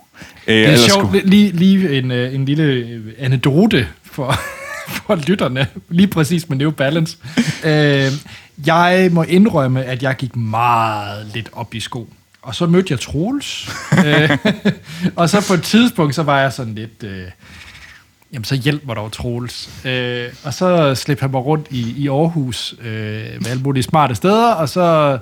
Øh, 0.47 0.55
Det 0.55 0.65
er 0.69 0.77
sjovt, 0.77 1.07
sko- 1.09 1.19
lige, 1.27 1.51
lige 1.51 1.97
en, 1.97 2.11
øh, 2.11 2.35
en 2.35 2.45
lille 2.45 2.63
øh, 2.63 3.13
anekdote 3.19 3.87
for, 4.03 4.39
for 5.07 5.15
lytterne, 5.27 5.67
lige 5.89 6.07
præcis 6.07 6.49
med 6.49 6.57
New 6.57 6.71
Balance. 6.71 7.17
øh, 7.63 8.11
jeg 8.65 9.09
må 9.11 9.23
indrømme, 9.23 9.83
at 9.83 10.03
jeg 10.03 10.15
gik 10.17 10.35
meget 10.35 11.27
lidt 11.33 11.49
op 11.53 11.73
i 11.73 11.79
sko. 11.79 12.09
Og 12.41 12.55
så 12.55 12.65
mødte 12.65 12.91
jeg 12.91 12.99
Troels. 12.99 13.69
øh, 14.05 14.37
og 15.15 15.29
så 15.29 15.47
på 15.47 15.53
et 15.53 15.63
tidspunkt, 15.63 16.15
så 16.15 16.23
var 16.23 16.39
jeg 16.41 16.53
sådan 16.53 16.75
lidt... 16.75 17.03
Øh, 17.03 17.27
jamen, 18.33 18.43
så 18.43 18.55
hjælp 18.55 18.85
mig 18.85 18.95
dog, 18.95 19.11
Troels. 19.11 19.69
Øh, 19.85 20.27
og 20.43 20.53
så 20.53 20.95
slæbte 20.95 21.21
han 21.21 21.31
mig 21.31 21.45
rundt 21.45 21.67
i, 21.69 21.93
i 22.03 22.07
Aarhus 22.09 22.75
øh, 22.81 22.85
med 23.41 23.47
alle 23.47 23.63
mulige 23.63 23.83
smarte 23.83 24.15
steder, 24.15 24.51
og 24.53 24.69
så 24.69 25.17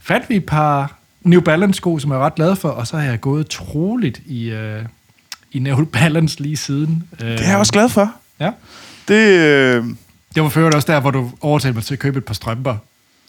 fandt 0.00 0.30
vi 0.30 0.36
et 0.36 0.46
par 0.46 0.98
New 1.22 1.40
Balance-sko, 1.40 1.98
som 1.98 2.10
jeg 2.10 2.16
er 2.18 2.24
ret 2.24 2.34
glad 2.34 2.56
for, 2.56 2.68
og 2.68 2.86
så 2.86 2.96
har 2.96 3.04
jeg 3.04 3.20
gået 3.20 3.48
troligt 3.48 4.20
i, 4.26 4.50
øh, 4.50 4.82
i 5.52 5.58
New 5.58 5.84
Balance 5.84 6.42
lige 6.42 6.56
siden. 6.56 7.04
Øh, 7.22 7.28
det 7.28 7.40
er 7.40 7.48
jeg 7.48 7.58
også 7.58 7.72
glad 7.72 7.88
for. 7.88 8.12
Ja. 8.40 8.50
Det, 9.08 9.38
øh, 9.38 9.84
Det 10.34 10.42
var 10.42 10.58
øvrigt 10.58 10.74
også 10.74 10.92
der, 10.92 11.00
hvor 11.00 11.10
du 11.10 11.30
overtalte 11.40 11.74
mig 11.74 11.84
til 11.84 11.94
at 11.94 11.98
købe 12.00 12.18
et 12.18 12.24
par 12.24 12.34
strømper 12.34 12.76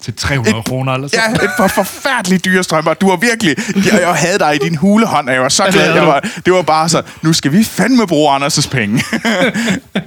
til 0.02 0.16
300 0.16 0.64
kroner 0.64 0.94
eller 0.94 1.08
så. 1.08 1.16
ja, 1.16 1.46
et 1.46 1.52
par 1.58 1.68
forfærdeligt 1.68 2.46
dyre 2.46 2.64
strømper. 2.64 2.94
Du 2.94 3.10
var 3.10 3.16
virkelig... 3.16 3.56
Jeg, 3.76 4.02
jeg 4.02 4.16
havde 4.16 4.40
dig 4.40 4.56
i 4.56 4.58
din 4.58 4.76
hulehånd, 4.76 5.28
og 5.28 5.34
jeg 5.34 5.42
var 5.42 5.50
så 5.50 5.64
glad. 5.72 5.94
Jeg 5.94 6.08
var, 6.08 6.20
det 6.46 6.54
var 6.54 6.62
bare 6.62 6.90
så... 6.90 7.02
Nu 7.22 7.34
skal 7.34 7.52
vi 7.52 7.64
fandme 7.64 8.08
bruge 8.08 8.36
Anders' 8.36 8.70
penge. 8.70 8.98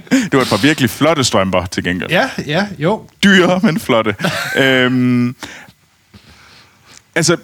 det 0.09 0.33
var 0.33 0.41
et 0.41 0.49
par 0.49 0.61
virkelig 0.61 0.89
flotte 0.89 1.23
strømper 1.23 1.65
til 1.65 1.83
gengæld. 1.83 2.09
Ja, 2.09 2.29
ja, 2.45 2.67
jo. 2.77 3.09
dyre, 3.23 3.59
men 3.63 3.79
flotte. 3.79 4.15
øhm, 4.55 5.35
altså, 7.15 7.37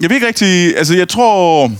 jeg 0.00 0.10
ved 0.10 0.16
ikke 0.16 0.26
rigtig... 0.26 0.76
Altså, 0.76 0.94
jeg 0.94 1.08
tror... 1.08 1.72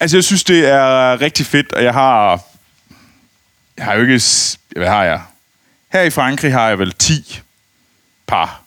Altså, 0.00 0.16
jeg 0.16 0.24
synes, 0.24 0.44
det 0.44 0.68
er 0.68 1.20
rigtig 1.20 1.46
fedt, 1.46 1.72
og 1.72 1.84
jeg 1.84 1.92
har... 1.92 2.40
Jeg 3.76 3.84
har 3.84 3.94
jo 3.94 4.00
ikke... 4.00 4.22
Hvad 4.76 4.88
har 4.88 5.04
jeg? 5.04 5.20
Her 5.92 6.02
i 6.02 6.10
Frankrig 6.10 6.52
har 6.52 6.68
jeg 6.68 6.78
vel 6.78 6.92
10 6.92 7.40
par. 8.30 8.62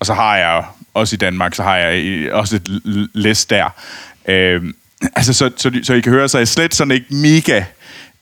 Og 0.00 0.06
så 0.06 0.14
har 0.14 0.36
jeg 0.36 0.64
også 0.94 1.14
i 1.14 1.16
Danmark, 1.16 1.54
så 1.54 1.62
har 1.62 1.76
jeg 1.76 2.32
også 2.32 2.56
et 2.56 2.68
l- 2.86 3.08
læs 3.14 3.44
der. 3.46 3.68
Øhm, 4.28 4.74
altså, 5.16 5.32
så, 5.32 5.50
så, 5.56 5.70
så 5.82 5.94
I 5.94 6.00
kan 6.00 6.12
høre, 6.12 6.28
så 6.28 6.38
er 6.38 6.40
jeg 6.40 6.48
slet 6.48 6.74
sådan 6.74 6.90
ikke 6.92 7.06
mega 7.14 7.64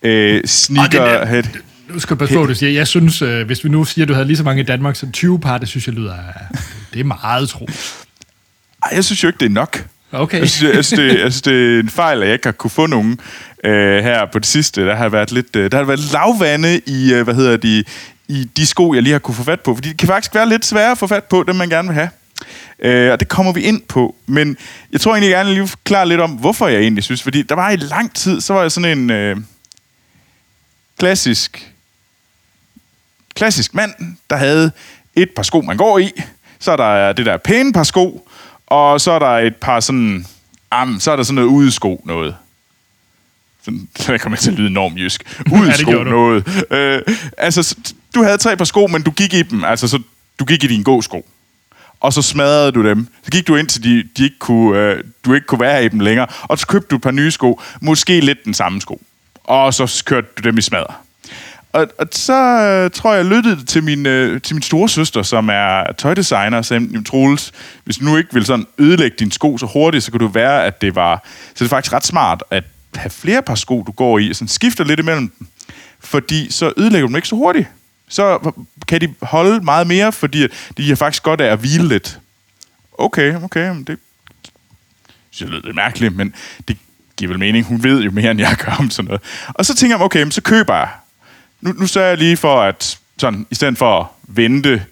øh, 0.02 0.44
sneakerhead. 0.44 1.44
Nu 1.88 1.98
skal 2.00 2.16
passe 2.16 2.34
på, 2.34 2.46
du 2.46 2.54
siger. 2.54 2.72
Jeg 2.72 2.88
synes, 2.88 3.22
øh, 3.22 3.46
hvis 3.46 3.64
vi 3.64 3.68
nu 3.68 3.84
siger, 3.84 4.04
at 4.04 4.08
du 4.08 4.14
havde 4.14 4.26
lige 4.26 4.36
så 4.36 4.42
mange 4.42 4.62
i 4.62 4.64
Danmark 4.64 4.96
som 4.96 5.12
20 5.12 5.40
par, 5.40 5.58
det 5.58 5.68
synes 5.68 5.86
jeg 5.86 5.94
lyder... 5.94 6.14
øh, 6.14 6.58
Det 6.94 7.00
er 7.00 7.04
meget 7.04 7.48
tro. 7.48 7.68
Ej, 8.84 8.90
jeg 8.94 9.04
synes 9.04 9.22
jo 9.22 9.28
ikke, 9.28 9.38
det 9.38 9.46
er 9.46 9.50
nok. 9.50 9.84
Okay. 10.12 10.40
Jeg 10.40 10.50
synes, 10.50 10.74
jeg, 10.76 10.84
synes, 10.84 11.00
det, 11.00 11.08
jeg 11.20 11.32
synes, 11.32 11.42
det 11.42 11.76
er 11.76 11.80
en 11.80 11.88
fejl, 11.90 12.22
at 12.22 12.26
jeg 12.28 12.32
ikke 12.34 12.46
har 12.46 12.52
kunne 12.52 12.70
få 12.70 12.86
nogen 12.86 13.20
øh, 13.64 14.02
her 14.02 14.26
på 14.32 14.38
det 14.38 14.46
sidste. 14.46 14.86
Der 14.86 14.94
har 14.96 15.08
været 15.08 15.32
lidt, 15.32 15.56
øh, 15.56 15.70
der 15.70 15.76
har 15.78 15.84
været 15.84 16.00
lavvande 16.12 16.80
i, 16.86 17.12
øh, 17.14 17.22
hvad 17.22 17.34
hedder 17.34 17.56
de, 17.56 17.84
i 18.28 18.44
de 18.56 18.66
sko, 18.66 18.94
jeg 18.94 19.02
lige 19.02 19.12
har 19.12 19.18
kunne 19.18 19.34
få 19.34 19.42
fat 19.42 19.60
på. 19.60 19.74
Fordi 19.74 19.88
det 19.88 19.98
kan 19.98 20.08
faktisk 20.08 20.34
være 20.34 20.48
lidt 20.48 20.64
sværere 20.66 20.90
at 20.90 20.98
få 20.98 21.06
fat 21.06 21.24
på, 21.24 21.44
dem 21.46 21.56
man 21.56 21.68
gerne 21.68 21.88
vil 21.88 21.94
have. 21.94 22.08
Øh, 22.78 23.12
og 23.12 23.20
det 23.20 23.28
kommer 23.28 23.52
vi 23.52 23.60
ind 23.60 23.82
på. 23.82 24.14
Men 24.26 24.56
jeg 24.92 25.00
tror 25.00 25.12
egentlig, 25.12 25.30
jeg 25.30 25.36
gerne 25.36 25.54
lige 25.54 25.68
forklare 25.68 26.08
lidt 26.08 26.20
om, 26.20 26.30
hvorfor 26.30 26.68
jeg 26.68 26.80
egentlig 26.80 27.04
synes. 27.04 27.22
Fordi 27.22 27.42
der 27.42 27.54
var 27.54 27.70
i 27.70 27.76
lang 27.76 28.14
tid, 28.14 28.40
så 28.40 28.52
var 28.52 28.62
jeg 28.62 28.72
sådan 28.72 28.98
en 28.98 29.10
øh, 29.10 29.36
klassisk 30.98 31.74
klassisk 33.34 33.74
mand, 33.74 34.16
der 34.30 34.36
havde 34.36 34.72
et 35.16 35.30
par 35.36 35.42
sko, 35.42 35.60
man 35.60 35.76
går 35.76 35.98
i. 35.98 36.12
Så 36.58 36.72
er 36.72 36.76
der 36.76 37.12
det 37.12 37.26
der 37.26 37.36
pæne 37.36 37.72
par 37.72 37.82
sko, 37.82 38.28
og 38.66 39.00
så 39.00 39.10
er 39.10 39.18
der 39.18 39.38
et 39.38 39.56
par 39.56 39.80
sådan... 39.80 40.26
Am, 40.70 41.00
så 41.00 41.12
er 41.12 41.16
der 41.16 41.22
sådan 41.22 41.34
noget 41.34 41.48
udesko 41.48 42.02
noget. 42.04 42.36
Sådan, 43.64 43.88
det 44.06 44.20
kommer 44.20 44.36
til 44.36 44.50
at 44.50 44.56
lyde 44.56 44.68
enormt 44.68 44.98
jysk. 44.98 45.38
Udesko 45.58 45.92
du. 45.92 46.04
noget. 46.04 46.64
Øh, 46.70 47.02
altså, 47.38 47.76
du 48.14 48.22
havde 48.22 48.38
tre 48.38 48.56
par 48.56 48.64
sko, 48.64 48.86
men 48.86 49.02
du 49.02 49.10
gik 49.10 49.34
i 49.34 49.42
dem. 49.42 49.64
Altså, 49.64 49.88
så 49.88 49.98
du 50.38 50.44
gik 50.44 50.64
i 50.64 50.66
dine 50.66 50.84
gåsko. 50.84 51.26
Og 52.00 52.12
så 52.12 52.22
smadrede 52.22 52.72
du 52.72 52.88
dem. 52.88 53.08
Så 53.24 53.30
gik 53.30 53.48
du 53.48 53.56
ind 53.56 53.66
til 53.66 53.84
de, 53.84 54.08
de 54.16 54.24
ikke 54.24 54.38
kunne, 54.38 54.78
øh, 54.78 55.04
du 55.24 55.34
ikke 55.34 55.46
kunne 55.46 55.60
være 55.60 55.84
i 55.84 55.88
dem 55.88 56.00
længere. 56.00 56.26
Og 56.42 56.58
så 56.58 56.66
købte 56.66 56.88
du 56.90 56.96
et 56.96 57.02
par 57.02 57.10
nye 57.10 57.30
sko. 57.30 57.60
Måske 57.80 58.20
lidt 58.20 58.44
den 58.44 58.54
samme 58.54 58.80
sko. 58.80 59.00
Og 59.44 59.74
så 59.74 60.02
kørte 60.06 60.26
du 60.38 60.48
dem 60.48 60.58
i 60.58 60.62
smadre. 60.62 60.94
Og, 61.72 61.86
og 61.98 62.06
så 62.12 62.32
øh, 62.32 62.90
tror 62.90 63.14
jeg, 63.14 63.24
jeg 63.24 63.36
lyttede 63.36 63.64
til 63.64 63.84
min, 63.84 64.06
øh, 64.06 64.40
til 64.42 64.56
min 64.56 64.62
store 64.62 64.88
søster, 64.88 65.22
som 65.22 65.48
er 65.52 65.92
tøjdesigner, 65.98 66.58
og 66.58 66.64
sagde, 66.64 67.04
Troels, 67.04 67.52
hvis 67.84 67.96
du 67.96 68.04
nu 68.04 68.16
ikke 68.16 68.34
vil 68.34 68.44
sådan 68.44 68.66
ødelægge 68.78 69.16
dine 69.18 69.32
sko 69.32 69.58
så 69.58 69.66
hurtigt, 69.66 70.04
så 70.04 70.10
kunne 70.10 70.26
det 70.26 70.34
være, 70.34 70.64
at 70.64 70.80
det 70.80 70.94
var... 70.94 71.22
Så 71.54 71.64
det 71.64 71.64
er 71.64 71.68
faktisk 71.68 71.92
ret 71.92 72.06
smart 72.06 72.42
at 72.50 72.64
have 72.96 73.10
flere 73.10 73.42
par 73.42 73.54
sko, 73.54 73.82
du 73.82 73.92
går 73.92 74.18
i, 74.18 74.30
og 74.30 74.36
sådan 74.36 74.48
skifter 74.48 74.84
lidt 74.84 75.00
imellem 75.00 75.32
dem. 75.38 75.46
Fordi 76.00 76.50
så 76.50 76.72
ødelægger 76.76 77.06
du 77.06 77.08
dem 77.08 77.16
ikke 77.16 77.28
så 77.28 77.36
hurtigt. 77.36 77.68
Så 78.08 78.52
kan 78.88 79.00
de 79.00 79.14
holde 79.22 79.64
meget 79.64 79.86
mere, 79.86 80.12
fordi 80.12 80.46
de 80.76 80.88
har 80.88 80.96
faktisk 80.96 81.22
godt 81.22 81.40
af 81.40 81.52
at 81.52 81.58
hvile 81.58 81.88
lidt. 81.88 82.18
Okay, 82.98 83.42
okay, 83.42 83.68
men 83.68 83.84
det 83.84 83.98
synes 85.30 85.52
jeg 85.52 85.60
lidt 85.64 85.76
mærkeligt, 85.76 86.16
men 86.16 86.34
det 86.68 86.76
giver 87.16 87.28
vel 87.28 87.38
mening. 87.38 87.64
Hun 87.64 87.82
ved 87.82 88.02
jo 88.02 88.10
mere, 88.10 88.30
end 88.30 88.40
jeg 88.40 88.56
gør 88.64 88.76
om 88.78 88.90
sådan 88.90 89.06
noget. 89.06 89.22
Og 89.48 89.64
så 89.64 89.74
tænker 89.74 89.96
jeg, 89.96 90.04
okay, 90.04 90.22
men 90.22 90.32
så 90.32 90.42
køber 90.42 90.74
jeg. 90.74 90.88
Nu, 91.60 91.72
nu 91.72 91.86
sørger 91.86 92.08
jeg 92.08 92.18
lige 92.18 92.36
for, 92.36 92.62
at 92.62 92.98
sådan, 93.18 93.46
i 93.50 93.54
stedet 93.54 93.78
for 93.78 94.00
at 94.00 94.06
vente 94.22 94.84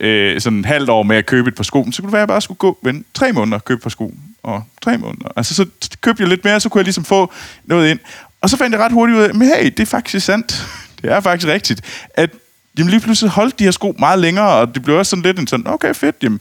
øh, 0.00 0.40
sådan 0.40 0.58
et 0.58 0.66
halvt 0.66 0.90
år 0.90 1.02
med 1.02 1.16
at 1.16 1.26
købe 1.26 1.48
et 1.48 1.54
par 1.54 1.62
sko, 1.62 1.88
så 1.92 2.02
kunne 2.02 2.06
det 2.06 2.12
være, 2.12 2.20
at 2.22 2.28
jeg 2.28 2.28
bare 2.28 2.40
skulle 2.40 2.58
gå 2.58 2.78
vente 2.82 3.08
tre 3.14 3.32
måneder 3.32 3.56
og 3.56 3.64
købe 3.64 3.78
et 3.78 3.82
par 3.82 3.90
sko. 3.90 4.14
Og 4.42 4.64
tre 4.82 4.98
måneder. 4.98 5.28
Altså, 5.36 5.54
så 5.54 5.66
købte 6.00 6.22
jeg 6.22 6.28
lidt 6.28 6.44
mere, 6.44 6.60
så 6.60 6.68
kunne 6.68 6.78
jeg 6.78 6.84
ligesom 6.84 7.04
få 7.04 7.32
noget 7.64 7.90
ind. 7.90 7.98
Og 8.40 8.50
så 8.50 8.56
fandt 8.56 8.74
jeg 8.74 8.84
ret 8.84 8.92
hurtigt 8.92 9.18
ud 9.18 9.22
af, 9.22 9.34
men 9.34 9.48
hey, 9.48 9.64
det 9.64 9.80
er 9.80 9.86
faktisk 9.86 10.26
sandt. 10.26 10.66
Det 11.02 11.12
er 11.12 11.20
faktisk 11.20 11.48
rigtigt. 11.48 11.80
At 12.14 12.30
jamen, 12.78 12.90
lige 12.90 13.00
pludselig 13.00 13.30
holdt 13.30 13.58
de 13.58 13.64
her 13.64 13.70
sko 13.70 13.94
meget 13.98 14.18
længere, 14.18 14.48
og 14.48 14.74
det 14.74 14.82
blev 14.82 14.96
også 14.96 15.10
sådan 15.10 15.22
lidt 15.22 15.38
en 15.38 15.46
sådan, 15.46 15.66
okay, 15.66 15.94
fedt, 15.94 16.16
jamen. 16.22 16.40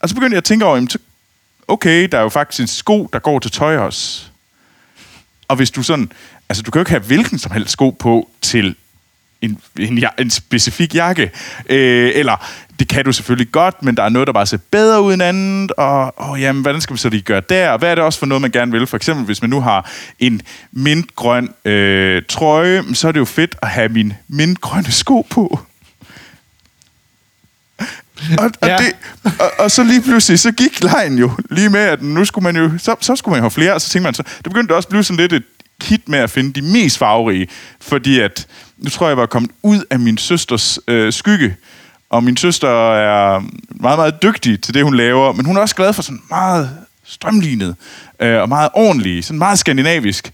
Og 0.00 0.08
så 0.08 0.14
begyndte 0.14 0.34
jeg 0.34 0.38
at 0.38 0.44
tænke 0.44 0.64
over, 0.64 0.74
jamen, 0.74 0.90
så, 0.90 0.98
okay, 1.68 2.08
der 2.12 2.18
er 2.18 2.22
jo 2.22 2.28
faktisk 2.28 2.60
en 2.60 2.66
sko, 2.66 3.08
der 3.12 3.18
går 3.18 3.38
til 3.38 3.50
tøj 3.50 3.76
også. 3.76 4.24
Og 5.48 5.56
hvis 5.56 5.70
du 5.70 5.82
sådan, 5.82 6.12
altså 6.48 6.62
du 6.62 6.70
kan 6.70 6.78
jo 6.78 6.82
ikke 6.82 6.90
have 6.90 7.02
hvilken 7.02 7.38
som 7.38 7.52
helst 7.52 7.72
sko 7.72 7.90
på 7.90 8.30
til 8.40 8.76
en, 9.42 9.58
en, 9.78 9.98
ja- 9.98 10.22
en 10.22 10.30
specifik 10.30 10.94
jakke. 10.94 11.30
Øh, 11.68 12.10
eller 12.14 12.46
det 12.78 12.88
kan 12.88 13.04
du 13.04 13.12
selvfølgelig 13.12 13.52
godt, 13.52 13.82
men 13.82 13.96
der 13.96 14.02
er 14.02 14.08
noget, 14.08 14.26
der 14.26 14.32
bare 14.32 14.46
ser 14.46 14.58
bedre 14.70 15.02
ud 15.02 15.14
end 15.14 15.22
andet. 15.22 15.72
Og 15.72 16.14
oh, 16.16 16.40
jamen, 16.40 16.62
hvordan 16.62 16.80
skal 16.80 16.92
man 16.92 16.98
så 16.98 17.08
lige 17.08 17.22
gøre 17.22 17.42
der? 17.48 17.70
Og 17.70 17.78
hvad 17.78 17.90
er 17.90 17.94
det 17.94 18.04
også 18.04 18.18
for 18.18 18.26
noget, 18.26 18.42
man 18.42 18.50
gerne 18.50 18.72
vil? 18.72 18.86
For 18.86 18.96
eksempel, 18.96 19.24
hvis 19.24 19.42
man 19.42 19.50
nu 19.50 19.60
har 19.60 19.90
en 20.18 20.42
mintgrøn 20.72 21.48
øh, 21.64 22.22
trøje, 22.28 22.82
så 22.94 23.08
er 23.08 23.12
det 23.12 23.20
jo 23.20 23.24
fedt 23.24 23.56
at 23.62 23.68
have 23.68 23.88
min 23.88 24.12
mintgrønne 24.28 24.92
sko 24.92 25.26
på. 25.30 25.60
Og, 28.38 28.50
og, 28.60 28.68
ja. 28.68 28.76
det, 28.76 28.92
og, 29.40 29.50
og 29.58 29.70
så 29.70 29.84
lige 29.84 30.02
pludselig, 30.02 30.38
så 30.38 30.52
gik 30.52 30.82
lejen 30.82 31.18
jo 31.18 31.30
lige 31.50 31.68
med, 31.68 31.80
at 31.80 32.02
nu 32.02 32.24
skulle 32.24 32.42
man 32.42 32.56
jo, 32.56 32.78
så, 32.78 32.94
så 33.00 33.16
skulle 33.16 33.32
man 33.32 33.38
jo 33.38 33.42
have 33.42 33.50
flere, 33.50 33.74
og 33.74 33.80
så 33.80 33.88
tænkte 33.88 34.04
man 34.06 34.14
så, 34.14 34.22
det 34.22 34.44
begyndte 34.44 34.76
også 34.76 34.86
at 34.86 34.90
blive 34.90 35.04
sådan 35.04 35.16
lidt 35.16 35.32
et 35.32 35.42
kit 35.82 36.08
med 36.08 36.18
at 36.18 36.30
finde 36.30 36.52
de 36.52 36.62
mest 36.62 36.98
farverige, 36.98 37.48
fordi 37.80 38.20
at, 38.20 38.46
nu 38.78 38.90
tror 38.90 39.06
jeg, 39.06 39.10
jeg 39.10 39.16
var 39.16 39.26
kommet 39.26 39.50
ud 39.62 39.84
af 39.90 39.98
min 39.98 40.18
søsters 40.18 40.78
øh, 40.88 41.12
skygge, 41.12 41.56
og 42.10 42.24
min 42.24 42.36
søster 42.36 42.68
er 42.94 43.40
meget, 43.70 43.98
meget 43.98 44.22
dygtig 44.22 44.60
til 44.60 44.74
det, 44.74 44.84
hun 44.84 44.94
laver, 44.94 45.32
men 45.32 45.46
hun 45.46 45.56
er 45.56 45.60
også 45.60 45.74
glad 45.74 45.92
for 45.92 46.02
sådan 46.02 46.22
meget 46.30 46.70
strømlignet 47.04 47.76
øh, 48.20 48.40
og 48.40 48.48
meget 48.48 48.70
ordentlig, 48.74 49.24
sådan 49.24 49.38
meget 49.38 49.58
skandinavisk. 49.58 50.32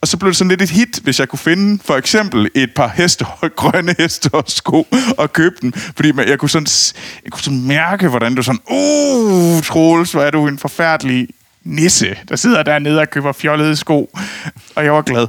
Og 0.00 0.08
så 0.08 0.16
blev 0.16 0.30
det 0.30 0.36
sådan 0.36 0.48
lidt 0.48 0.62
et 0.62 0.70
hit, 0.70 1.00
hvis 1.02 1.20
jeg 1.20 1.28
kunne 1.28 1.38
finde 1.38 1.82
for 1.84 1.96
eksempel 1.96 2.48
et 2.54 2.70
par 2.74 2.88
heste, 2.88 3.26
grønne 3.56 3.94
heste 3.98 4.30
og 4.32 4.44
sko 4.46 4.86
og 5.18 5.32
købe 5.32 5.54
dem. 5.62 5.72
Fordi 5.72 6.12
jeg 6.26 6.38
kunne 6.38 6.50
sådan, 6.50 6.66
jeg 7.24 7.32
kunne 7.32 7.42
sådan 7.42 7.62
mærke, 7.62 8.08
hvordan 8.08 8.34
du 8.34 8.42
sådan, 8.42 8.60
uh, 8.70 9.62
Troels, 9.62 10.12
hvor 10.12 10.22
er 10.22 10.30
du 10.30 10.48
en 10.48 10.58
forfærdelig 10.58 11.28
nisse, 11.66 12.16
der 12.28 12.36
sidder 12.36 12.62
dernede 12.62 13.00
og 13.00 13.10
køber 13.10 13.32
fjollede 13.32 13.76
sko. 13.76 14.10
Og 14.74 14.84
jeg 14.84 14.92
var 14.92 15.02
glad. 15.02 15.26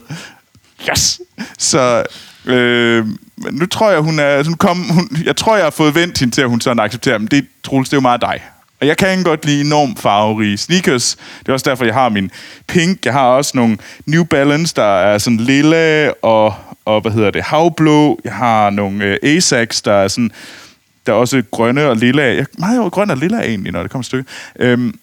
Yes! 0.90 1.22
Så 1.58 2.04
øh, 2.46 3.06
nu 3.52 3.66
tror 3.66 3.92
jeg, 3.92 4.00
hun 4.00 4.20
er 4.20 4.44
sådan 4.44 4.58
kom, 4.58 4.78
hun, 4.90 5.10
jeg 5.26 5.36
tror, 5.36 5.56
jeg 5.56 5.66
har 5.66 5.70
fået 5.70 5.96
vendt 5.96 6.20
hende 6.20 6.36
til, 6.36 6.42
at 6.42 6.50
hun 6.50 6.62
sådan 6.62 6.80
accepterer, 6.80 7.18
men 7.18 7.28
det, 7.28 7.46
Troels, 7.64 7.90
det 7.90 7.94
er 7.94 7.98
jo 7.98 8.02
meget 8.02 8.22
dig. 8.22 8.42
Og 8.82 8.88
jeg 8.88 8.98
kan 8.98 9.24
godt 9.24 9.46
lide 9.46 9.62
enormt 9.62 10.00
farverige 10.00 10.58
sneakers. 10.58 11.18
Det 11.40 11.50
er 11.50 11.54
også 11.54 11.70
derfor, 11.70 11.86
jeg 11.86 11.94
har 11.94 12.10
min 12.10 12.32
pink. 12.68 13.06
Jeg 13.06 13.14
har 13.14 13.26
også 13.26 13.52
nogle 13.56 13.78
New 14.06 14.24
Balance, 14.24 14.76
der 14.76 14.84
er 14.84 15.18
sådan 15.18 15.38
lilla 15.38 16.12
og, 16.22 16.54
og 16.86 17.02
hvad 17.02 17.12
hedder 17.12 17.32
det, 17.32 17.44
havblå. 17.44 18.20
Jeg 18.24 18.34
har 18.34 18.70
nogle 18.70 19.06
øh, 19.06 19.18
Asics, 19.24 19.82
der 19.82 19.94
er 19.94 20.08
sådan, 20.08 20.32
der 21.06 21.14
er 21.14 21.18
også 21.18 21.44
grønne 21.52 21.86
og 21.86 21.96
lilla. 21.96 22.24
Jeg 22.24 22.38
er 22.38 22.46
meget 22.58 22.92
grøn 22.92 23.12
og 23.12 23.18
lilla 23.18 23.42
egentlig, 23.42 23.72
når 23.72 23.82
det 23.82 23.92
kommer 23.92 24.04
til 24.04 24.08
stykke. 24.08 24.30
Øhm, 24.60 25.00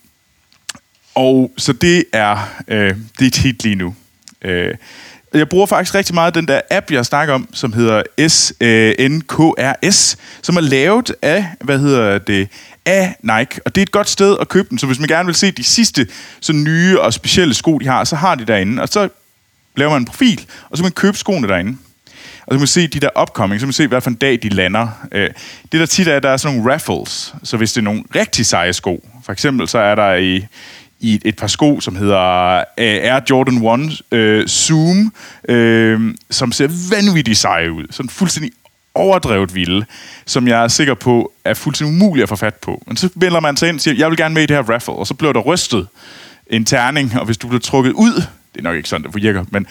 og 1.14 1.52
så 1.56 1.72
det 1.72 2.04
er, 2.12 2.48
øh, 2.68 2.96
det 3.18 3.22
er 3.22 3.26
et 3.26 3.36
hit 3.36 3.64
lige 3.64 3.74
nu. 3.74 3.94
Øh, 4.42 4.74
jeg 5.34 5.48
bruger 5.48 5.66
faktisk 5.66 5.94
rigtig 5.94 6.14
meget 6.14 6.34
den 6.34 6.48
der 6.48 6.60
app, 6.70 6.90
jeg 6.90 7.06
snakker 7.06 7.34
om, 7.34 7.48
som 7.52 7.72
hedder 7.72 8.02
SNKRS, 8.28 10.12
øh, 10.12 10.18
som 10.42 10.56
er 10.56 10.60
lavet 10.60 11.14
af, 11.22 11.46
hvad 11.60 11.78
hedder 11.78 12.18
det, 12.18 12.48
af 12.86 13.16
Nike. 13.22 13.60
Og 13.64 13.74
det 13.74 13.80
er 13.80 13.82
et 13.82 13.92
godt 13.92 14.08
sted 14.08 14.36
at 14.40 14.48
købe 14.48 14.68
den, 14.70 14.78
så 14.78 14.86
hvis 14.86 14.98
man 14.98 15.08
gerne 15.08 15.26
vil 15.26 15.34
se 15.34 15.50
de 15.50 15.64
sidste 15.64 16.06
så 16.40 16.52
nye 16.52 17.00
og 17.00 17.12
specielle 17.12 17.54
sko, 17.54 17.78
de 17.78 17.86
har, 17.86 18.04
så 18.04 18.16
har 18.16 18.34
de 18.34 18.44
derinde. 18.44 18.82
Og 18.82 18.88
så 18.88 19.08
laver 19.76 19.90
man 19.90 20.02
en 20.02 20.06
profil, 20.06 20.46
og 20.70 20.76
så 20.76 20.82
kan 20.82 20.84
man 20.84 20.92
købe 20.92 21.16
skoene 21.16 21.48
derinde. 21.48 21.78
Og 22.46 22.52
så 22.52 22.56
kan 22.56 22.60
man 22.60 22.66
se 22.66 22.86
de 22.86 23.00
der 23.00 23.22
upcoming, 23.22 23.60
så 23.60 23.64
kan 23.64 23.68
man 23.68 23.72
se, 23.72 23.86
hvad 23.86 24.00
for 24.00 24.10
en 24.10 24.16
dag 24.16 24.38
de 24.42 24.48
lander. 24.48 24.88
Øh, 25.12 25.30
det 25.72 25.80
der 25.80 25.86
tit 25.86 26.08
er, 26.08 26.16
at 26.16 26.22
der 26.22 26.28
er 26.28 26.36
sådan 26.36 26.56
nogle 26.56 26.72
raffles. 26.72 27.34
Så 27.42 27.56
hvis 27.56 27.72
det 27.72 27.80
er 27.80 27.84
nogle 27.84 28.04
rigtig 28.14 28.46
seje 28.46 28.72
sko, 28.72 29.08
for 29.24 29.32
eksempel 29.32 29.68
så 29.68 29.78
er 29.78 29.94
der 29.94 30.14
i, 30.14 30.46
i 31.04 31.20
et 31.24 31.36
par 31.36 31.46
sko, 31.46 31.80
som 31.80 31.96
hedder 31.96 32.56
øh, 32.56 32.64
Air 32.78 33.20
Jordan 33.30 33.82
1 33.82 34.02
øh, 34.12 34.46
Zoom, 34.46 35.12
øh, 35.48 36.14
som 36.30 36.52
ser 36.52 36.68
vanvittigt 36.90 37.38
seje 37.38 37.72
ud. 37.72 37.84
Sådan 37.90 38.10
fuldstændig 38.10 38.52
overdrevet 38.94 39.54
vilde, 39.54 39.86
som 40.26 40.48
jeg 40.48 40.64
er 40.64 40.68
sikker 40.68 40.94
på 40.94 41.32
er 41.44 41.54
fuldstændig 41.54 41.94
umuligt 41.94 42.22
at 42.22 42.28
få 42.28 42.36
fat 42.36 42.54
på. 42.54 42.82
Men 42.86 42.96
så 42.96 43.08
melder 43.14 43.40
man 43.40 43.56
sig 43.56 43.68
ind 43.68 43.76
og 43.76 43.80
siger, 43.80 43.94
jeg 43.94 44.10
vil 44.10 44.16
gerne 44.16 44.34
med 44.34 44.42
i 44.42 44.46
det 44.46 44.56
her 44.56 44.62
raffle, 44.62 44.94
og 44.94 45.06
så 45.06 45.14
bliver 45.14 45.32
der 45.32 45.40
rystet 45.40 45.88
en 46.46 46.64
terning, 46.64 47.18
og 47.18 47.24
hvis 47.24 47.38
du 47.38 47.48
bliver 47.48 47.60
trukket 47.60 47.92
ud, 47.92 48.14
det 48.52 48.58
er 48.58 48.62
nok 48.62 48.76
ikke 48.76 48.88
sådan, 48.88 49.06
det 49.06 49.22
virker, 49.22 49.44
men 49.50 49.66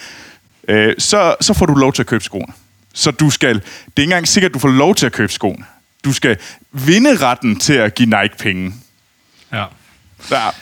øh, 0.68 0.94
så, 0.98 1.34
så 1.40 1.54
får 1.54 1.66
du 1.66 1.74
lov 1.74 1.92
til 1.92 2.02
at 2.02 2.06
købe 2.06 2.24
skoene. 2.24 2.52
Så 2.94 3.10
du 3.10 3.30
skal, 3.30 3.54
det 3.54 3.62
er 3.64 4.00
ikke 4.00 4.02
engang 4.02 4.28
sikkert, 4.28 4.50
at 4.50 4.54
du 4.54 4.58
får 4.58 4.68
lov 4.68 4.94
til 4.94 5.06
at 5.06 5.12
købe 5.12 5.32
skoene. 5.32 5.64
Du 6.04 6.12
skal 6.12 6.36
vinde 6.72 7.16
retten 7.16 7.58
til 7.58 7.72
at 7.72 7.94
give 7.94 8.22
Nike 8.22 8.38
penge. 8.38 8.74
Ja. 9.52 9.64
Der. 10.28 10.54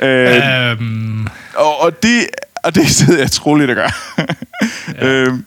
Øh, 0.00 0.70
Øhm, 0.70 1.26
og, 1.54 1.80
og 1.80 2.02
det, 2.02 2.26
og 2.64 2.74
det 2.74 2.88
sidder 2.88 3.18
jeg 3.18 3.30
troligt 3.30 3.70
at 3.70 3.76
gøre. 3.76 3.90
Ja. 4.94 5.06
øhm, 5.06 5.44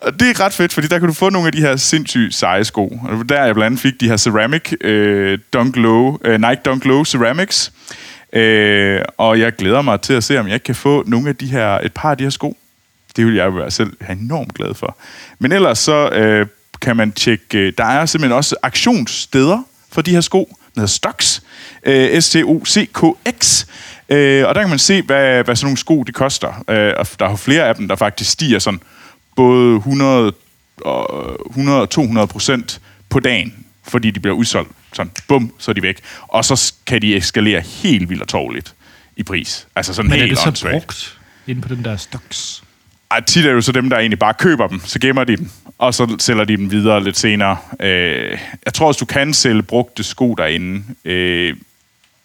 og 0.00 0.20
det 0.20 0.30
er 0.30 0.40
ret 0.40 0.52
fedt, 0.52 0.72
fordi 0.72 0.86
der 0.86 0.98
kan 0.98 1.08
du 1.08 1.14
få 1.14 1.30
nogle 1.30 1.46
af 1.46 1.52
de 1.52 1.60
her 1.60 1.76
sindssygt 1.76 2.34
seje 2.34 2.64
sko. 2.64 2.98
Og 3.08 3.28
der 3.28 3.44
jeg 3.44 3.54
blandt 3.54 3.66
andet 3.66 3.80
fik 3.80 4.00
de 4.00 4.08
her 4.08 4.16
ceramic 4.16 4.72
øh, 4.80 5.38
Dunk 5.52 5.76
Low, 5.76 6.18
øh, 6.24 6.40
Nike 6.40 6.60
Dunk 6.64 6.84
Low 6.84 7.04
Ceramics. 7.04 7.72
Øh, 8.32 9.00
og 9.18 9.40
jeg 9.40 9.52
glæder 9.52 9.82
mig 9.82 10.00
til 10.00 10.12
at 10.12 10.24
se, 10.24 10.40
om 10.40 10.48
jeg 10.48 10.62
kan 10.62 10.74
få 10.74 11.04
nogle 11.06 11.28
af 11.28 11.36
de 11.36 11.46
her, 11.46 11.78
et 11.78 11.92
par 11.92 12.10
af 12.10 12.16
de 12.16 12.24
her 12.24 12.30
sko. 12.30 12.56
Det 13.16 13.26
vil 13.26 13.34
jeg 13.34 13.56
være 13.56 13.70
selv 13.70 13.92
have 14.00 14.18
enormt 14.18 14.54
glad 14.54 14.74
for. 14.74 14.96
Men 15.38 15.52
ellers 15.52 15.78
så 15.78 16.08
øh, 16.08 16.46
kan 16.80 16.96
man 16.96 17.12
tjekke, 17.12 17.58
øh, 17.58 17.72
der 17.78 17.84
er 17.84 18.06
simpelthen 18.06 18.36
også 18.36 18.56
aktionssteder 18.62 19.62
for 19.92 20.02
de 20.02 20.10
her 20.10 20.20
sko. 20.20 20.56
Hedder 20.78 20.86
Stocks. 20.86 21.42
Øh, 21.86 22.22
S-T-O-C-K-X. 22.22 23.66
Øh, 24.08 24.48
og 24.48 24.54
der 24.54 24.60
kan 24.60 24.70
man 24.70 24.78
se, 24.78 25.02
hvad, 25.02 25.44
hvad 25.44 25.56
sådan 25.56 25.66
nogle 25.66 25.78
sko 25.78 26.02
de 26.02 26.12
koster. 26.12 26.64
Øh, 26.70 26.92
og 26.96 27.06
der 27.18 27.26
er 27.26 27.30
jo 27.30 27.36
flere 27.36 27.68
af 27.68 27.74
dem, 27.74 27.88
der 27.88 27.96
faktisk 27.96 28.30
stiger 28.30 28.58
sådan 28.58 28.80
både 29.36 29.76
100 29.76 30.32
og 30.80 31.36
100 31.50 31.80
og 31.80 31.90
200 31.90 32.26
procent 32.26 32.80
på 33.08 33.20
dagen, 33.20 33.66
fordi 33.88 34.10
de 34.10 34.20
bliver 34.20 34.34
udsolgt. 34.34 34.70
Sådan, 34.92 35.12
bum, 35.28 35.52
så 35.58 35.70
er 35.70 35.72
de 35.72 35.82
væk. 35.82 36.00
Og 36.22 36.44
så 36.44 36.72
kan 36.86 37.02
de 37.02 37.16
eskalere 37.16 37.60
helt 37.60 38.08
vildt 38.08 38.22
og 38.22 38.28
tårligt 38.28 38.74
i 39.16 39.22
pris. 39.22 39.66
Altså 39.76 39.94
sådan 39.94 40.10
men 40.10 40.18
er 40.18 40.24
helt 40.24 40.30
det 40.30 40.38
så 40.38 40.48
åndssvagt. 40.48 40.72
brugt 40.72 41.18
inde 41.46 41.60
på 41.60 41.68
den 41.68 41.84
der 41.84 41.96
stocks? 41.96 42.62
Ej, 43.10 43.20
tit 43.20 43.44
er 43.44 43.48
det 43.48 43.56
jo 43.56 43.60
så 43.60 43.72
dem, 43.72 43.90
der 43.90 43.98
egentlig 43.98 44.18
bare 44.18 44.34
køber 44.34 44.66
dem, 44.66 44.80
så 44.84 44.98
gemmer 44.98 45.24
de 45.24 45.36
dem, 45.36 45.50
og 45.78 45.94
så 45.94 46.16
sælger 46.18 46.44
de 46.44 46.56
dem 46.56 46.70
videre 46.70 47.04
lidt 47.04 47.18
senere. 47.18 47.56
Øh, 47.80 48.38
jeg 48.64 48.74
tror 48.74 48.86
også, 48.86 48.98
du 48.98 49.04
kan 49.04 49.34
sælge 49.34 49.62
brugte 49.62 50.04
sko 50.04 50.34
derinde, 50.34 50.84
øh, 51.04 51.56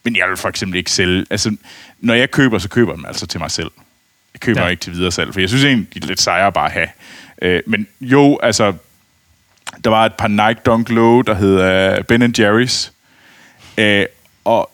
men 0.03 0.15
jeg 0.15 0.29
vil 0.29 0.37
for 0.37 0.49
eksempel 0.49 0.77
ikke 0.77 0.91
sælge... 0.91 1.25
Altså, 1.29 1.55
når 1.99 2.13
jeg 2.13 2.31
køber, 2.31 2.57
så 2.59 2.69
køber 2.69 2.91
jeg 2.91 2.97
dem 2.97 3.05
altså 3.05 3.27
til 3.27 3.39
mig 3.39 3.51
selv. 3.51 3.71
Jeg 4.33 4.39
køber 4.39 4.61
Ja. 4.61 4.67
ikke 4.67 4.81
til 4.81 4.93
videre 4.93 5.11
salg, 5.11 5.33
for 5.33 5.39
jeg 5.39 5.49
synes 5.49 5.63
egentlig, 5.63 5.93
de 5.93 5.99
er 6.03 6.07
lidt 6.07 6.21
sejere 6.21 6.51
bare 6.51 6.65
at 6.65 6.71
have. 6.71 6.87
Øh, 7.41 7.61
men 7.67 7.87
jo, 8.01 8.39
altså, 8.43 8.73
der 9.83 9.89
var 9.89 10.05
et 10.05 10.13
par 10.13 10.27
Nike 10.27 10.61
Dunk 10.65 10.89
Low, 10.89 11.21
der 11.21 11.33
hed 11.33 11.99
uh, 11.99 12.05
Ben 12.05 12.35
Jerry's. 12.39 12.91
Uh, 13.81 14.05
og 14.43 14.71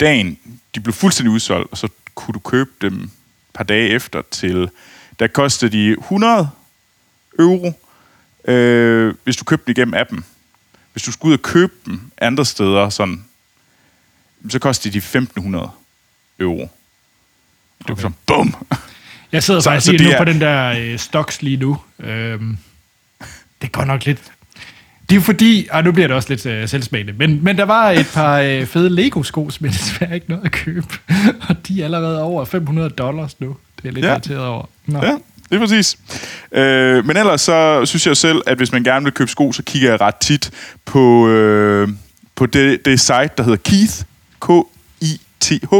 dagen, 0.00 0.38
de 0.74 0.80
blev 0.80 0.92
fuldstændig 0.92 1.32
udsolgt, 1.32 1.68
og 1.70 1.78
så 1.78 1.88
kunne 2.14 2.32
du 2.32 2.38
købe 2.38 2.70
dem 2.80 2.94
et 3.02 3.10
par 3.54 3.64
dage 3.64 3.88
efter 3.88 4.22
til, 4.30 4.70
der 5.18 5.26
kostede 5.26 5.72
de 5.72 5.90
100 5.90 6.50
euro, 7.38 7.80
øh, 8.44 9.14
hvis 9.24 9.36
du 9.36 9.44
købte 9.44 9.66
dem 9.66 9.72
igennem 9.78 9.94
appen. 9.94 10.24
Hvis 10.92 11.02
du 11.02 11.12
skulle 11.12 11.30
ud 11.32 11.38
og 11.38 11.42
købe 11.42 11.72
dem 11.86 12.00
andre 12.20 12.44
steder, 12.44 12.88
sådan, 12.88 13.24
så 14.48 14.58
kostede 14.58 14.92
de 14.92 14.98
1500 14.98 15.70
euro. 16.40 16.70
Det 17.78 17.88
var 17.88 17.94
sådan, 17.94 18.14
bum! 18.26 18.54
Jeg 19.32 19.42
sidder 19.42 19.60
Så- 19.60 19.70
faktisk 19.70 19.86
så 19.86 19.92
lige 19.92 20.04
nu 20.04 20.10
er- 20.10 20.18
på 20.18 20.24
den 20.24 20.40
der 20.40 20.74
øh, 20.78 20.98
stocks 20.98 21.42
lige 21.42 21.56
nu. 21.56 21.78
Øhm, 21.98 22.58
det 23.62 23.72
går 23.72 23.84
nok 23.84 24.04
lidt... 24.06 24.32
Det 25.10 25.16
er 25.16 25.20
fordi, 25.20 25.68
og 25.70 25.84
nu 25.84 25.92
bliver 25.92 26.06
det 26.06 26.16
også 26.16 26.28
lidt 26.28 26.46
øh, 26.46 26.68
selvsmagende, 26.68 27.12
men, 27.12 27.44
men 27.44 27.58
der 27.58 27.64
var 27.64 27.90
et 27.90 28.06
par 28.14 28.38
øh, 28.38 28.66
fede 28.66 28.90
Lego-sko, 28.90 29.50
som 29.50 29.66
jeg 29.66 29.72
desværre 29.72 30.14
ikke 30.14 30.30
nåede 30.30 30.44
at 30.44 30.52
købe. 30.52 30.86
Og 31.48 31.68
de 31.68 31.80
er 31.80 31.84
allerede 31.84 32.22
over 32.22 32.44
500 32.44 32.90
dollars 32.90 33.40
nu. 33.40 33.48
Det 33.48 33.56
er 33.76 33.80
jeg 33.84 33.92
lidt 33.92 34.04
ja. 34.06 34.10
irriteret 34.10 34.46
over. 34.46 34.66
Nå. 34.86 34.98
Ja, 35.04 35.18
det 35.50 35.56
er 35.56 35.60
præcis. 35.60 35.98
Øh, 36.52 37.06
men 37.06 37.16
ellers 37.16 37.40
så 37.40 37.84
synes 37.84 38.06
jeg 38.06 38.16
selv, 38.16 38.42
at 38.46 38.56
hvis 38.56 38.72
man 38.72 38.84
gerne 38.84 39.04
vil 39.04 39.12
købe 39.12 39.30
sko, 39.30 39.52
så 39.52 39.62
kigger 39.62 39.90
jeg 39.90 40.00
ret 40.00 40.16
tit 40.16 40.50
på, 40.84 41.28
øh, 41.28 41.88
på 42.34 42.46
det, 42.46 42.84
det 42.84 43.00
site, 43.00 43.30
der 43.36 43.42
hedder 43.42 43.56
Keith. 43.56 44.02
K-I-T-H. 44.40 45.74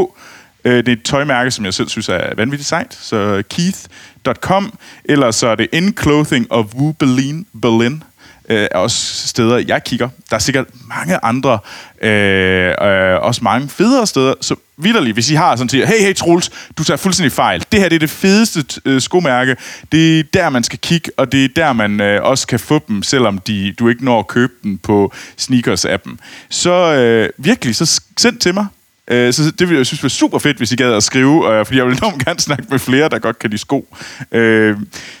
Øh, 0.65 0.77
det 0.77 0.87
er 0.87 0.93
et 0.93 1.03
tøjmærke, 1.03 1.51
som 1.51 1.65
jeg 1.65 1.73
selv 1.73 1.89
synes 1.89 2.09
er 2.09 2.35
vanvittigt 2.35 2.69
sejt. 2.69 2.97
Så 3.01 3.43
keith.com. 3.49 4.77
Eller 5.05 5.31
så 5.31 5.47
er 5.47 5.55
det 5.55 5.67
In 5.73 5.97
Clothing 6.01 6.51
of 6.51 6.65
Wu 6.75 6.91
Berlin. 6.91 7.45
Berlin 7.61 8.03
øh, 8.49 8.67
er 8.71 8.77
også 8.77 9.27
steder, 9.27 9.57
jeg 9.67 9.83
kigger. 9.83 10.09
Der 10.29 10.35
er 10.35 10.39
sikkert 10.39 10.65
mange 10.87 11.19
andre, 11.23 11.59
øh, 12.01 12.73
øh, 12.81 13.21
også 13.21 13.43
mange 13.43 13.69
federe 13.69 14.07
steder. 14.07 14.33
Så 14.41 14.55
vidderligt, 14.83 15.13
hvis 15.15 15.29
I 15.31 15.33
har 15.35 15.55
sådan 15.55 15.67
til, 15.67 15.87
hey, 15.87 15.99
hey 15.99 16.15
Troels, 16.15 16.51
du 16.77 16.83
tager 16.83 16.97
fuldstændig 16.97 17.31
fejl. 17.31 17.63
Det 17.71 17.79
her 17.79 17.89
det 17.89 17.95
er 17.95 17.99
det 17.99 18.09
fedeste 18.09 18.81
øh, 18.85 19.01
skomærke. 19.01 19.55
Det 19.91 20.19
er 20.19 20.23
der, 20.33 20.49
man 20.49 20.63
skal 20.63 20.79
kigge, 20.79 21.11
og 21.17 21.31
det 21.31 21.43
er 21.45 21.49
der, 21.55 21.73
man 21.73 22.01
øh, 22.01 22.23
også 22.23 22.47
kan 22.47 22.59
få 22.59 22.81
dem, 22.87 23.03
selvom 23.03 23.37
de, 23.37 23.73
du 23.79 23.89
ikke 23.89 24.05
når 24.05 24.19
at 24.19 24.27
købe 24.27 24.53
den 24.63 24.77
på 24.77 25.13
Sneakers-appen. 25.41 26.15
Så 26.49 26.71
øh, 26.93 27.29
virkelig, 27.37 27.75
så 27.75 28.01
send 28.17 28.37
til 28.37 28.53
mig. 28.53 28.65
Øh, 29.07 29.33
Så 29.33 29.51
det 29.59 29.69
vil 29.69 29.77
jeg 29.77 29.85
synes 29.85 30.03
var 30.03 30.09
super 30.09 30.39
fedt, 30.39 30.57
hvis 30.57 30.71
I 30.71 30.75
gad 30.75 30.93
at 30.93 31.03
skrive, 31.03 31.53
øh, 31.59 31.65
fordi 31.65 31.77
jeg 31.77 31.85
vil 31.87 31.97
enormt 31.97 32.25
gerne 32.25 32.39
snakke 32.39 32.63
med 32.69 32.79
flere, 32.79 33.09
der 33.09 33.19
godt 33.19 33.39
kan 33.39 33.49
lide 33.49 33.61
sko. 33.61 33.95
Øh, 34.31 34.77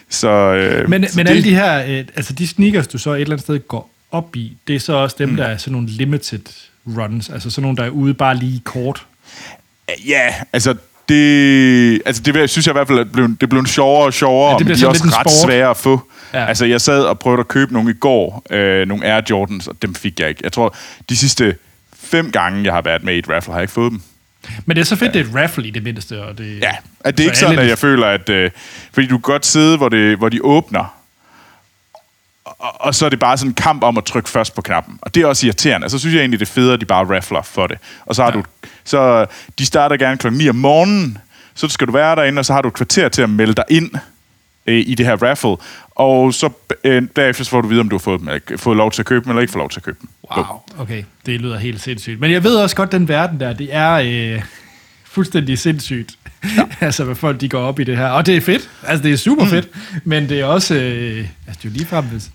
Så, 0.09 0.29
øh, 0.29 0.89
Men, 0.89 1.07
så 1.09 1.17
men 1.17 1.25
det- 1.25 1.31
alle 1.31 1.43
de 1.43 1.55
her, 1.55 1.83
øh, 1.87 2.05
altså 2.15 2.33
de 2.33 2.47
sneakers, 2.47 2.87
du 2.87 2.97
så 2.97 3.13
et 3.13 3.21
eller 3.21 3.33
andet 3.33 3.43
sted 3.43 3.67
går 3.67 3.91
op 4.11 4.35
i, 4.35 4.57
det 4.67 4.75
er 4.75 4.79
så 4.79 4.93
også 4.93 5.15
dem, 5.19 5.29
mm. 5.29 5.35
der 5.35 5.43
er 5.45 5.57
sådan 5.57 5.71
nogle 5.73 5.87
limited 5.87 6.39
runs, 6.87 7.29
altså 7.29 7.49
sådan 7.49 7.61
nogle, 7.61 7.77
der 7.77 7.83
er 7.83 7.89
ude 7.89 8.13
bare 8.13 8.37
lige 8.37 8.61
kort. 8.65 9.05
Ja, 10.07 10.33
altså 10.53 10.75
det, 11.09 12.01
altså 12.05 12.21
det 12.21 12.49
synes 12.49 12.67
jeg 12.67 12.73
i 12.73 12.77
hvert 12.77 12.87
fald, 12.87 12.99
at 12.99 13.11
blev, 13.11 13.29
det 13.41 13.49
blev 13.49 13.65
sjovere 13.65 14.05
og 14.05 14.13
sjovere, 14.13 14.47
Ja, 14.47 14.51
ja, 14.53 14.57
det 14.59 14.67
men 14.67 14.75
de 14.77 14.83
er 14.83 14.87
også 14.87 15.03
en 15.03 15.09
ret 15.13 15.31
sport. 15.31 15.49
svære 15.49 15.69
at 15.69 15.77
få. 15.77 16.01
Ja. 16.33 16.39
Ja. 16.39 16.45
Altså 16.45 16.65
jeg 16.65 16.81
sad 16.81 17.03
og 17.03 17.19
prøvede 17.19 17.39
at 17.39 17.47
købe 17.47 17.73
nogle 17.73 17.91
i 17.91 17.93
går, 17.93 18.43
øh, 18.49 18.87
nogle 18.87 19.05
Air 19.15 19.21
Jordans, 19.29 19.67
og 19.67 19.75
dem 19.81 19.95
fik 19.95 20.19
jeg 20.19 20.29
ikke. 20.29 20.41
Jeg 20.43 20.51
tror, 20.51 20.75
de 21.09 21.17
sidste 21.17 21.55
fem 21.99 22.31
gange, 22.31 22.63
jeg 22.63 22.73
har 22.73 22.81
været 22.81 23.03
med 23.03 23.15
i 23.15 23.17
et 23.19 23.29
raffle, 23.29 23.53
har 23.53 23.59
jeg 23.59 23.63
ikke 23.63 23.73
fået 23.73 23.91
dem. 23.91 24.01
Men 24.65 24.75
det 24.75 24.81
er 24.81 24.85
så 24.85 24.95
fedt, 24.95 25.13
det 25.13 25.21
er 25.21 25.25
et 25.25 25.35
raffle 25.35 25.67
i 25.67 25.71
det 25.71 25.83
mindste. 25.83 26.21
Og 26.23 26.37
det, 26.37 26.59
Ja, 26.61 26.71
at 26.99 27.17
det 27.17 27.23
er 27.23 27.27
ikke 27.27 27.37
sådan, 27.39 27.59
at 27.59 27.67
jeg 27.67 27.77
føler, 27.77 28.07
at... 28.07 28.29
Øh, 28.29 28.51
fordi 28.93 29.07
du 29.07 29.17
kan 29.17 29.21
godt 29.21 29.45
sidde, 29.45 29.77
hvor, 29.77 29.89
det, 29.89 30.17
hvor 30.17 30.29
de 30.29 30.39
åbner, 30.43 30.93
og, 32.61 32.81
og 32.81 32.95
så 32.95 33.05
er 33.05 33.09
det 33.09 33.19
bare 33.19 33.37
sådan 33.37 33.51
en 33.51 33.55
kamp 33.55 33.83
om 33.83 33.97
at 33.97 34.03
trykke 34.03 34.29
først 34.29 34.55
på 34.55 34.61
knappen. 34.61 34.99
Og 35.01 35.15
det 35.15 35.23
er 35.23 35.27
også 35.27 35.45
irriterende. 35.45 35.89
Så 35.89 35.99
synes 35.99 36.13
jeg 36.15 36.19
egentlig, 36.19 36.39
det 36.39 36.49
er 36.49 36.51
federe, 36.51 36.73
at 36.73 36.81
de 36.81 36.85
bare 36.85 37.15
raffler 37.15 37.41
for 37.41 37.67
det. 37.67 37.77
Og 38.05 38.15
så 38.15 38.23
har 38.23 38.31
ja. 38.31 38.37
du... 38.37 38.43
Så 38.83 39.25
de 39.59 39.65
starter 39.65 39.97
gerne 39.97 40.17
klokken 40.17 40.37
9 40.37 40.49
om 40.49 40.55
morgenen, 40.55 41.17
så 41.55 41.67
skal 41.67 41.87
du 41.87 41.91
være 41.91 42.15
derinde, 42.15 42.39
og 42.39 42.45
så 42.45 42.53
har 42.53 42.61
du 42.61 42.67
et 42.67 42.73
kvarter 42.73 43.09
til 43.09 43.21
at 43.21 43.29
melde 43.29 43.53
dig 43.53 43.63
ind 43.69 43.91
øh, 44.67 44.83
i 44.87 44.95
det 44.95 45.05
her 45.05 45.15
raffle. 45.15 45.55
Og 45.95 46.33
så 46.33 46.49
øh, 46.83 47.03
derefter 47.15 47.43
så 47.43 47.49
får 47.49 47.61
du 47.61 47.67
vide, 47.67 47.79
om 47.79 47.89
du 47.89 47.95
har 47.95 47.99
fået, 47.99 48.19
dem, 48.19 48.27
eller, 48.27 48.57
fået 48.57 48.77
lov 48.77 48.91
til 48.91 49.01
at 49.01 49.05
købe 49.05 49.23
dem, 49.23 49.31
eller 49.31 49.41
ikke 49.41 49.51
får 49.53 49.59
lov 49.59 49.69
til 49.69 49.79
at 49.79 49.83
købe 49.83 49.97
dem. 50.01 50.09
Wow, 50.37 50.61
okay. 50.79 51.03
Det 51.25 51.41
lyder 51.41 51.57
helt 51.57 51.81
sindssygt. 51.81 52.19
Men 52.19 52.31
jeg 52.31 52.43
ved 52.43 52.55
også 52.55 52.75
godt, 52.75 52.91
den 52.91 53.07
verden 53.07 53.39
der, 53.39 53.53
det 53.53 53.69
er 53.71 53.93
øh, 54.35 54.41
fuldstændig 55.05 55.59
sindssygt. 55.59 56.15
Ja. 56.57 56.63
altså, 56.85 57.03
hvad 57.03 57.15
folk 57.15 57.41
de 57.41 57.49
går 57.49 57.59
op 57.59 57.79
i 57.79 57.83
det 57.83 57.97
her. 57.97 58.07
Og 58.07 58.25
det 58.25 58.37
er 58.37 58.41
fedt. 58.41 58.69
Altså, 58.83 59.03
det 59.03 59.13
er 59.13 59.17
super 59.17 59.45
fedt. 59.45 59.67
Men 60.03 60.29
det 60.29 60.39
er 60.39 60.45
også... 60.45 60.75
Øh, 60.75 61.17
altså, 61.47 61.59
det 61.63 61.65
er 61.65 61.69
jo 61.69 61.69
ligefrem... 61.69 62.05
hvis- 62.05 62.29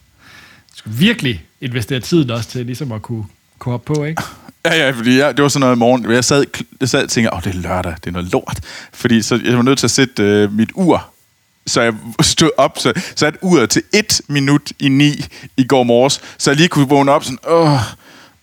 virkelig 0.87 1.45
investere 1.61 2.01
tiden 2.01 2.30
også 2.30 2.49
til 2.49 2.66
ligesom 2.66 2.93
at 2.93 3.03
kunne, 3.03 3.24
kunne 3.59 3.72
hoppe 3.72 3.95
på, 3.95 4.05
ikke? 4.05 4.22
Ja, 4.64 4.74
ja, 4.74 4.91
fordi 4.91 5.18
jeg, 5.18 5.37
det 5.37 5.43
var 5.43 5.49
sådan 5.49 5.61
noget 5.61 5.76
i 5.76 5.78
morgen. 5.78 6.11
Jeg 6.11 6.24
sad, 6.24 6.45
jeg 6.80 6.89
sad 6.89 7.03
og 7.03 7.11
tænkte, 7.11 7.34
åh, 7.34 7.43
det 7.45 7.55
er 7.55 7.59
lørdag, 7.59 7.95
det 8.05 8.07
er 8.07 8.11
noget 8.11 8.32
lort. 8.32 8.61
Fordi 8.93 9.22
så, 9.22 9.41
jeg 9.45 9.57
var 9.57 9.62
nødt 9.62 9.78
til 9.78 9.87
at 9.87 9.91
sætte 9.91 10.22
øh, 10.22 10.53
mit 10.53 10.70
ur, 10.74 11.11
så 11.66 11.80
jeg 11.82 11.95
stod 12.20 12.51
op, 12.57 12.78
så 12.78 12.93
satte 13.16 13.39
uret 13.43 13.70
til 13.70 13.82
et 13.95 14.20
minut 14.28 14.72
i 14.78 14.89
ni 14.89 15.24
i 15.57 15.64
går 15.64 15.82
morges, 15.82 16.20
så 16.39 16.51
jeg 16.51 16.57
lige 16.57 16.68
kunne 16.68 16.89
vågne 16.89 17.12
op 17.12 17.24
sådan, 17.24 17.39
åh, 17.49 17.78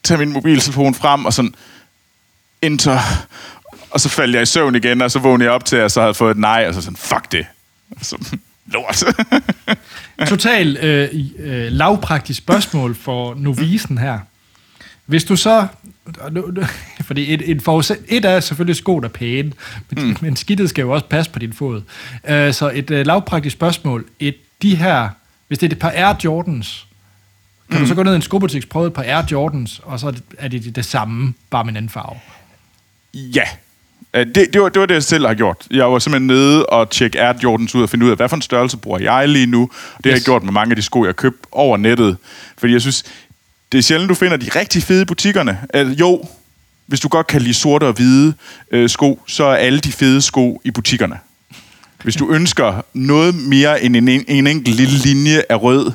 tage 0.04 0.18
min 0.18 0.34
mobiltelefon 0.34 0.94
frem 0.94 1.26
og 1.26 1.34
sådan, 1.34 1.56
enter, 2.62 3.00
og 3.89 4.00
så 4.00 4.10
faldt 4.10 4.36
jeg 4.36 4.44
i 4.44 4.46
søvn 4.46 4.76
igen, 4.76 5.02
og 5.02 5.12
så 5.12 5.20
vågnede 5.20 5.46
jeg 5.46 5.54
op 5.54 5.66
til, 5.66 5.76
at 5.76 5.82
jeg 5.82 5.91
så 5.91 6.02
havde 6.02 6.14
fået 6.14 6.32
et 6.32 6.38
nej, 6.38 6.66
og 6.68 6.74
så 6.74 6.82
sådan, 6.82 6.98
fuck 6.98 7.32
det. 7.32 7.46
Så, 8.02 8.18
lort. 8.66 9.03
Total 10.30 10.78
øh, 10.78 11.09
øh, 11.39 11.72
lavpraktisk 11.72 12.38
spørgsmål 12.38 12.95
for 12.95 13.34
novisen 13.38 13.97
her. 13.97 14.20
Hvis 15.05 15.24
du 15.24 15.36
så... 15.36 15.68
Fordi 17.07 17.34
et, 17.34 17.51
et, 17.51 17.61
forudsæt, 17.61 17.97
et 18.07 18.26
er 18.26 18.39
selvfølgelig 18.39 18.76
sko, 18.76 18.99
der 18.99 19.07
er 19.07 19.11
pæne, 19.11 19.51
men, 19.89 20.07
mm. 20.07 20.18
men 20.22 20.36
skidtet 20.36 20.70
skal 20.70 20.82
jo 20.82 20.91
også 20.91 21.05
passe 21.05 21.32
på 21.32 21.39
din 21.39 21.53
fod. 21.53 21.78
Uh, 22.24 22.53
så 22.53 22.72
et 22.74 22.91
uh, 22.91 22.97
lavpraktisk 22.97 23.53
spørgsmål. 23.53 24.05
Et, 24.20 24.36
de 24.61 24.76
her, 24.76 25.09
hvis 25.47 25.59
det 25.59 25.72
er 25.72 25.76
et 25.76 25.80
par 25.80 25.91
Air 25.95 26.16
Jordans, 26.24 26.88
kan 27.70 27.80
mm. 27.80 27.84
du 27.84 27.88
så 27.88 27.95
gå 27.95 28.03
ned 28.03 28.14
i 28.14 28.16
en 28.16 28.22
skobutik, 28.22 28.70
prøve 28.70 28.88
et 28.88 28.93
par 28.93 29.03
Air 29.03 29.26
Jordans, 29.32 29.82
og 29.84 29.99
så 29.99 30.07
er 30.07 30.11
det, 30.11 30.24
er 30.38 30.47
det 30.47 30.76
det 30.76 30.86
samme, 30.86 31.34
bare 31.49 31.64
med 31.64 31.74
en 31.74 31.78
anden 31.78 31.89
farve? 31.89 32.20
Ja. 33.14 33.43
Øh, 34.14 34.26
Det, 34.26 34.53
det, 34.53 34.61
var, 34.61 34.70
det 34.70 34.80
var 34.80 34.86
det, 34.86 34.93
jeg 34.93 35.03
selv 35.03 35.28
har 35.28 35.34
gjort. 35.34 35.57
Jeg 35.72 35.91
var 35.91 35.99
simpelthen 35.99 36.28
nede 36.28 36.66
og 36.66 36.89
tjekke 36.89 37.22
Air 37.22 37.34
Jordans 37.43 37.76
ud 37.76 37.84
og 37.84 37.89
finde 37.89 38.05
ud 38.05 38.11
af, 38.11 38.18
hvad 38.18 38.30
for 38.30 38.36
en 38.36 38.41
størrelse 38.41 38.78
bruger 38.78 38.99
jeg 38.99 39.30
lige 39.30 39.45
nu. 39.45 39.70
Det 39.97 40.05
har 40.05 40.11
jeg 40.11 40.22
gjort 40.22 40.43
med 40.43 40.53
mange 40.53 40.72
af 40.72 40.76
de 40.76 40.82
sko, 40.82 41.03
jeg 41.03 41.07
har 41.07 41.14
købt 41.14 41.45
over 41.51 41.78
nettet. 41.78 42.18
Fordi 42.57 42.74
jeg 42.74 42.82
synes, 42.82 43.03
det 43.72 43.78
er 43.78 43.82
sjældent, 43.82 44.09
du 44.09 44.16
finder 44.16 44.38
de 44.38 44.49
rigtig 44.55 44.84
fede 44.84 45.05
butikkerne. 45.05 45.57
Altså, 45.74 45.93
jo, 45.93 46.24
hvis 46.88 46.99
du 46.99 47.07
godt 47.07 47.28
kan 47.28 47.41
lide 47.41 47.53
sorte 47.53 47.84
og 47.84 47.93
hvide 47.93 48.34
øh, 48.72 48.89
sko, 48.89 49.22
så 49.28 49.43
er 49.43 49.55
alle 49.55 49.80
de 49.80 49.91
fede 49.91 50.22
sko 50.22 50.61
i 50.64 50.72
butikkerne. 50.72 51.20
Hvis 52.03 52.16
du 52.16 52.32
ønsker 52.32 52.86
noget 52.93 53.36
mere 53.36 53.84
end 53.84 53.95
en, 53.95 54.07
en, 54.07 54.26
en 54.28 54.47
enkelt 54.47 54.76
lille 54.76 54.97
linje 54.97 55.43
af 55.49 55.61
rød 55.61 55.91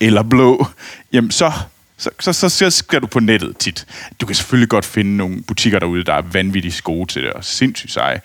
eller 0.00 0.22
blå, 0.22 0.66
jamen 1.12 1.30
så, 1.30 1.52
så, 2.00 2.10
så, 2.20 2.32
så, 2.32 2.48
så 2.48 2.70
skal 2.70 3.00
du 3.00 3.06
på 3.06 3.20
nettet 3.20 3.58
tit. 3.58 3.86
Du 4.20 4.26
kan 4.26 4.34
selvfølgelig 4.34 4.68
godt 4.68 4.84
finde 4.84 5.16
nogle 5.16 5.42
butikker 5.42 5.78
derude, 5.78 6.04
der 6.04 6.14
er 6.14 6.22
vanvittigt 6.22 6.84
gode 6.84 7.12
til 7.12 7.22
det, 7.22 7.32
og 7.32 7.44
sindssygt 7.44 7.92
seje. 7.92 8.20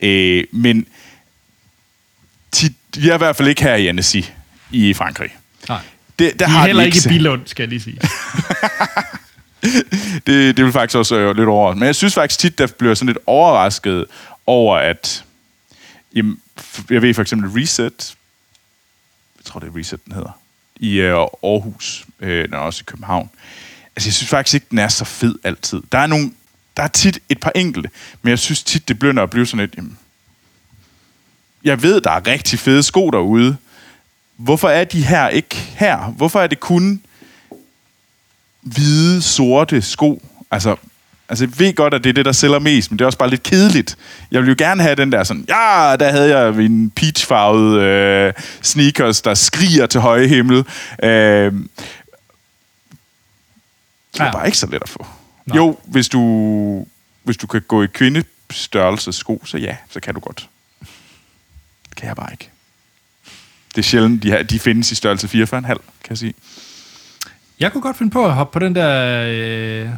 Øh, 0.00 0.44
men 0.52 0.86
tit, 2.52 2.72
jeg 2.96 3.08
er 3.08 3.14
i 3.14 3.18
hvert 3.18 3.36
fald 3.36 3.48
ikke 3.48 3.62
her 3.62 3.74
i 3.74 3.86
Annecy 3.86 4.20
i 4.70 4.94
Frankrig. 4.94 5.36
Nej. 5.68 5.80
Det, 6.18 6.40
der 6.40 6.46
De 6.46 6.52
er 6.52 6.54
har 6.56 6.66
heller 6.66 6.82
ikke 6.82 6.98
i 7.06 7.08
Bilund, 7.08 7.46
skal 7.46 7.62
jeg 7.62 7.68
lige 7.68 7.80
sige. 7.80 8.00
det, 10.26 10.56
det 10.56 10.64
vil 10.64 10.72
faktisk 10.72 10.98
også 10.98 11.16
øh, 11.16 11.36
lidt 11.36 11.48
over. 11.48 11.74
Men 11.74 11.86
jeg 11.86 11.94
synes 11.94 12.14
faktisk 12.14 12.40
tit, 12.40 12.58
der 12.58 12.66
bliver 12.66 12.94
sådan 12.94 13.06
lidt 13.06 13.18
overrasket 13.26 14.06
over, 14.46 14.76
at... 14.76 15.24
Jamen, 16.14 16.40
jeg 16.90 17.02
ved 17.02 17.14
for 17.14 17.22
eksempel 17.22 17.50
Reset, 17.50 18.14
jeg 19.38 19.44
tror 19.44 19.60
det 19.60 19.68
er 19.68 19.78
Reset, 19.78 20.04
den 20.04 20.12
hedder, 20.12 20.39
i 20.80 20.96
øh, 21.00 21.12
Aarhus, 21.42 22.06
øh, 22.20 22.48
og 22.52 22.60
også 22.60 22.82
i 22.82 22.86
København. 22.86 23.30
Altså, 23.96 24.08
jeg 24.08 24.14
synes 24.14 24.30
faktisk 24.30 24.54
ikke, 24.54 24.66
den 24.70 24.78
er 24.78 24.88
så 24.88 25.04
fed 25.04 25.34
altid. 25.44 25.82
Der 25.92 25.98
er 25.98 26.06
nogle, 26.06 26.32
der 26.76 26.82
er 26.82 26.88
tit 26.88 27.18
et 27.28 27.40
par 27.40 27.52
enkelte, 27.54 27.90
men 28.22 28.30
jeg 28.30 28.38
synes 28.38 28.62
tit, 28.62 28.88
det 28.88 28.98
begynder 28.98 29.22
at 29.22 29.30
blive 29.30 29.46
sådan 29.46 29.60
lidt, 29.60 29.76
jamen, 29.76 29.98
jeg 31.64 31.82
ved, 31.82 32.00
der 32.00 32.10
er 32.10 32.26
rigtig 32.26 32.58
fede 32.58 32.82
sko 32.82 33.10
derude. 33.10 33.56
Hvorfor 34.36 34.68
er 34.68 34.84
de 34.84 35.04
her 35.04 35.28
ikke 35.28 35.56
her? 35.56 35.98
Hvorfor 35.98 36.40
er 36.40 36.46
det 36.46 36.60
kun 36.60 37.02
hvide, 38.60 39.22
sorte 39.22 39.82
sko. 39.82 40.22
Altså, 40.50 40.76
altså, 41.30 41.44
jeg 41.44 41.58
ved 41.58 41.74
godt, 41.74 41.94
at 41.94 42.04
det 42.04 42.10
er 42.10 42.14
det, 42.14 42.24
der 42.24 42.32
sælger 42.32 42.58
mest, 42.58 42.90
men 42.90 42.98
det 42.98 43.04
er 43.04 43.06
også 43.06 43.18
bare 43.18 43.30
lidt 43.30 43.42
kedeligt. 43.42 43.96
Jeg 44.30 44.40
vil 44.42 44.48
jo 44.48 44.54
gerne 44.58 44.82
have 44.82 44.94
den 44.94 45.12
der 45.12 45.24
sådan, 45.24 45.44
ja, 45.48 45.96
der 46.00 46.10
havde 46.10 46.38
jeg 46.38 46.54
min 46.54 46.90
peachfarvede 46.90 47.80
øh, 47.84 48.32
sneakers, 48.62 49.22
der 49.22 49.34
skriger 49.34 49.86
til 49.86 50.00
høje 50.00 50.26
himmel. 50.26 50.56
Øh, 51.02 51.52
det 54.12 54.20
er 54.20 54.24
Ja. 54.24 54.32
bare 54.32 54.46
ikke 54.46 54.58
så 54.58 54.66
let 54.66 54.82
at 54.82 54.88
få. 54.88 55.06
Nej. 55.46 55.56
Jo, 55.56 55.78
hvis 55.84 56.08
du, 56.08 56.86
hvis 57.22 57.36
du 57.36 57.46
kan 57.46 57.62
gå 57.68 57.82
i 57.82 57.86
kvindestørrelse 57.86 59.12
sko, 59.12 59.42
så 59.44 59.58
ja, 59.58 59.76
så 59.90 60.00
kan 60.00 60.14
du 60.14 60.20
godt. 60.20 60.48
Det 61.88 61.96
kan 61.96 62.06
jeg 62.08 62.16
bare 62.16 62.28
ikke. 62.32 62.48
Det 63.74 63.78
er 63.78 63.82
sjældent, 63.82 64.22
de, 64.22 64.30
her, 64.30 64.42
de 64.42 64.58
findes 64.58 64.92
i 64.92 64.94
størrelse 64.94 65.26
4,5, 65.26 65.60
kan 65.60 65.76
jeg 66.10 66.18
sige. 66.18 66.34
Jeg 67.60 67.72
kunne 67.72 67.82
godt 67.82 67.98
finde 67.98 68.10
på 68.12 68.26
at 68.26 68.32
hoppe 68.32 68.52
på 68.52 68.58
den 68.64 68.74
der 68.74 69.24
øh, 69.28 69.88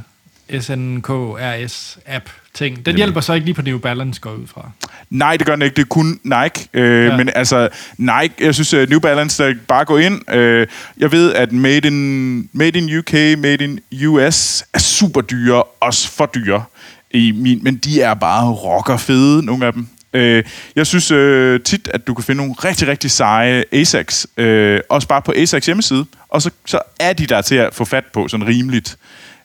SNKRS-app 0.52 2.30
ting. 2.54 2.86
Den 2.86 2.96
hjælper 2.96 3.20
så 3.20 3.32
ikke 3.32 3.44
lige 3.44 3.54
på 3.54 3.62
New 3.62 3.78
Balance, 3.78 4.20
går 4.20 4.30
ud 4.32 4.46
fra. 4.46 4.70
Nej, 5.10 5.36
det 5.36 5.46
gør 5.46 5.52
den 5.56 5.62
ikke. 5.62 5.74
Det 5.76 5.82
er 5.82 5.86
kun 5.86 6.20
Nike. 6.24 6.68
Øh, 6.74 7.04
Ja. 7.04 7.10
ja. 7.10 7.16
Men 7.16 7.30
altså, 7.34 7.68
Nike, 7.98 8.34
jeg 8.40 8.54
synes, 8.54 8.74
uh, 8.74 8.88
New 8.90 9.00
Balance, 9.00 9.42
der 9.42 9.54
bare 9.68 9.84
gå 9.84 9.96
ind. 9.96 10.34
Øh, 10.34 10.66
jeg 10.98 11.12
ved, 11.12 11.34
at 11.34 11.52
Made 11.52 11.88
in, 11.88 12.48
made 12.52 12.78
in 12.78 12.98
UK, 12.98 13.12
Made 13.12 13.64
in 13.64 13.80
US 14.06 14.64
er 14.74 14.78
super 14.78 15.20
dyre, 15.20 15.62
også 15.62 16.10
for 16.10 16.26
dyre. 16.34 16.64
I 17.10 17.32
min, 17.32 17.60
men 17.64 17.76
de 17.76 18.02
er 18.02 18.14
bare 18.14 18.50
rocker 18.52 18.96
fede, 18.96 19.44
nogle 19.44 19.66
af 19.66 19.72
dem. 19.72 19.86
Øh, 20.12 20.44
jeg 20.76 20.86
synes 20.86 21.10
øh, 21.10 21.60
tit, 21.60 21.88
at 21.94 22.06
du 22.06 22.14
kan 22.14 22.24
finde 22.24 22.36
nogle 22.36 22.54
rigtig, 22.64 22.88
rigtig 22.88 23.10
seje 23.10 23.64
ASICs, 23.72 24.26
øh, 24.36 24.80
også 24.88 25.08
bare 25.08 25.22
på 25.22 25.32
ASICs 25.36 25.66
hjemmeside, 25.66 26.06
og 26.28 26.42
så, 26.42 26.50
så 26.66 26.78
er 27.00 27.12
de 27.12 27.26
der 27.26 27.42
til 27.42 27.54
at 27.54 27.74
få 27.74 27.84
fat 27.84 28.04
på, 28.12 28.28
sådan 28.28 28.46
rimeligt. 28.46 28.96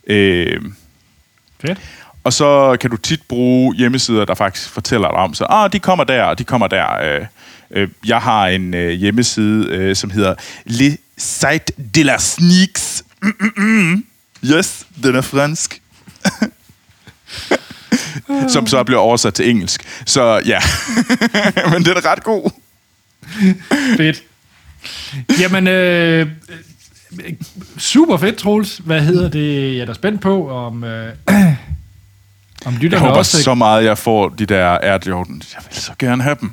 Øh, 0.07 0.61
Fedt. 1.61 1.79
og 2.23 2.33
så 2.33 2.77
kan 2.81 2.89
du 2.89 2.97
tit 2.97 3.21
bruge 3.29 3.75
hjemmesider, 3.75 4.25
der 4.25 4.35
faktisk 4.35 4.69
fortæller 4.69 5.07
dig 5.07 5.17
om, 5.17 5.33
så 5.33 5.45
ah, 5.49 5.71
de 5.73 5.79
kommer 5.79 6.03
der, 6.03 6.23
og 6.23 6.39
de 6.39 6.43
kommer 6.43 6.67
der. 6.67 6.97
Øh, 7.03 7.25
øh, 7.71 7.87
jeg 8.05 8.21
har 8.21 8.47
en 8.47 8.73
øh, 8.73 8.91
hjemmeside, 8.91 9.67
øh, 9.69 9.95
som 9.95 10.09
hedder 10.09 10.35
Le 10.65 10.97
Site 11.17 11.73
de 11.95 12.03
la 12.03 12.17
Sneaks. 12.17 13.03
Mm, 13.21 13.33
mm, 13.39 13.63
mm. 13.63 14.05
Yes, 14.45 14.85
den 15.03 15.15
er 15.15 15.21
fransk. 15.21 15.81
som 18.53 18.67
så 18.67 18.83
bliver 18.83 18.99
oversat 18.99 19.33
til 19.33 19.49
engelsk. 19.49 19.83
Så 20.05 20.41
ja, 20.45 20.59
men 21.71 21.85
den 21.85 21.97
er 21.97 22.11
ret 22.11 22.23
god. 22.23 22.51
Fedt. 23.97 24.23
Jamen, 25.39 25.67
øh, 25.67 26.27
super 27.77 28.17
fedt, 28.17 28.37
Troels. 28.37 28.81
Hvad 28.85 29.01
hedder 29.01 29.29
det? 29.29 29.73
Jeg 29.73 29.81
er 29.81 29.85
da 29.85 29.93
spændt 29.93 30.21
på, 30.21 30.49
om, 30.49 30.83
øh, 30.83 31.13
om 32.65 32.77
Jeg 32.81 32.99
håber 32.99 33.15
også... 33.15 33.43
så 33.43 33.53
meget, 33.53 33.83
jeg 33.83 33.97
får 33.97 34.29
de 34.29 34.45
der 34.45 34.77
Air 34.81 34.99
Jordans. 35.07 35.53
Jeg 35.53 35.63
vil 35.69 35.81
så 35.81 35.91
gerne 35.99 36.23
have 36.23 36.37
dem. 36.41 36.51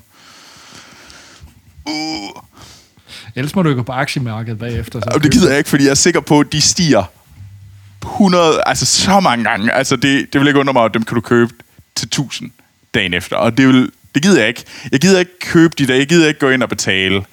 Ellers 3.37 3.55
må 3.55 3.63
du 3.63 3.69
jo 3.69 3.75
gå 3.75 3.83
på 3.83 3.93
aktiemarkedet 3.93 4.59
bagefter. 4.59 5.01
Så 5.01 5.19
det 5.19 5.33
gider 5.33 5.49
jeg 5.49 5.59
ikke, 5.59 5.71
fordi 5.71 5.85
jeg 5.85 5.91
er 5.91 5.95
sikker 5.95 6.21
på, 6.21 6.41
at 6.41 6.47
de 6.53 6.61
stiger 6.61 7.05
100, 8.03 8.63
altså 8.67 8.87
så 8.87 9.21
mange 9.21 9.45
gange. 9.45 9.73
Altså 9.73 9.97
det, 9.97 10.33
det 10.33 10.41
vil 10.41 10.49
ikke 10.49 10.61
undre 10.61 10.73
mig, 10.73 10.85
at 10.85 10.95
dem 10.95 11.03
kan 11.03 11.15
du 11.15 11.21
købe 11.21 11.53
til 11.95 12.07
1000 12.07 12.51
dagen 12.95 13.15
efter. 13.15 13.37
Og 13.37 13.59
det, 13.59 13.69
vil, 13.69 13.91
det 14.15 14.23
gider 14.23 14.39
jeg 14.39 14.49
ikke. 14.49 14.65
Jeg 14.93 15.01
gider 15.01 15.19
ikke 15.19 15.39
købe 15.41 15.75
de 15.79 15.87
der. 15.87 15.95
Jeg 15.95 16.07
gider 16.07 16.29
ikke 16.29 16.41
gå 16.41 16.49
ind 16.49 16.63
og 16.63 16.69
betale 16.69 17.25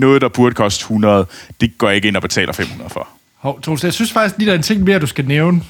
noget, 0.00 0.22
der 0.22 0.28
burde 0.28 0.54
koste 0.54 0.82
100. 0.82 1.26
Det 1.60 1.78
går 1.78 1.88
jeg 1.88 1.96
ikke 1.96 2.08
ind 2.08 2.16
og 2.16 2.22
betaler 2.22 2.52
500 2.52 2.90
for. 2.90 3.08
Hov, 3.36 3.62
Troels, 3.62 3.84
jeg 3.84 3.92
synes 3.92 4.12
faktisk 4.12 4.38
lige, 4.38 4.46
der 4.46 4.52
er 4.52 4.56
en 4.56 4.62
ting 4.62 4.82
mere, 4.84 4.98
du 4.98 5.06
skal 5.06 5.24
nævne. 5.26 5.62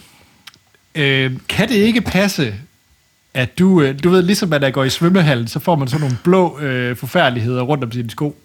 Øh, 0.95 1.33
kan 1.49 1.69
det 1.69 1.75
ikke 1.75 2.01
passe, 2.01 2.55
at 3.35 3.59
du, 3.59 3.83
øh, 3.83 4.03
du 4.05 4.11
ved, 4.11 4.23
ligesom 4.23 4.53
at 4.53 4.61
der 4.63 4.71
går 4.71 4.85
i 4.85 4.91
svømmehallen, 4.91 5.49
så 5.49 5.59
får 5.61 5.77
man 5.77 5.89
sådan 5.89 6.01
nogle 6.01 6.19
blå 6.25 6.59
øh, 6.61 6.97
forfærdeligheder 6.97 7.63
rundt 7.63 7.85
om 7.85 7.93
sine 7.93 8.11
sko. 8.11 8.37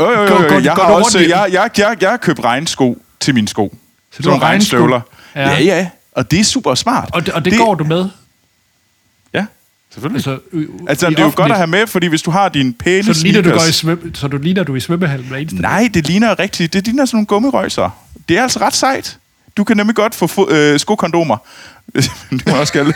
Øh, 0.00 0.08
øh, 0.08 0.22
øh, 0.22 0.28
går- 0.28 0.60
jeg 0.60 0.74
går 0.76 0.82
har 0.82 0.92
også, 0.92 1.18
jeg, 1.18 1.48
jeg, 1.52 1.70
jeg, 1.78 1.96
jeg 2.00 2.10
har 2.10 2.16
købt 2.16 2.40
regnsko 2.44 3.02
til 3.20 3.34
mine 3.34 3.48
sko. 3.48 3.76
Så 4.12 4.22
du 4.22 4.30
har 4.30 4.42
regnstøvler. 4.42 5.00
Ja. 5.36 5.50
ja, 5.50 5.62
ja. 5.62 5.88
Og 6.12 6.30
det 6.30 6.40
er 6.40 6.44
super 6.44 6.74
smart. 6.74 7.10
Og 7.12 7.26
det, 7.26 7.34
og 7.34 7.44
det, 7.44 7.52
det 7.52 7.60
går 7.60 7.74
du 7.74 7.84
med? 7.84 8.08
Selvfølgelig. 9.92 10.16
Altså, 10.16 10.38
øh, 10.52 10.68
Altså, 10.88 11.10
det 11.10 11.18
er 11.18 11.22
jo 11.24 11.32
godt 11.36 11.52
at 11.52 11.56
have 11.58 11.66
med, 11.66 11.86
fordi 11.86 12.06
hvis 12.06 12.22
du 12.22 12.30
har 12.30 12.48
dine 12.48 12.72
pæne 12.72 13.14
Så 13.14 13.22
ligner, 13.22 13.40
du 13.40 13.50
går 13.50 13.56
i 13.56 13.60
sneakers- 13.60 13.72
svøm, 13.72 14.14
så 14.14 14.28
du 14.28 14.38
ligner, 14.38 14.62
du 14.62 14.72
er 14.72 14.76
i 14.76 14.80
svømmehallen 14.80 15.28
hver 15.28 15.36
eneste? 15.36 15.56
Nej, 15.62 15.90
det 15.94 16.06
ligner 16.06 16.38
rigtigt. 16.38 16.72
Det 16.72 16.84
ligner 16.86 17.04
sådan 17.04 17.16
nogle 17.16 17.26
gummirøjser. 17.26 17.90
Det 18.28 18.38
er 18.38 18.42
altså 18.42 18.60
ret 18.60 18.74
sejt. 18.74 19.18
Du 19.56 19.64
kan 19.64 19.76
nemlig 19.76 19.96
godt 19.96 20.14
få 20.14 20.26
fo- 20.26 20.52
øh, 20.54 20.80
skokondomer. 20.80 21.36
det 21.94 22.10
må 22.30 22.40
jeg 22.52 22.60
også 22.60 22.72
kalde 22.72 22.92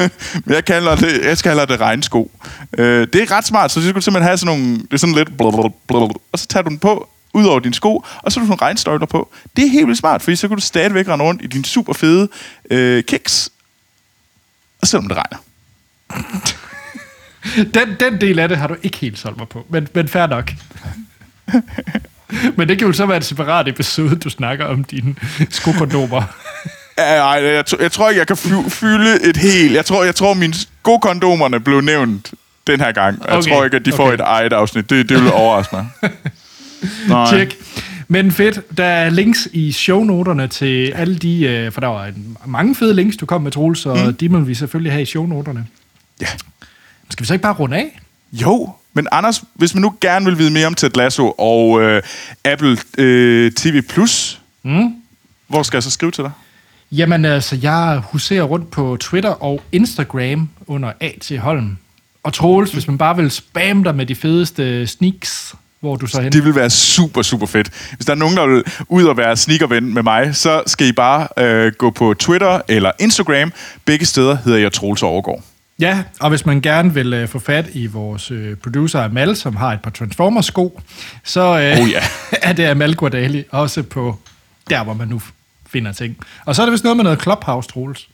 jeg 0.56 0.64
kalder 0.64 0.94
det, 0.96 1.24
jeg 1.24 1.38
kalder 1.38 1.64
det 1.64 1.80
regnsko. 1.80 2.30
Øh, 2.78 3.06
det 3.12 3.22
er 3.22 3.30
ret 3.36 3.46
smart, 3.46 3.70
så 3.70 3.80
du 3.80 3.88
skulle 3.88 4.02
simpelthen 4.04 4.26
have 4.28 4.38
sådan 4.38 4.58
nogle... 4.58 4.76
Det 4.78 4.92
er 4.92 4.96
sådan 4.96 5.14
lidt... 5.14 5.36
Blablabla, 5.38 5.70
og 6.32 6.38
så 6.38 6.46
tager 6.46 6.62
du 6.62 6.68
den 6.68 6.78
på 6.78 7.08
ud 7.34 7.44
over 7.44 7.60
dine 7.60 7.74
sko, 7.74 8.04
og 8.22 8.32
så 8.32 8.40
har 8.40 8.44
du 8.46 8.48
nogle 8.48 8.62
regnstøjler 8.62 9.06
på. 9.06 9.32
Det 9.56 9.64
er 9.64 9.68
helt 9.70 9.86
vildt 9.86 9.98
smart, 9.98 10.22
fordi 10.22 10.36
så 10.36 10.48
kan 10.48 10.56
du 10.56 10.62
stadigvæk 10.62 11.08
rende 11.08 11.24
rundt 11.24 11.42
i 11.42 11.46
din 11.46 11.64
super 11.64 11.92
fede 11.92 12.28
øh, 12.70 13.04
kiks, 13.04 13.50
og 14.82 14.86
selvom 14.88 15.08
det 15.08 15.16
regner. 15.16 15.38
Den, 17.74 17.96
den 18.00 18.20
del 18.20 18.38
af 18.38 18.48
det 18.48 18.58
har 18.58 18.66
du 18.66 18.76
ikke 18.82 18.96
helt 18.98 19.18
solgt 19.18 19.38
mig 19.38 19.48
på, 19.48 19.66
men, 19.70 19.88
men 19.94 20.08
fair 20.08 20.26
nok. 20.26 20.52
men 22.56 22.68
det 22.68 22.78
kan 22.78 22.86
jo 22.86 22.92
så 22.92 23.06
være 23.06 23.16
et 23.16 23.24
separat 23.24 23.68
episode, 23.68 24.16
du 24.16 24.30
snakker 24.30 24.64
om 24.64 24.84
dine 24.84 25.14
skokondomer. 25.50 26.22
Nej, 26.98 27.16
jeg, 27.44 27.64
tr- 27.70 27.82
jeg 27.82 27.92
tror 27.92 28.08
ikke, 28.08 28.18
jeg 28.18 28.26
kan 28.26 28.36
fy- 28.36 28.68
fylde 28.68 29.28
et 29.28 29.36
helt... 29.36 29.72
Jeg 29.72 29.84
tror, 29.84 30.04
jeg 30.04 30.14
tror 30.14 30.34
mine 30.34 30.54
skokondomerne 30.54 31.60
blev 31.60 31.80
nævnt 31.80 32.34
den 32.66 32.80
her 32.80 32.92
gang. 32.92 33.22
Jeg 33.28 33.36
Okay, 33.36 33.50
tror 33.50 33.64
ikke, 33.64 33.76
at 33.76 33.84
de 33.86 33.92
får 33.92 34.04
okay. 34.06 34.14
et 34.14 34.20
eget 34.20 34.52
afsnit. 34.52 34.90
Det, 34.90 35.08
det 35.08 35.22
vil 35.22 35.32
overraske 35.32 35.76
mig. 35.76 35.86
Nej. 37.08 37.30
Tjek. 37.30 37.56
Men 38.08 38.32
fedt, 38.32 38.78
der 38.78 38.84
er 38.84 39.10
links 39.10 39.48
i 39.52 39.72
shownoterne 39.72 40.48
til 40.48 40.92
alle 40.92 41.16
de, 41.16 41.42
øh, 41.44 41.72
for 41.72 41.80
der 41.80 41.88
var 41.88 42.10
mange 42.46 42.74
fede 42.74 42.94
links, 42.94 43.16
du 43.16 43.26
kom 43.26 43.42
med, 43.42 43.50
Troels, 43.50 43.86
og 43.86 43.98
mm. 44.06 44.14
de 44.14 44.28
må 44.28 44.40
vi 44.40 44.54
selvfølgelig 44.54 44.92
have 44.92 45.02
i 45.02 45.06
shownoterne. 45.06 45.66
Ja. 46.20 46.26
Skal 47.10 47.22
vi 47.22 47.26
så 47.26 47.32
ikke 47.32 47.42
bare 47.42 47.54
runde 47.54 47.76
af? 47.76 48.00
Jo, 48.32 48.70
men 48.94 49.06
Anders, 49.12 49.42
hvis 49.54 49.74
man 49.74 49.82
nu 49.82 49.94
gerne 50.00 50.24
vil 50.24 50.38
vide 50.38 50.50
mere 50.50 50.66
om 50.66 50.74
Ted 50.74 50.90
Lasso 50.94 51.30
og 51.38 51.82
øh, 51.82 52.02
Apple 52.44 52.76
øh, 52.98 53.52
TV+, 53.52 53.82
Mm. 54.62 54.94
hvor 55.48 55.62
skal 55.62 55.76
jeg 55.76 55.82
så 55.82 55.90
skrive 55.90 56.12
til 56.12 56.24
dig? 56.24 56.30
Jamen 56.92 57.24
altså, 57.24 57.58
jeg 57.62 58.02
huserer 58.04 58.42
rundt 58.42 58.70
på 58.70 58.96
Twitter 59.00 59.30
og 59.30 59.62
Instagram 59.72 60.48
under 60.66 60.92
A.T. 61.00 61.32
Holm. 61.38 61.76
Og 62.22 62.32
Troels, 62.32 62.72
hvis 62.72 62.86
man 62.86 62.98
bare 62.98 63.16
vil 63.16 63.30
spamme 63.30 63.84
dig 63.84 63.94
med 63.94 64.06
de 64.06 64.14
fedeste 64.14 64.86
sneaks, 64.86 65.54
hvor 65.80 65.96
du 65.96 66.06
så 66.06 66.20
hen? 66.20 66.32
Det 66.32 66.44
vil 66.44 66.54
være 66.54 66.70
super, 66.70 67.22
super 67.22 67.46
fedt. 67.46 67.70
Hvis 67.96 68.06
der 68.06 68.12
er 68.12 68.16
nogen, 68.16 68.36
der 68.36 68.46
vil 68.46 68.64
ud 68.88 69.04
og 69.04 69.16
være 69.16 69.36
sneakerven 69.36 69.94
med 69.94 70.02
mig, 70.02 70.36
så 70.36 70.62
skal 70.66 70.86
I 70.86 70.92
bare 70.92 71.28
øh, 71.36 71.72
gå 71.78 71.90
på 71.90 72.14
Twitter 72.14 72.60
eller 72.68 72.92
Instagram. 72.98 73.52
Begge 73.84 74.06
steder 74.06 74.36
hedder 74.44 74.58
jeg 74.58 74.72
Troels 74.72 75.02
Overgaard. 75.02 75.44
Ja, 75.80 76.02
og 76.20 76.28
hvis 76.30 76.46
man 76.46 76.60
gerne 76.60 76.94
vil 76.94 77.12
øh, 77.12 77.28
få 77.28 77.38
fat 77.38 77.66
i 77.72 77.86
vores 77.86 78.30
øh, 78.30 78.56
producer 78.56 79.04
Amal, 79.04 79.36
som 79.36 79.56
har 79.56 79.72
et 79.72 79.80
par 79.82 79.90
Transformers-sko, 79.90 80.80
så 81.24 81.40
øh, 81.40 81.82
Oh 81.82 81.90
ja. 81.90 82.02
er 82.48 82.52
det 82.52 82.64
Amal 82.64 82.94
Guadali 82.94 83.44
også 83.50 83.82
på 83.82 84.18
der, 84.70 84.84
hvor 84.84 84.94
man 84.94 85.08
nu 85.08 85.20
finder 85.70 85.92
ting. 85.92 86.16
Og 86.44 86.56
så 86.56 86.62
er 86.62 86.66
det 86.66 86.72
vist 86.72 86.84
noget 86.84 86.96
med 86.96 87.04
noget 87.04 87.22
Clubhouse, 87.22 87.68
Troels. 87.68 88.08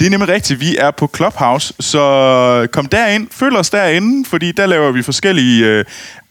Det 0.00 0.06
er 0.06 0.10
nemlig 0.10 0.28
rigtigt. 0.28 0.60
Vi 0.60 0.76
er 0.76 0.90
på 0.90 1.10
Clubhouse, 1.16 1.74
så 1.80 2.68
kom 2.72 2.86
derind. 2.86 3.28
Følg 3.30 3.56
os 3.56 3.70
derinde, 3.70 4.28
fordi 4.28 4.52
der 4.52 4.66
laver 4.66 4.92
vi 4.92 5.02
forskellige 5.02 5.66
øh, 5.66 5.84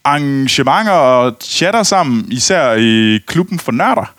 arrangementer 0.04 0.92
og 0.92 1.38
chatter 1.42 1.84
sammen, 1.84 2.32
især 2.32 2.74
i 2.74 3.20
klubben 3.28 3.60
for 3.60 3.72
nørder, 3.72 4.14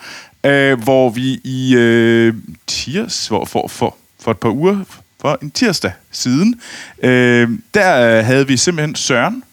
øh, 0.44 0.82
hvor 0.82 1.11
vi 1.11 1.40
i 1.44 1.74
øh, 1.76 2.34
tirs, 2.66 3.28
hvor, 3.28 3.44
for, 3.44 3.68
for, 3.68 3.96
for 4.20 4.30
et 4.30 4.38
par 4.38 4.51
uger, 4.51 4.84
for 5.20 5.38
en 5.42 5.50
tirsdag 5.50 5.92
siden, 6.10 6.60
øh, 7.02 7.48
der 7.74 8.18
øh, 8.18 8.24
havde 8.24 8.46
vi 8.46 8.56
simpelthen 8.56 8.94
Søren, 8.94 9.44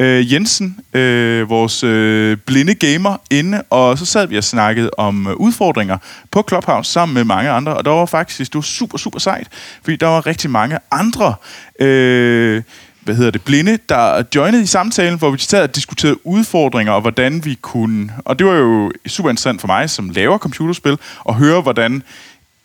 øh, 0.00 0.32
Jensen, 0.32 0.80
øh, 0.94 1.50
vores 1.50 1.84
øh, 1.84 2.36
blinde 2.36 2.74
gamer, 2.74 3.16
inde, 3.30 3.62
og 3.70 3.98
så 3.98 4.06
sad 4.06 4.26
vi 4.26 4.38
og 4.38 4.44
snakkede 4.44 4.90
om 4.98 5.26
øh, 5.26 5.34
udfordringer 5.34 5.98
på 6.30 6.44
Clubhouse 6.48 6.92
sammen 6.92 7.14
med 7.14 7.24
mange 7.24 7.50
andre, 7.50 7.76
og 7.76 7.84
der 7.84 7.90
var 7.90 8.06
faktisk, 8.06 8.52
det 8.52 8.54
var 8.54 8.62
super, 8.62 8.98
super 8.98 9.18
sejt, 9.18 9.48
fordi 9.82 9.96
der 9.96 10.06
var 10.06 10.26
rigtig 10.26 10.50
mange 10.50 10.78
andre, 10.90 11.34
øh, 11.80 12.62
hvad 13.00 13.14
hedder 13.14 13.30
det, 13.30 13.42
blinde, 13.42 13.78
der 13.88 14.22
joinede 14.34 14.62
i 14.62 14.66
samtalen, 14.66 15.18
hvor 15.18 15.30
vi 15.30 15.38
sad 15.38 15.62
og 15.62 15.74
diskuterede 15.74 16.26
udfordringer, 16.26 16.92
og 16.92 17.00
hvordan 17.00 17.44
vi 17.44 17.54
kunne, 17.54 18.12
og 18.24 18.38
det 18.38 18.46
var 18.46 18.54
jo 18.54 18.92
super 19.06 19.30
interessant 19.30 19.60
for 19.60 19.66
mig, 19.66 19.90
som 19.90 20.10
laver 20.10 20.38
computerspil, 20.38 20.98
at 21.28 21.34
høre, 21.34 21.60
hvordan 21.60 22.02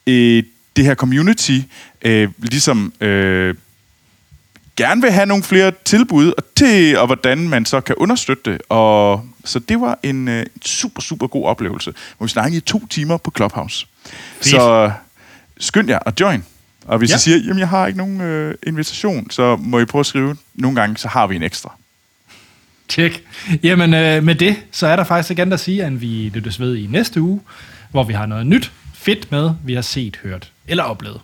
øh, 0.08 0.44
det 0.76 0.86
her 0.86 0.96
community 0.96 1.60
øh, 2.02 2.30
ligesom 2.38 2.94
øh, 3.02 3.56
gerne 4.76 5.02
vil 5.02 5.12
have 5.12 5.26
nogle 5.26 5.44
flere 5.44 5.72
tilbud, 5.86 6.34
og, 6.38 6.44
til, 6.56 6.98
og 6.98 7.06
hvordan 7.06 7.50
man 7.50 7.66
så 7.66 7.82
kan 7.82 7.96
understøtte 7.96 8.52
det. 8.52 8.62
Og, 8.70 9.26
så 9.46 9.60
det 9.60 9.82
var 9.82 10.00
en 10.04 10.28
øh, 10.28 10.46
super, 10.66 11.02
super 11.02 11.28
god 11.28 11.46
oplevelse, 11.46 11.94
hvor 12.18 12.26
vi 12.26 12.30
snakkede 12.30 12.58
i 12.58 12.62
to 12.62 12.88
timer 12.88 13.18
på 13.18 13.32
Clubhouse. 13.36 13.88
Fedt. 14.06 14.46
Så 14.46 14.92
skynd 15.60 15.90
jer 15.90 16.00
at 16.06 16.20
join. 16.20 16.44
Og 16.86 16.98
hvis 16.98 17.10
ja. 17.10 17.16
I 17.16 17.20
siger, 17.20 17.38
jamen 17.38 17.60
jeg 17.60 17.70
har 17.70 17.88
ikke 17.88 17.98
nogen 17.98 18.22
øh, 18.22 18.56
invitation, 18.68 19.32
så 19.32 19.56
må 19.56 19.80
I 19.80 19.86
prøve 19.86 20.00
at 20.00 20.06
skrive. 20.06 20.36
Nogle 20.56 20.82
gange, 20.82 20.98
så 20.98 21.08
har 21.08 21.28
vi 21.28 21.36
en 21.36 21.44
ekstra. 21.44 21.76
Tjek. 22.88 23.24
Jamen 23.64 23.94
øh, 23.94 24.24
med 24.24 24.36
det, 24.36 24.56
så 24.72 24.88
er 24.88 24.96
der 24.96 25.04
faktisk 25.04 25.30
ikke 25.30 25.42
andet 25.42 25.54
at 25.54 25.60
sige, 25.60 25.88
end 25.88 25.98
vi 25.98 26.32
lyttes 26.34 26.60
ved 26.60 26.76
i 26.76 26.88
næste 26.88 27.22
uge, 27.22 27.42
hvor 27.92 28.04
vi 28.04 28.14
har 28.14 28.26
noget 28.26 28.48
nyt 28.48 28.72
fedt 28.94 29.32
med, 29.32 29.52
vi 29.64 29.74
har 29.74 29.82
set, 29.82 30.20
hørt 30.24 30.52
eller 30.68 30.84
oplevet. 30.84 31.22